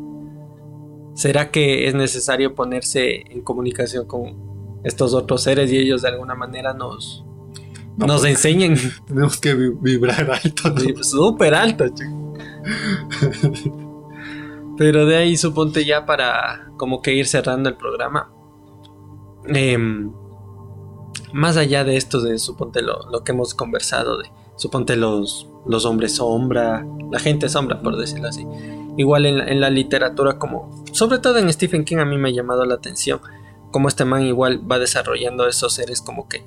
¿Será 1.15 1.51
que 1.51 1.89
es 1.89 1.95
necesario 1.95 2.55
ponerse 2.55 3.25
en 3.31 3.43
comunicación 3.43 4.07
con 4.07 4.81
estos 4.85 5.15
otros 5.15 5.43
seres 5.43 5.71
y 5.73 5.77
ellos 5.77 6.03
de 6.03 6.09
alguna 6.09 6.35
manera 6.35 6.73
nos, 6.73 7.25
nos 7.97 8.21
pues, 8.21 8.31
enseñen? 8.31 8.77
Tenemos 9.07 9.37
que 9.37 9.55
vibrar 9.55 10.31
alto. 10.31 10.75
Súper 11.03 11.55
alto, 11.55 11.87
chico. 11.89 12.35
Pero 14.79 15.07
de 15.07 15.17
ahí 15.17 15.37
suponte 15.37 15.85
ya 15.85 16.07
para 16.07 16.71
como 16.77 17.03
que 17.03 17.13
ir 17.13 17.27
cerrando 17.27 17.69
el 17.69 17.77
programa. 17.77 18.33
Em, 19.47 20.13
más 21.33 21.57
allá 21.57 21.85
de 21.85 21.97
esto 21.97 22.21
de 22.21 22.39
suponte 22.39 22.81
lo, 22.81 23.25
que 23.25 23.33
hemos 23.33 23.55
conversado 23.55 24.19
de 24.19 24.31
suponte 24.57 24.97
los, 24.97 25.49
los 25.67 25.85
hombres 25.85 26.17
sombra, 26.17 26.87
la 27.11 27.19
gente 27.19 27.49
sombra 27.49 27.81
por 27.81 27.97
decirlo 27.97 28.29
así. 28.29 28.47
Igual 28.97 29.27
en, 29.27 29.61
la 29.61 29.71
literatura 29.71 30.39
como, 30.39 30.85
sobre 30.93 31.19
todo 31.19 31.39
en 31.39 31.53
Stephen 31.53 31.85
King 31.85 31.99
a 31.99 32.05
mí 32.05 32.17
me 32.17 32.31
ha 32.31 32.33
llamado 32.33 32.65
la 32.65 32.75
atención 32.75 33.21
como 33.71 33.89
este 33.89 34.05
man 34.05 34.23
igual 34.23 34.61
va 34.71 34.79
desarrollando 34.79 35.47
esos 35.47 35.75
seres 35.75 36.01
como 36.01 36.29
que 36.29 36.45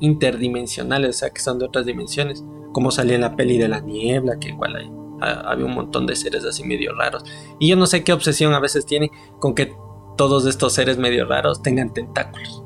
interdimensionales, 0.00 1.16
o 1.16 1.18
sea 1.20 1.30
que 1.30 1.40
son 1.40 1.58
de 1.58 1.66
otras 1.66 1.86
dimensiones, 1.86 2.44
como 2.72 2.90
salía 2.90 3.14
en 3.14 3.20
la 3.22 3.36
peli 3.36 3.56
de 3.56 3.68
la 3.68 3.80
niebla, 3.80 4.38
que 4.38 4.48
igual 4.48 4.76
hay, 4.76 4.90
había 5.20 5.64
un 5.64 5.74
montón 5.74 6.06
de 6.06 6.16
seres 6.16 6.44
así 6.44 6.64
medio 6.64 6.94
raros. 6.94 7.24
Y 7.58 7.68
yo 7.68 7.76
no 7.76 7.86
sé 7.86 8.04
qué 8.04 8.12
obsesión 8.12 8.54
a 8.54 8.60
veces 8.60 8.86
tiene 8.86 9.10
con 9.40 9.54
que 9.54 9.74
todos 10.16 10.46
estos 10.46 10.72
seres 10.72 10.98
medio 10.98 11.26
raros 11.26 11.62
tengan 11.62 11.92
tentáculos. 11.92 12.62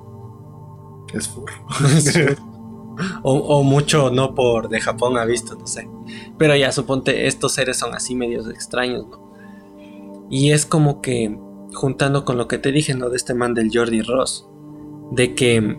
Es 1.13 1.29
furro. 1.29 1.55
o, 3.23 3.63
mucho 3.63 4.11
no 4.11 4.35
por 4.35 4.69
de 4.69 4.81
Japón 4.81 5.19
ha 5.19 5.25
visto, 5.25 5.57
no 5.57 5.67
sé. 5.67 5.89
Pero 6.39 6.57
ya 6.57 6.73
suponte, 6.73 7.27
estos 7.27 7.53
seres 7.53 7.79
son 7.79 7.95
así 7.95 8.15
medios 8.15 8.49
extraños, 8.49 9.07
¿no? 9.09 9.31
Y 10.31 10.53
es 10.53 10.65
como 10.65 11.01
que, 11.01 11.37
juntando 11.75 12.25
con 12.25 12.37
lo 12.37 12.47
que 12.47 12.59
te 12.59 12.73
dije, 12.73 12.95
¿no? 12.95 13.11
De 13.11 13.17
este 13.17 13.35
man 13.35 13.55
del 13.55 13.71
Jordi 13.73 14.03
Ross, 14.03 14.49
de 15.11 15.35
que, 15.35 15.77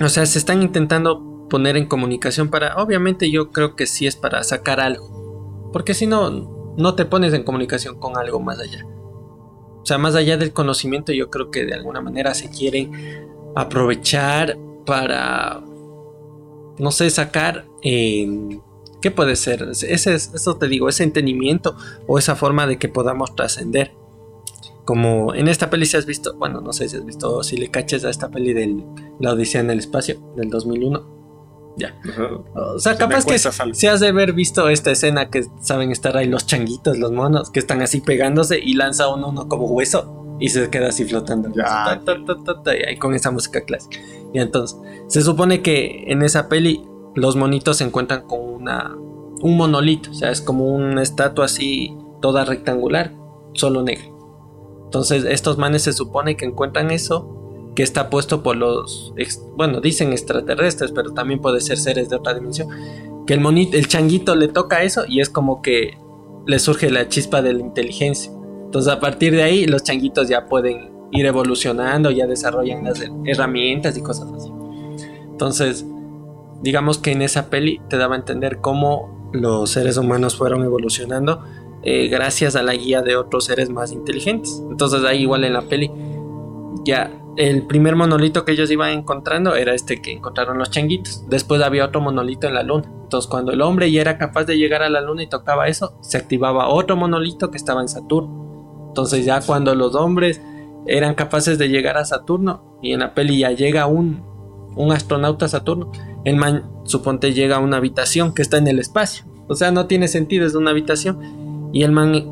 o 0.00 0.08
sea, 0.08 0.24
se 0.26 0.38
están 0.38 0.62
intentando 0.62 1.48
poner 1.50 1.76
en 1.76 1.86
comunicación 1.86 2.48
para, 2.48 2.76
obviamente 2.76 3.30
yo 3.30 3.50
creo 3.50 3.74
que 3.74 3.86
sí 3.86 4.06
es 4.06 4.14
para 4.14 4.44
sacar 4.44 4.80
algo, 4.80 5.27
porque 5.72 5.94
si 5.94 6.06
no, 6.06 6.74
no 6.76 6.94
te 6.94 7.04
pones 7.04 7.34
en 7.34 7.42
comunicación 7.42 7.98
con 7.98 8.16
algo 8.16 8.40
más 8.40 8.58
allá. 8.60 8.86
O 9.82 9.86
sea, 9.86 9.98
más 9.98 10.14
allá 10.14 10.36
del 10.36 10.52
conocimiento, 10.52 11.12
yo 11.12 11.30
creo 11.30 11.50
que 11.50 11.64
de 11.64 11.74
alguna 11.74 12.00
manera 12.00 12.34
se 12.34 12.50
quieren 12.50 12.92
aprovechar 13.56 14.58
para, 14.86 15.62
no 16.78 16.90
sé, 16.90 17.10
sacar, 17.10 17.66
eh, 17.82 18.60
¿qué 19.00 19.10
puede 19.10 19.36
ser? 19.36 19.62
Ese, 19.70 20.14
eso 20.14 20.56
te 20.56 20.68
digo, 20.68 20.88
ese 20.88 21.04
entendimiento 21.04 21.76
o 22.06 22.18
esa 22.18 22.36
forma 22.36 22.66
de 22.66 22.78
que 22.78 22.88
podamos 22.88 23.34
trascender. 23.34 23.92
Como 24.84 25.34
en 25.34 25.48
esta 25.48 25.68
peli 25.68 25.84
si 25.84 25.96
has 25.96 26.06
visto, 26.06 26.34
bueno, 26.36 26.60
no 26.60 26.72
sé 26.72 26.88
si 26.88 26.96
has 26.96 27.04
visto, 27.04 27.42
si 27.42 27.56
le 27.56 27.70
caches 27.70 28.04
a 28.04 28.10
esta 28.10 28.30
peli 28.30 28.54
de 28.54 28.84
La 29.20 29.32
Odisea 29.32 29.60
en 29.60 29.70
el 29.70 29.78
Espacio, 29.80 30.18
del 30.36 30.48
2001. 30.48 31.17
Ya. 31.78 31.94
O 32.54 32.78
sea, 32.78 32.96
capaz 32.96 33.24
que 33.24 33.38
si 33.38 33.86
has 33.86 34.00
de 34.00 34.08
haber 34.08 34.32
visto 34.32 34.68
esta 34.68 34.90
escena 34.90 35.30
que 35.30 35.46
saben 35.60 35.92
estar 35.92 36.16
ahí 36.16 36.26
los 36.26 36.46
changuitos, 36.46 36.98
los 36.98 37.12
monos, 37.12 37.50
que 37.50 37.60
están 37.60 37.82
así 37.82 38.00
pegándose 38.00 38.58
y 38.58 38.74
lanza 38.74 39.08
uno, 39.08 39.28
uno 39.28 39.48
como 39.48 39.66
hueso 39.66 40.36
y 40.40 40.48
se 40.48 40.68
queda 40.70 40.88
así 40.88 41.04
flotando. 41.04 41.50
Ya. 41.54 42.00
y 42.66 42.88
ahí 42.88 42.96
con 42.96 43.14
esa 43.14 43.30
música 43.30 43.62
clásica. 43.62 43.98
Y 44.32 44.40
entonces, 44.40 44.78
se 45.08 45.22
supone 45.22 45.62
que 45.62 46.04
en 46.08 46.22
esa 46.22 46.48
peli 46.48 46.84
los 47.14 47.36
monitos 47.36 47.78
se 47.78 47.84
encuentran 47.84 48.22
con 48.26 48.40
una, 48.40 48.94
un 48.94 49.56
monolito, 49.56 50.10
o 50.10 50.14
sea, 50.14 50.30
es 50.30 50.40
como 50.40 50.66
una 50.66 51.02
estatua 51.02 51.46
así 51.46 51.96
toda 52.20 52.44
rectangular, 52.44 53.14
solo 53.54 53.82
negra. 53.82 54.06
Entonces, 54.84 55.24
estos 55.24 55.58
manes 55.58 55.82
se 55.82 55.92
supone 55.92 56.36
que 56.36 56.46
encuentran 56.46 56.90
eso 56.90 57.37
que 57.78 57.84
está 57.84 58.10
puesto 58.10 58.42
por 58.42 58.56
los, 58.56 59.14
bueno, 59.56 59.80
dicen 59.80 60.10
extraterrestres, 60.10 60.90
pero 60.90 61.12
también 61.12 61.40
puede 61.40 61.60
ser 61.60 61.78
seres 61.78 62.08
de 62.08 62.16
otra 62.16 62.34
dimensión. 62.34 62.68
Que 63.24 63.34
el 63.34 63.40
monito, 63.40 63.76
el 63.76 63.86
changuito 63.86 64.34
le 64.34 64.48
toca 64.48 64.82
eso 64.82 65.04
y 65.06 65.20
es 65.20 65.30
como 65.30 65.62
que 65.62 65.96
le 66.44 66.58
surge 66.58 66.90
la 66.90 67.08
chispa 67.08 67.40
de 67.40 67.52
la 67.52 67.60
inteligencia. 67.60 68.32
Entonces, 68.64 68.92
a 68.92 68.98
partir 68.98 69.32
de 69.32 69.44
ahí, 69.44 69.64
los 69.68 69.84
changuitos 69.84 70.28
ya 70.28 70.46
pueden 70.46 70.90
ir 71.12 71.26
evolucionando, 71.26 72.10
ya 72.10 72.26
desarrollan 72.26 72.82
las 72.82 73.00
herramientas 73.24 73.96
y 73.96 74.02
cosas 74.02 74.28
así. 74.32 74.50
Entonces, 75.30 75.86
digamos 76.60 76.98
que 76.98 77.12
en 77.12 77.22
esa 77.22 77.48
peli 77.48 77.80
te 77.88 77.96
daba 77.96 78.16
a 78.16 78.18
entender 78.18 78.58
cómo 78.60 79.30
los 79.32 79.70
seres 79.70 79.96
humanos 79.98 80.36
fueron 80.36 80.64
evolucionando 80.64 81.44
eh, 81.84 82.08
gracias 82.08 82.56
a 82.56 82.64
la 82.64 82.74
guía 82.74 83.02
de 83.02 83.14
otros 83.14 83.44
seres 83.44 83.70
más 83.70 83.92
inteligentes. 83.92 84.60
Entonces, 84.68 85.04
ahí 85.04 85.22
igual 85.22 85.44
en 85.44 85.52
la 85.52 85.62
peli, 85.62 85.92
ya 86.84 87.12
el 87.38 87.62
primer 87.62 87.94
monolito 87.94 88.44
que 88.44 88.50
ellos 88.50 88.68
iban 88.68 88.90
encontrando 88.90 89.54
era 89.54 89.72
este 89.72 90.02
que 90.02 90.10
encontraron 90.10 90.58
los 90.58 90.72
changuitos. 90.72 91.24
Después 91.28 91.62
había 91.62 91.84
otro 91.84 92.00
monolito 92.00 92.48
en 92.48 92.54
la 92.54 92.64
luna. 92.64 92.90
Entonces, 93.04 93.30
cuando 93.30 93.52
el 93.52 93.62
hombre 93.62 93.92
ya 93.92 94.00
era 94.00 94.18
capaz 94.18 94.44
de 94.44 94.58
llegar 94.58 94.82
a 94.82 94.88
la 94.88 95.00
luna 95.00 95.22
y 95.22 95.28
tocaba 95.28 95.68
eso, 95.68 95.96
se 96.02 96.18
activaba 96.18 96.68
otro 96.68 96.96
monolito 96.96 97.52
que 97.52 97.56
estaba 97.56 97.80
en 97.80 97.86
Saturno. 97.86 98.88
Entonces, 98.88 99.24
ya 99.24 99.40
cuando 99.40 99.76
los 99.76 99.94
hombres 99.94 100.42
eran 100.88 101.14
capaces 101.14 101.58
de 101.58 101.68
llegar 101.68 101.96
a 101.96 102.04
Saturno 102.04 102.76
y 102.82 102.92
en 102.92 103.00
la 103.00 103.14
peli 103.14 103.44
llega 103.54 103.86
un, 103.86 104.24
un 104.74 104.90
astronauta 104.90 105.44
a 105.46 105.48
Saturno, 105.48 105.92
el 106.24 106.34
man 106.34 106.68
suponte 106.86 107.34
llega 107.34 107.56
a 107.56 107.60
una 107.60 107.76
habitación 107.76 108.34
que 108.34 108.42
está 108.42 108.56
en 108.56 108.66
el 108.66 108.80
espacio. 108.80 109.26
O 109.46 109.54
sea, 109.54 109.70
no 109.70 109.86
tiene 109.86 110.08
sentido, 110.08 110.44
es 110.44 110.56
una 110.56 110.72
habitación. 110.72 111.70
Y 111.72 111.84
el 111.84 111.92
man 111.92 112.26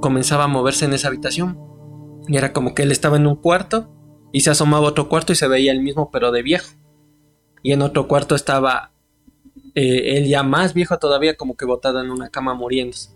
comenzaba 0.00 0.44
a 0.44 0.48
moverse 0.48 0.84
en 0.84 0.94
esa 0.94 1.06
habitación. 1.06 1.60
Y 2.26 2.36
era 2.36 2.52
como 2.52 2.74
que 2.74 2.82
él 2.82 2.90
estaba 2.90 3.16
en 3.16 3.28
un 3.28 3.36
cuarto 3.36 3.88
y 4.32 4.40
se 4.40 4.50
asomaba 4.50 4.86
a 4.86 4.90
otro 4.90 5.08
cuarto 5.08 5.32
y 5.32 5.36
se 5.36 5.48
veía 5.48 5.72
el 5.72 5.80
mismo 5.80 6.10
pero 6.10 6.32
de 6.32 6.42
viejo. 6.42 6.68
Y 7.62 7.72
en 7.72 7.82
otro 7.82 8.08
cuarto 8.08 8.34
estaba 8.34 8.92
eh, 9.74 10.18
él 10.18 10.26
ya 10.26 10.42
más 10.42 10.74
viejo 10.74 10.98
todavía 10.98 11.36
como 11.36 11.56
que 11.56 11.64
botado 11.64 12.00
en 12.00 12.10
una 12.10 12.28
cama 12.28 12.54
muriéndose. 12.54 13.10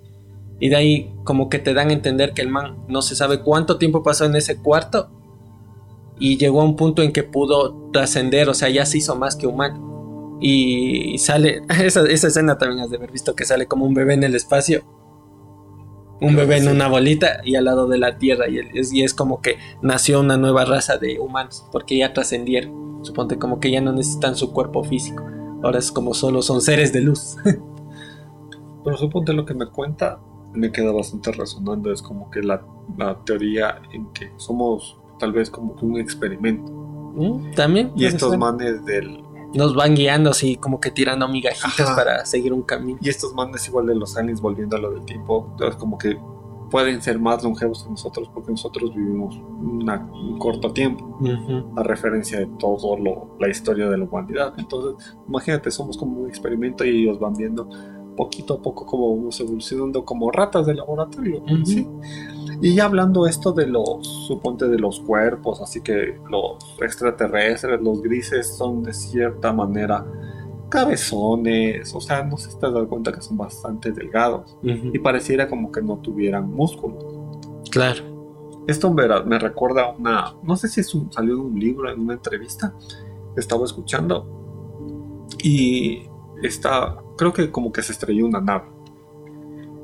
Y 0.59 0.71
de 0.71 0.77
ahí 0.77 1.15
como 1.25 1.49
que 1.49 1.59
te 1.59 1.75
dan 1.75 1.91
a 1.91 1.93
entender 1.93 2.33
que 2.33 2.43
el 2.43 2.49
man 2.49 2.77
no 2.89 3.03
se 3.03 3.15
sabe 3.15 3.41
cuánto 3.41 3.77
tiempo 3.79 4.03
pasó 4.03 4.25
en 4.25 4.37
ese 4.37 4.57
cuarto 4.63 5.11
y 6.19 6.39
llegó 6.39 6.63
a 6.63 6.65
un 6.65 6.77
punto 6.77 7.03
en 7.03 7.13
que 7.13 7.23
pudo 7.23 7.91
trascender, 7.93 8.49
o 8.49 8.55
sea, 8.55 8.71
ya 8.71 8.87
se 8.87 8.99
hizo 8.99 9.17
más 9.17 9.37
que 9.37 9.47
humano. 9.47 10.39
Y 10.41 11.19
sale, 11.19 11.63
esa, 11.83 12.05
escena 12.09 12.57
también 12.59 12.81
has 12.81 12.91
de 12.91 12.97
haber 12.97 13.13
visto 13.13 13.35
que 13.35 13.45
sale 13.45 13.67
como 13.67 13.85
un 13.85 13.95
bebé 13.95 14.15
en 14.15 14.25
el 14.25 14.35
espacio. 14.35 14.85
Un 16.21 16.35
bebé 16.35 16.59
en 16.59 16.69
una 16.69 16.89
bolita 16.89 17.41
y 17.45 17.57
al 17.57 17.67
lado 17.67 17.89
de 17.89 17.99
la 17.99 18.19
Tierra. 18.19 18.49
Y 18.49 18.59
es, 18.59 18.93
y 18.93 19.03
es 19.03 19.15
como 19.15 19.41
que 19.43 19.59
nació 19.83 20.21
una 20.21 20.37
nueva 20.37 20.65
raza 20.65 20.97
de 20.97 21.19
humanos, 21.19 21.67
porque 21.73 21.99
ya 21.99 22.13
trascendieron. 22.13 23.05
Suponte 23.05 23.39
como 23.39 23.61
que 23.61 23.71
ya 23.71 23.81
no 23.81 23.93
necesitan 23.93 24.37
su 24.37 24.53
cuerpo 24.53 24.83
físico. 24.83 25.25
Ahora 25.63 25.79
es 25.79 25.93
como 25.93 26.15
solo 26.15 26.43
son 26.43 26.61
seres 26.61 26.93
de 26.93 27.01
luz. 27.01 27.37
Pero 28.85 28.97
suponte 28.97 29.33
lo 29.33 29.45
que 29.45 29.55
me 29.55 29.67
cuenta 29.67 30.21
me 30.55 30.73
queda 30.73 30.93
bastante 30.93 31.33
resonando. 31.33 31.93
Es 31.93 32.03
como 32.03 32.31
que 32.31 32.43
la, 32.43 32.63
la 32.97 33.17
teoría 33.25 33.81
en 33.93 34.07
que 34.13 34.33
somos 34.37 34.99
tal 35.19 35.33
vez 35.33 35.51
como 35.51 35.77
que 35.77 35.85
un 35.85 35.99
experimento. 35.99 36.73
Mm, 36.73 37.53
también. 37.55 37.93
Y 37.97 38.05
estos 38.05 38.37
manes 38.37 38.85
del... 38.85 39.23
Nos 39.57 39.75
van 39.75 39.95
guiando 39.95 40.31
así, 40.31 40.57
como 40.57 40.81
que 40.81 40.91
tirando 40.91 41.29
migajitas 41.29 41.91
para 41.97 42.25
seguir 42.27 42.53
un 42.53 42.63
camino. 42.63 42.99
Y 43.03 43.09
estos 43.09 43.35
manes 43.35 43.67
igual 43.69 43.87
de 43.87 43.95
los 43.95 44.17
aliens, 44.17 44.41
volviendo 44.41 44.77
a 44.77 44.81
lo 44.81 44.91
del 44.91 45.05
tiempo, 45.05 45.49
entonces 45.53 45.77
como 45.77 45.99
que 45.99 46.19
pueden 46.71 47.01
ser 47.01 47.19
más 47.19 47.43
longevos 47.45 47.85
que 47.85 47.91
nosotros 47.91 48.29
porque 48.33 48.51
nosotros 48.51 48.95
vivimos 48.95 49.37
un 49.37 50.39
corto 50.39 50.73
tiempo, 50.73 51.19
a 51.77 51.83
referencia 51.83 52.41
de 52.41 52.47
todo 52.59 52.97
lo, 52.97 53.37
la 53.39 53.49
historia 53.49 53.89
de 53.89 53.99
la 53.99 54.05
humanidad. 54.05 54.55
Entonces, 54.59 55.17
imagínate, 55.29 55.71
somos 55.71 55.97
como 55.97 56.23
un 56.23 56.29
experimento 56.29 56.85
y 56.85 57.03
ellos 57.03 57.19
van 57.19 57.35
viendo 57.35 57.69
poquito 58.17 58.55
a 58.55 58.63
poco 58.63 58.87
cómo 58.87 59.17
vamos 59.17 59.39
evolucionando 59.41 60.05
como 60.05 60.31
ratas 60.31 60.67
de 60.67 60.75
laboratorio. 60.75 61.43
¿sí? 61.65 61.87
Y 62.61 62.75
ya 62.75 62.87
hablando 62.87 63.27
esto 63.27 63.53
de 63.53 63.67
los, 63.67 64.07
suponte 64.27 64.67
de 64.69 64.79
los 64.79 65.01
cuerpos, 65.01 65.61
así 65.61 65.81
que 65.83 66.19
los 66.31 66.57
extraterrestres, 66.81 67.81
los 67.81 68.03
grises 68.03 68.57
son 68.57 68.83
de 68.83 68.95
cierta 68.95 69.53
manera 69.53 70.05
cabezones, 70.69 71.95
o 71.95 72.01
sea, 72.01 72.25
no 72.25 72.37
se 72.37 72.57
te 72.59 72.71
das 72.71 72.87
cuenta 72.89 73.13
que 73.13 73.21
son 73.21 73.37
bastante 73.37 73.93
delgados 73.93 74.59
y 74.63 74.99
pareciera 74.99 75.49
como 75.49 75.71
que 75.71 75.81
no 75.83 75.99
tuvieran 75.99 76.51
músculos. 76.51 77.05
Claro. 77.71 78.03
Esto 78.67 78.93
me 78.93 79.39
recuerda 79.39 79.95
una, 79.97 80.35
no 80.43 80.57
sé 80.57 80.69
si 80.69 80.81
es 80.81 80.93
un, 80.95 81.13
salió 81.13 81.37
de 81.37 81.41
un 81.41 81.59
libro, 81.59 81.91
en 81.91 82.01
una 82.01 82.15
entrevista, 82.15 82.75
estaba 83.37 83.65
escuchando 83.65 85.27
y 85.43 86.03
está, 86.43 86.97
creo 87.17 87.33
que 87.33 87.51
como 87.51 87.71
que 87.71 87.83
se 87.83 87.93
estrelló 87.93 88.27
una 88.27 88.41
nave 88.41 88.76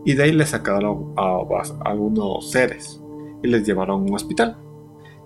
y 0.04 0.14
de 0.14 0.24
ahí 0.24 0.32
le 0.32 0.46
sacaron 0.46 1.12
a, 1.16 1.38
algunos 1.84 2.50
seres 2.50 3.02
y 3.42 3.48
les 3.48 3.66
llevaron 3.66 4.00
a 4.00 4.04
un 4.04 4.14
hospital. 4.14 4.56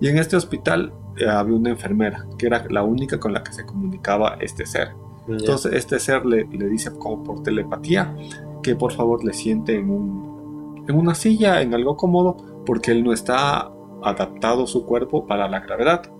Y 0.00 0.08
en 0.08 0.18
este 0.18 0.36
hospital 0.36 0.92
eh, 1.16 1.26
había 1.26 1.56
una 1.56 1.70
enfermera 1.70 2.26
que 2.38 2.46
era 2.46 2.66
la 2.68 2.82
única 2.82 3.18
con 3.18 3.32
la 3.32 3.42
que 3.42 3.52
se 3.52 3.64
comunicaba 3.64 4.36
este 4.40 4.66
ser. 4.66 4.90
Entonces 5.28 5.72
este 5.72 5.98
ser 5.98 6.24
le, 6.24 6.44
le, 6.44 6.68
dice 6.68 6.92
como 6.96 7.24
por 7.24 7.42
telepatía 7.42 8.14
que 8.62 8.76
por 8.76 8.92
favor 8.92 9.24
le 9.24 9.32
siente 9.32 9.74
en, 9.76 9.90
un, 9.90 10.84
en 10.86 10.96
una 10.96 11.14
silla, 11.14 11.62
en 11.62 11.74
algo 11.74 11.96
cómodo, 11.96 12.36
porque 12.64 12.92
él 12.92 13.02
no 13.02 13.12
está 13.12 13.72
adaptado 14.02 14.66
su 14.66 14.84
cuerpo 14.86 15.26
para 15.26 15.48
la 15.48 15.60
gravedad. 15.60 16.10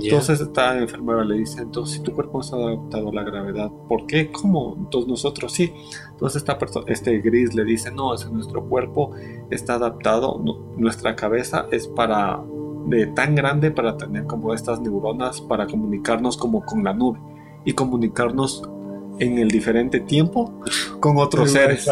Entonces 0.00 0.40
esta 0.40 0.78
enfermera 0.78 1.24
le 1.24 1.36
dice, 1.36 1.62
entonces 1.62 1.96
si 1.96 2.02
tu 2.02 2.12
cuerpo 2.12 2.38
no 2.38 2.40
está 2.40 2.56
adaptado 2.56 3.10
a 3.10 3.12
la 3.12 3.22
gravedad, 3.22 3.70
¿por 3.88 4.06
qué? 4.06 4.30
¿Cómo? 4.30 4.76
Entonces 4.78 5.08
nosotros 5.08 5.52
sí. 5.52 5.72
Entonces 6.12 6.42
esta 6.42 6.58
persona, 6.58 6.86
este 6.88 7.18
gris 7.18 7.54
le 7.54 7.64
dice, 7.64 7.90
no, 7.90 8.14
es 8.14 8.24
que 8.24 8.32
nuestro 8.32 8.64
cuerpo 8.64 9.12
está 9.50 9.74
adaptado, 9.74 10.42
nuestra 10.76 11.14
cabeza 11.16 11.66
es 11.70 11.86
para 11.86 12.42
de 12.86 13.06
tan 13.06 13.34
grande 13.34 13.70
para 13.70 13.96
tener 13.96 14.24
como 14.24 14.52
estas 14.54 14.80
neuronas 14.80 15.40
para 15.40 15.66
comunicarnos 15.66 16.36
como 16.36 16.64
con 16.64 16.82
la 16.82 16.92
nube 16.92 17.20
y 17.64 17.74
comunicarnos 17.74 18.68
en 19.18 19.38
el 19.38 19.48
diferente 19.48 20.00
tiempo 20.00 20.52
con 21.00 21.18
otros 21.18 21.52
seres. 21.52 21.86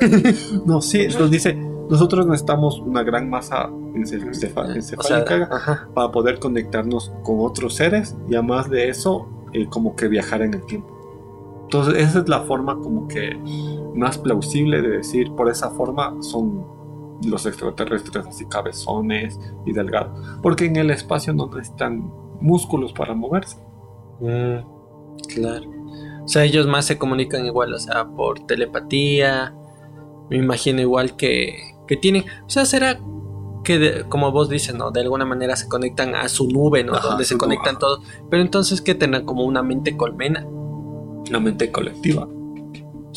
no, 0.66 0.80
sí, 0.80 1.02
entonces 1.02 1.30
dice, 1.30 1.58
nosotros 1.88 2.26
necesitamos 2.26 2.80
una 2.80 3.02
gran 3.02 3.30
masa 3.30 3.70
encefálica 3.94 5.48
para 5.94 6.12
poder 6.12 6.38
conectarnos 6.38 7.12
con 7.22 7.40
otros 7.40 7.74
seres 7.74 8.16
y 8.28 8.34
además 8.34 8.68
de 8.68 8.88
eso, 8.88 9.28
eh, 9.52 9.66
como 9.68 9.96
que 9.96 10.08
viajar 10.08 10.42
en 10.42 10.54
el 10.54 10.64
tiempo. 10.66 10.96
Entonces 11.64 12.02
esa 12.02 12.20
es 12.20 12.28
la 12.28 12.40
forma 12.40 12.76
como 12.78 13.08
que 13.08 13.36
más 13.94 14.18
plausible 14.18 14.82
de 14.82 14.88
decir, 14.88 15.32
por 15.32 15.48
esa 15.48 15.70
forma 15.70 16.14
son 16.20 16.64
los 17.24 17.46
extraterrestres 17.46 18.26
así 18.26 18.46
cabezones 18.46 19.40
y 19.64 19.72
delgados. 19.72 20.38
Porque 20.42 20.66
en 20.66 20.76
el 20.76 20.90
espacio 20.90 21.32
no 21.32 21.46
necesitan 21.46 22.10
músculos 22.40 22.92
para 22.92 23.14
moverse. 23.14 23.56
Mm, 24.20 24.58
claro. 25.34 25.70
O 26.24 26.28
sea, 26.28 26.44
ellos 26.44 26.66
más 26.66 26.84
se 26.84 26.98
comunican 26.98 27.46
igual, 27.46 27.72
o 27.72 27.78
sea, 27.78 28.06
por 28.06 28.40
telepatía. 28.46 29.54
Me 30.28 30.36
imagino 30.38 30.80
igual 30.80 31.16
que, 31.16 31.75
que 31.86 31.96
tienen. 31.96 32.24
O 32.46 32.50
sea, 32.50 32.64
será 32.64 32.98
que, 33.64 34.04
como 34.08 34.30
vos 34.32 34.48
dices, 34.48 34.74
¿no? 34.74 34.90
De 34.90 35.00
alguna 35.00 35.24
manera 35.24 35.56
se 35.56 35.68
conectan 35.68 36.14
a 36.14 36.28
su 36.28 36.48
nube, 36.48 36.84
¿no? 36.84 36.98
Donde 37.00 37.24
se 37.24 37.36
conectan 37.36 37.78
todos. 37.78 38.00
Pero 38.30 38.42
entonces 38.42 38.80
que 38.80 38.94
tendrán 38.94 39.24
como 39.24 39.44
una 39.44 39.62
mente 39.62 39.96
colmena. 39.96 40.44
Una 40.46 41.40
mente 41.40 41.72
colectiva. 41.72 42.28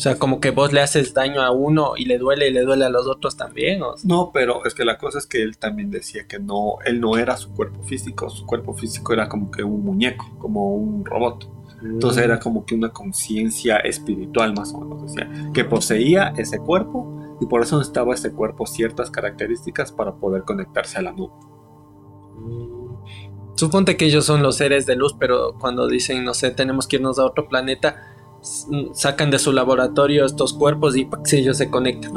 O 0.00 0.02
sea, 0.02 0.18
como 0.18 0.40
que 0.40 0.50
vos 0.50 0.72
le 0.72 0.80
haces 0.80 1.12
daño 1.12 1.42
a 1.42 1.50
uno 1.50 1.92
y 1.94 2.06
le 2.06 2.16
duele 2.16 2.48
y 2.48 2.52
le 2.52 2.62
duele 2.62 2.86
a 2.86 2.88
los 2.88 3.06
otros 3.06 3.36
también. 3.36 3.82
¿o? 3.82 3.96
No, 4.02 4.30
pero 4.32 4.64
es 4.64 4.72
que 4.72 4.84
la 4.86 4.96
cosa 4.96 5.18
es 5.18 5.26
que 5.26 5.42
él 5.42 5.58
también 5.58 5.90
decía 5.90 6.26
que 6.26 6.38
no, 6.38 6.78
él 6.86 7.00
no 7.00 7.18
era 7.18 7.36
su 7.36 7.52
cuerpo 7.52 7.82
físico, 7.82 8.30
su 8.30 8.46
cuerpo 8.46 8.72
físico 8.72 9.12
era 9.12 9.28
como 9.28 9.50
que 9.50 9.62
un 9.62 9.84
muñeco, 9.84 10.26
como 10.38 10.74
un 10.74 11.04
robot. 11.04 11.48
Entonces 11.82 12.24
era 12.24 12.40
como 12.40 12.64
que 12.64 12.74
una 12.74 12.90
conciencia 12.90 13.76
espiritual 13.76 14.54
más 14.54 14.72
o 14.72 14.80
menos, 14.80 15.02
decía, 15.02 15.30
que 15.52 15.64
poseía 15.64 16.32
ese 16.36 16.58
cuerpo 16.58 17.19
y 17.40 17.46
por 17.46 17.62
eso 17.62 17.78
necesitaba 17.78 18.14
ese 18.14 18.32
cuerpo 18.32 18.66
ciertas 18.66 19.10
características 19.10 19.92
para 19.92 20.14
poder 20.14 20.42
conectarse 20.44 20.98
a 20.98 21.02
la 21.02 21.12
nube. 21.12 21.32
Suponte 23.54 23.96
que 23.96 24.06
ellos 24.06 24.24
son 24.24 24.42
los 24.42 24.56
seres 24.56 24.86
de 24.86 24.96
luz, 24.96 25.14
pero 25.18 25.54
cuando 25.58 25.88
dicen, 25.88 26.24
no 26.24 26.34
sé, 26.34 26.50
tenemos 26.50 26.86
que 26.86 26.96
irnos 26.96 27.18
a 27.18 27.24
otro 27.24 27.48
planeta, 27.48 27.96
sacan 28.92 29.30
de 29.30 29.38
su 29.38 29.52
laboratorio 29.52 30.24
estos 30.24 30.52
cuerpos 30.52 30.96
y 30.96 31.08
si 31.24 31.38
ellos 31.38 31.56
se 31.58 31.70
conectan. 31.70 32.12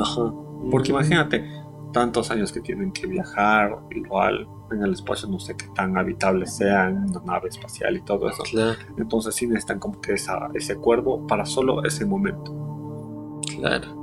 Porque 0.72 0.92
imagínate, 0.92 1.46
tantos 1.92 2.32
años 2.32 2.52
que 2.52 2.62
tienen 2.62 2.92
que 2.92 3.08
viajar, 3.08 3.78
igual 3.92 4.48
en 4.72 4.84
el 4.84 4.94
espacio 4.94 5.30
no 5.30 5.40
sé 5.40 5.56
qué 5.56 5.68
tan 5.76 5.98
habitable 5.98 6.48
sea 6.48 6.90
en 6.90 7.10
una 7.10 7.22
nave 7.26 7.50
espacial 7.50 7.96
y 7.96 8.02
todo 8.02 8.30
eso. 8.30 8.44
Entonces 8.98 9.36
sí 9.36 9.48
necesitan 9.48 9.80
como 9.80 10.02
que 10.02 10.14
esa, 10.14 10.50
ese 10.54 10.76
cuervo 10.78 11.26
para 11.28 11.46
solo 11.46 11.84
ese 11.84 12.06
momento. 12.06 13.42
Claro. 13.58 14.03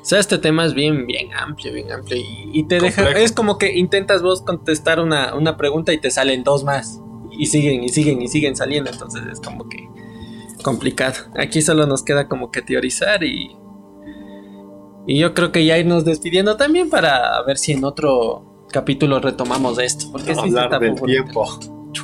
O 0.00 0.04
sea, 0.04 0.18
este 0.18 0.38
tema 0.38 0.64
es 0.64 0.74
bien, 0.74 1.06
bien 1.06 1.32
amplio, 1.34 1.72
bien 1.72 1.92
amplio. 1.92 2.18
Y, 2.52 2.64
te 2.64 2.80
deja. 2.80 3.10
Es 3.12 3.32
como 3.32 3.58
que 3.58 3.76
intentas 3.76 4.22
vos 4.22 4.42
contestar 4.42 5.00
una, 5.00 5.34
una 5.34 5.56
pregunta 5.56 5.92
y 5.92 5.98
te 5.98 6.10
salen 6.10 6.42
dos 6.44 6.64
más. 6.64 7.00
Y 7.30 7.46
siguen, 7.46 7.84
y 7.84 7.88
siguen, 7.90 8.20
y 8.22 8.28
siguen 8.28 8.56
saliendo. 8.56 8.90
Entonces 8.90 9.22
es 9.30 9.40
como 9.40 9.68
que 9.68 9.88
complicado. 10.62 11.16
Aquí 11.38 11.62
solo 11.62 11.86
nos 11.86 12.02
queda 12.02 12.28
como 12.28 12.50
que 12.50 12.62
teorizar 12.62 13.24
y 13.24 13.56
y 15.06 15.18
yo 15.18 15.34
creo 15.34 15.50
que 15.50 15.64
ya 15.64 15.78
irnos 15.78 16.04
despidiendo 16.04 16.56
también 16.56 16.90
para 16.90 17.42
ver 17.42 17.58
si 17.58 17.72
en 17.72 17.84
otro 17.84 18.66
capítulo 18.70 19.18
retomamos 19.18 19.78
esto. 19.78 20.06
Porque 20.12 20.34
no, 20.34 20.42
hablar 20.42 20.78
del 20.78 21.00
tiempo. 21.00 21.46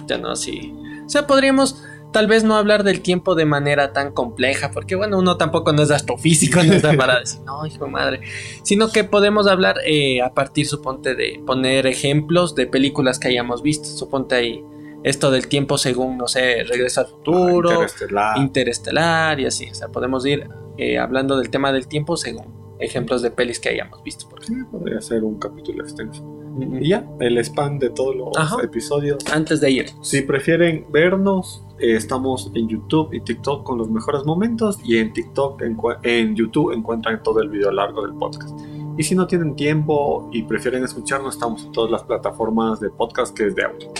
Ya 0.06 0.18
no, 0.18 0.34
sí. 0.34 0.74
O 1.04 1.08
sea, 1.08 1.26
podríamos 1.26 1.82
tal 2.16 2.28
vez 2.28 2.44
no 2.44 2.56
hablar 2.56 2.82
del 2.82 3.02
tiempo 3.02 3.34
de 3.34 3.44
manera 3.44 3.92
tan 3.92 4.10
compleja, 4.10 4.70
porque 4.70 4.96
bueno, 4.96 5.18
uno 5.18 5.36
tampoco 5.36 5.74
no 5.74 5.82
es 5.82 5.90
astrofísico, 5.90 6.62
no 6.64 6.72
está 6.72 6.94
para 6.94 7.20
decir, 7.20 7.42
no, 7.44 7.66
hijo 7.66 7.88
madre, 7.88 8.22
sino 8.62 8.88
que 8.88 9.04
podemos 9.04 9.46
hablar 9.46 9.76
eh, 9.84 10.22
a 10.22 10.32
partir, 10.32 10.66
suponte, 10.66 11.14
de 11.14 11.42
poner 11.46 11.86
ejemplos 11.86 12.54
de 12.54 12.68
películas 12.68 13.18
que 13.18 13.28
hayamos 13.28 13.60
visto, 13.60 13.86
suponte 13.86 14.34
ahí 14.34 14.64
esto 15.02 15.30
del 15.30 15.46
tiempo 15.48 15.76
según, 15.76 16.16
no 16.16 16.26
sé, 16.26 16.64
Regreso 16.64 17.02
al 17.02 17.08
Futuro, 17.08 17.82
Interestelar. 17.82 18.38
Interestelar 18.38 19.40
y 19.40 19.44
así, 19.44 19.68
o 19.70 19.74
sea, 19.74 19.88
podemos 19.88 20.24
ir 20.24 20.48
eh, 20.78 20.96
hablando 20.96 21.36
del 21.36 21.50
tema 21.50 21.70
del 21.70 21.86
tiempo 21.86 22.16
según 22.16 22.76
ejemplos 22.78 23.20
de 23.20 23.30
pelis 23.30 23.60
que 23.60 23.68
hayamos 23.68 24.02
visto. 24.02 24.26
Por 24.26 24.40
podría 24.70 25.02
ser 25.02 25.22
un 25.22 25.38
capítulo 25.38 25.84
extenso. 25.84 26.24
Y 26.58 26.88
ya, 26.88 27.06
el 27.20 27.38
spam 27.38 27.78
de 27.78 27.90
todos 27.90 28.16
los 28.16 28.32
episodios. 28.62 29.18
Antes 29.32 29.60
de 29.60 29.70
ir. 29.70 29.86
Si 30.00 30.22
prefieren 30.22 30.86
vernos, 30.90 31.64
eh, 31.78 31.96
estamos 31.96 32.50
en 32.54 32.68
YouTube 32.68 33.12
y 33.12 33.20
TikTok 33.20 33.64
con 33.64 33.78
los 33.78 33.90
mejores 33.90 34.24
momentos. 34.24 34.78
Y 34.84 34.98
en 34.98 35.12
TikTok, 35.12 35.62
en, 36.02 36.36
YouTube, 36.36 36.72
encuentran 36.72 37.22
todo 37.22 37.40
el 37.40 37.48
video 37.48 37.70
largo 37.70 38.02
del 38.02 38.14
podcast. 38.14 38.58
Y 38.98 39.02
si 39.02 39.14
no 39.14 39.26
tienen 39.26 39.56
tiempo 39.56 40.30
y 40.32 40.42
prefieren 40.42 40.84
escucharnos, 40.84 41.34
estamos 41.34 41.64
en 41.64 41.72
todas 41.72 41.90
las 41.90 42.02
plataformas 42.04 42.80
de 42.80 42.88
podcast 42.90 43.36
que 43.36 43.46
es 43.48 43.54
de 43.54 43.64
audio. 43.64 43.92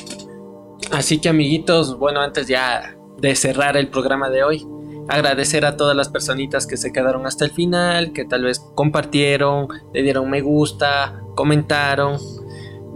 Así 0.90 1.20
que 1.20 1.28
amiguitos, 1.28 1.98
bueno, 1.98 2.20
antes 2.20 2.46
ya 2.46 2.96
de 3.18 3.34
cerrar 3.34 3.76
el 3.76 3.88
programa 3.88 4.30
de 4.30 4.44
hoy, 4.44 4.66
agradecer 5.08 5.64
a 5.64 5.76
todas 5.76 5.96
las 5.96 6.08
personitas 6.08 6.66
que 6.66 6.76
se 6.76 6.92
quedaron 6.92 7.26
hasta 7.26 7.44
el 7.44 7.50
final, 7.50 8.12
que 8.12 8.24
tal 8.24 8.44
vez 8.44 8.60
compartieron, 8.74 9.68
le 9.92 10.02
dieron 10.02 10.30
me 10.30 10.40
gusta, 10.40 11.20
comentaron 11.34 12.18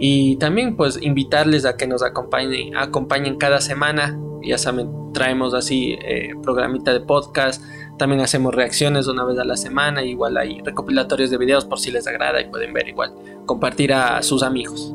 y 0.01 0.37
también 0.37 0.77
pues 0.77 1.01
invitarles 1.01 1.67
a 1.67 1.77
que 1.77 1.87
nos 1.87 2.03
acompañen, 2.03 2.77
acompañen 2.77 3.37
cada 3.37 3.61
semana. 3.61 4.19
Ya 4.43 4.57
saben, 4.57 5.13
traemos 5.13 5.53
así 5.53 5.99
eh, 6.03 6.31
programita 6.43 6.95
de 6.95 7.01
podcast, 7.01 7.63
también 7.99 8.23
hacemos 8.23 8.55
reacciones 8.55 9.07
una 9.07 9.25
vez 9.25 9.39
a 9.39 9.45
la 9.45 9.59
semana, 9.59 10.03
igual 10.03 10.39
hay 10.39 10.63
recopilatorios 10.63 11.31
de 11.31 11.37
videos 11.37 11.67
por 11.67 11.79
si 11.79 11.91
les 11.91 12.07
agrada 12.07 12.41
y 12.41 12.49
pueden 12.49 12.73
ver 12.73 12.89
igual, 12.89 13.13
compartir 13.45 13.93
a 13.93 14.23
sus 14.23 14.43
amigos. 14.43 14.95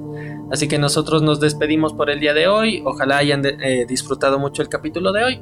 Así 0.52 0.68
que 0.68 0.80
nosotros 0.80 1.22
nos 1.22 1.40
despedimos 1.40 1.94
por 1.94 2.10
el 2.10 2.20
día 2.20 2.34
de 2.34 2.48
hoy, 2.48 2.82
ojalá 2.84 3.18
hayan 3.18 3.46
eh, 3.46 3.86
disfrutado 3.88 4.40
mucho 4.40 4.64
el 4.64 4.70
capítulo 4.70 5.12
de 5.12 5.24
hoy. 5.24 5.42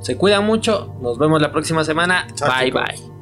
Se 0.00 0.16
cuidan 0.16 0.44
mucho. 0.44 0.94
Nos 1.00 1.18
vemos 1.18 1.40
la 1.40 1.50
próxima 1.50 1.82
semana. 1.82 2.26
bye 2.40 2.70
bye. 2.70 3.13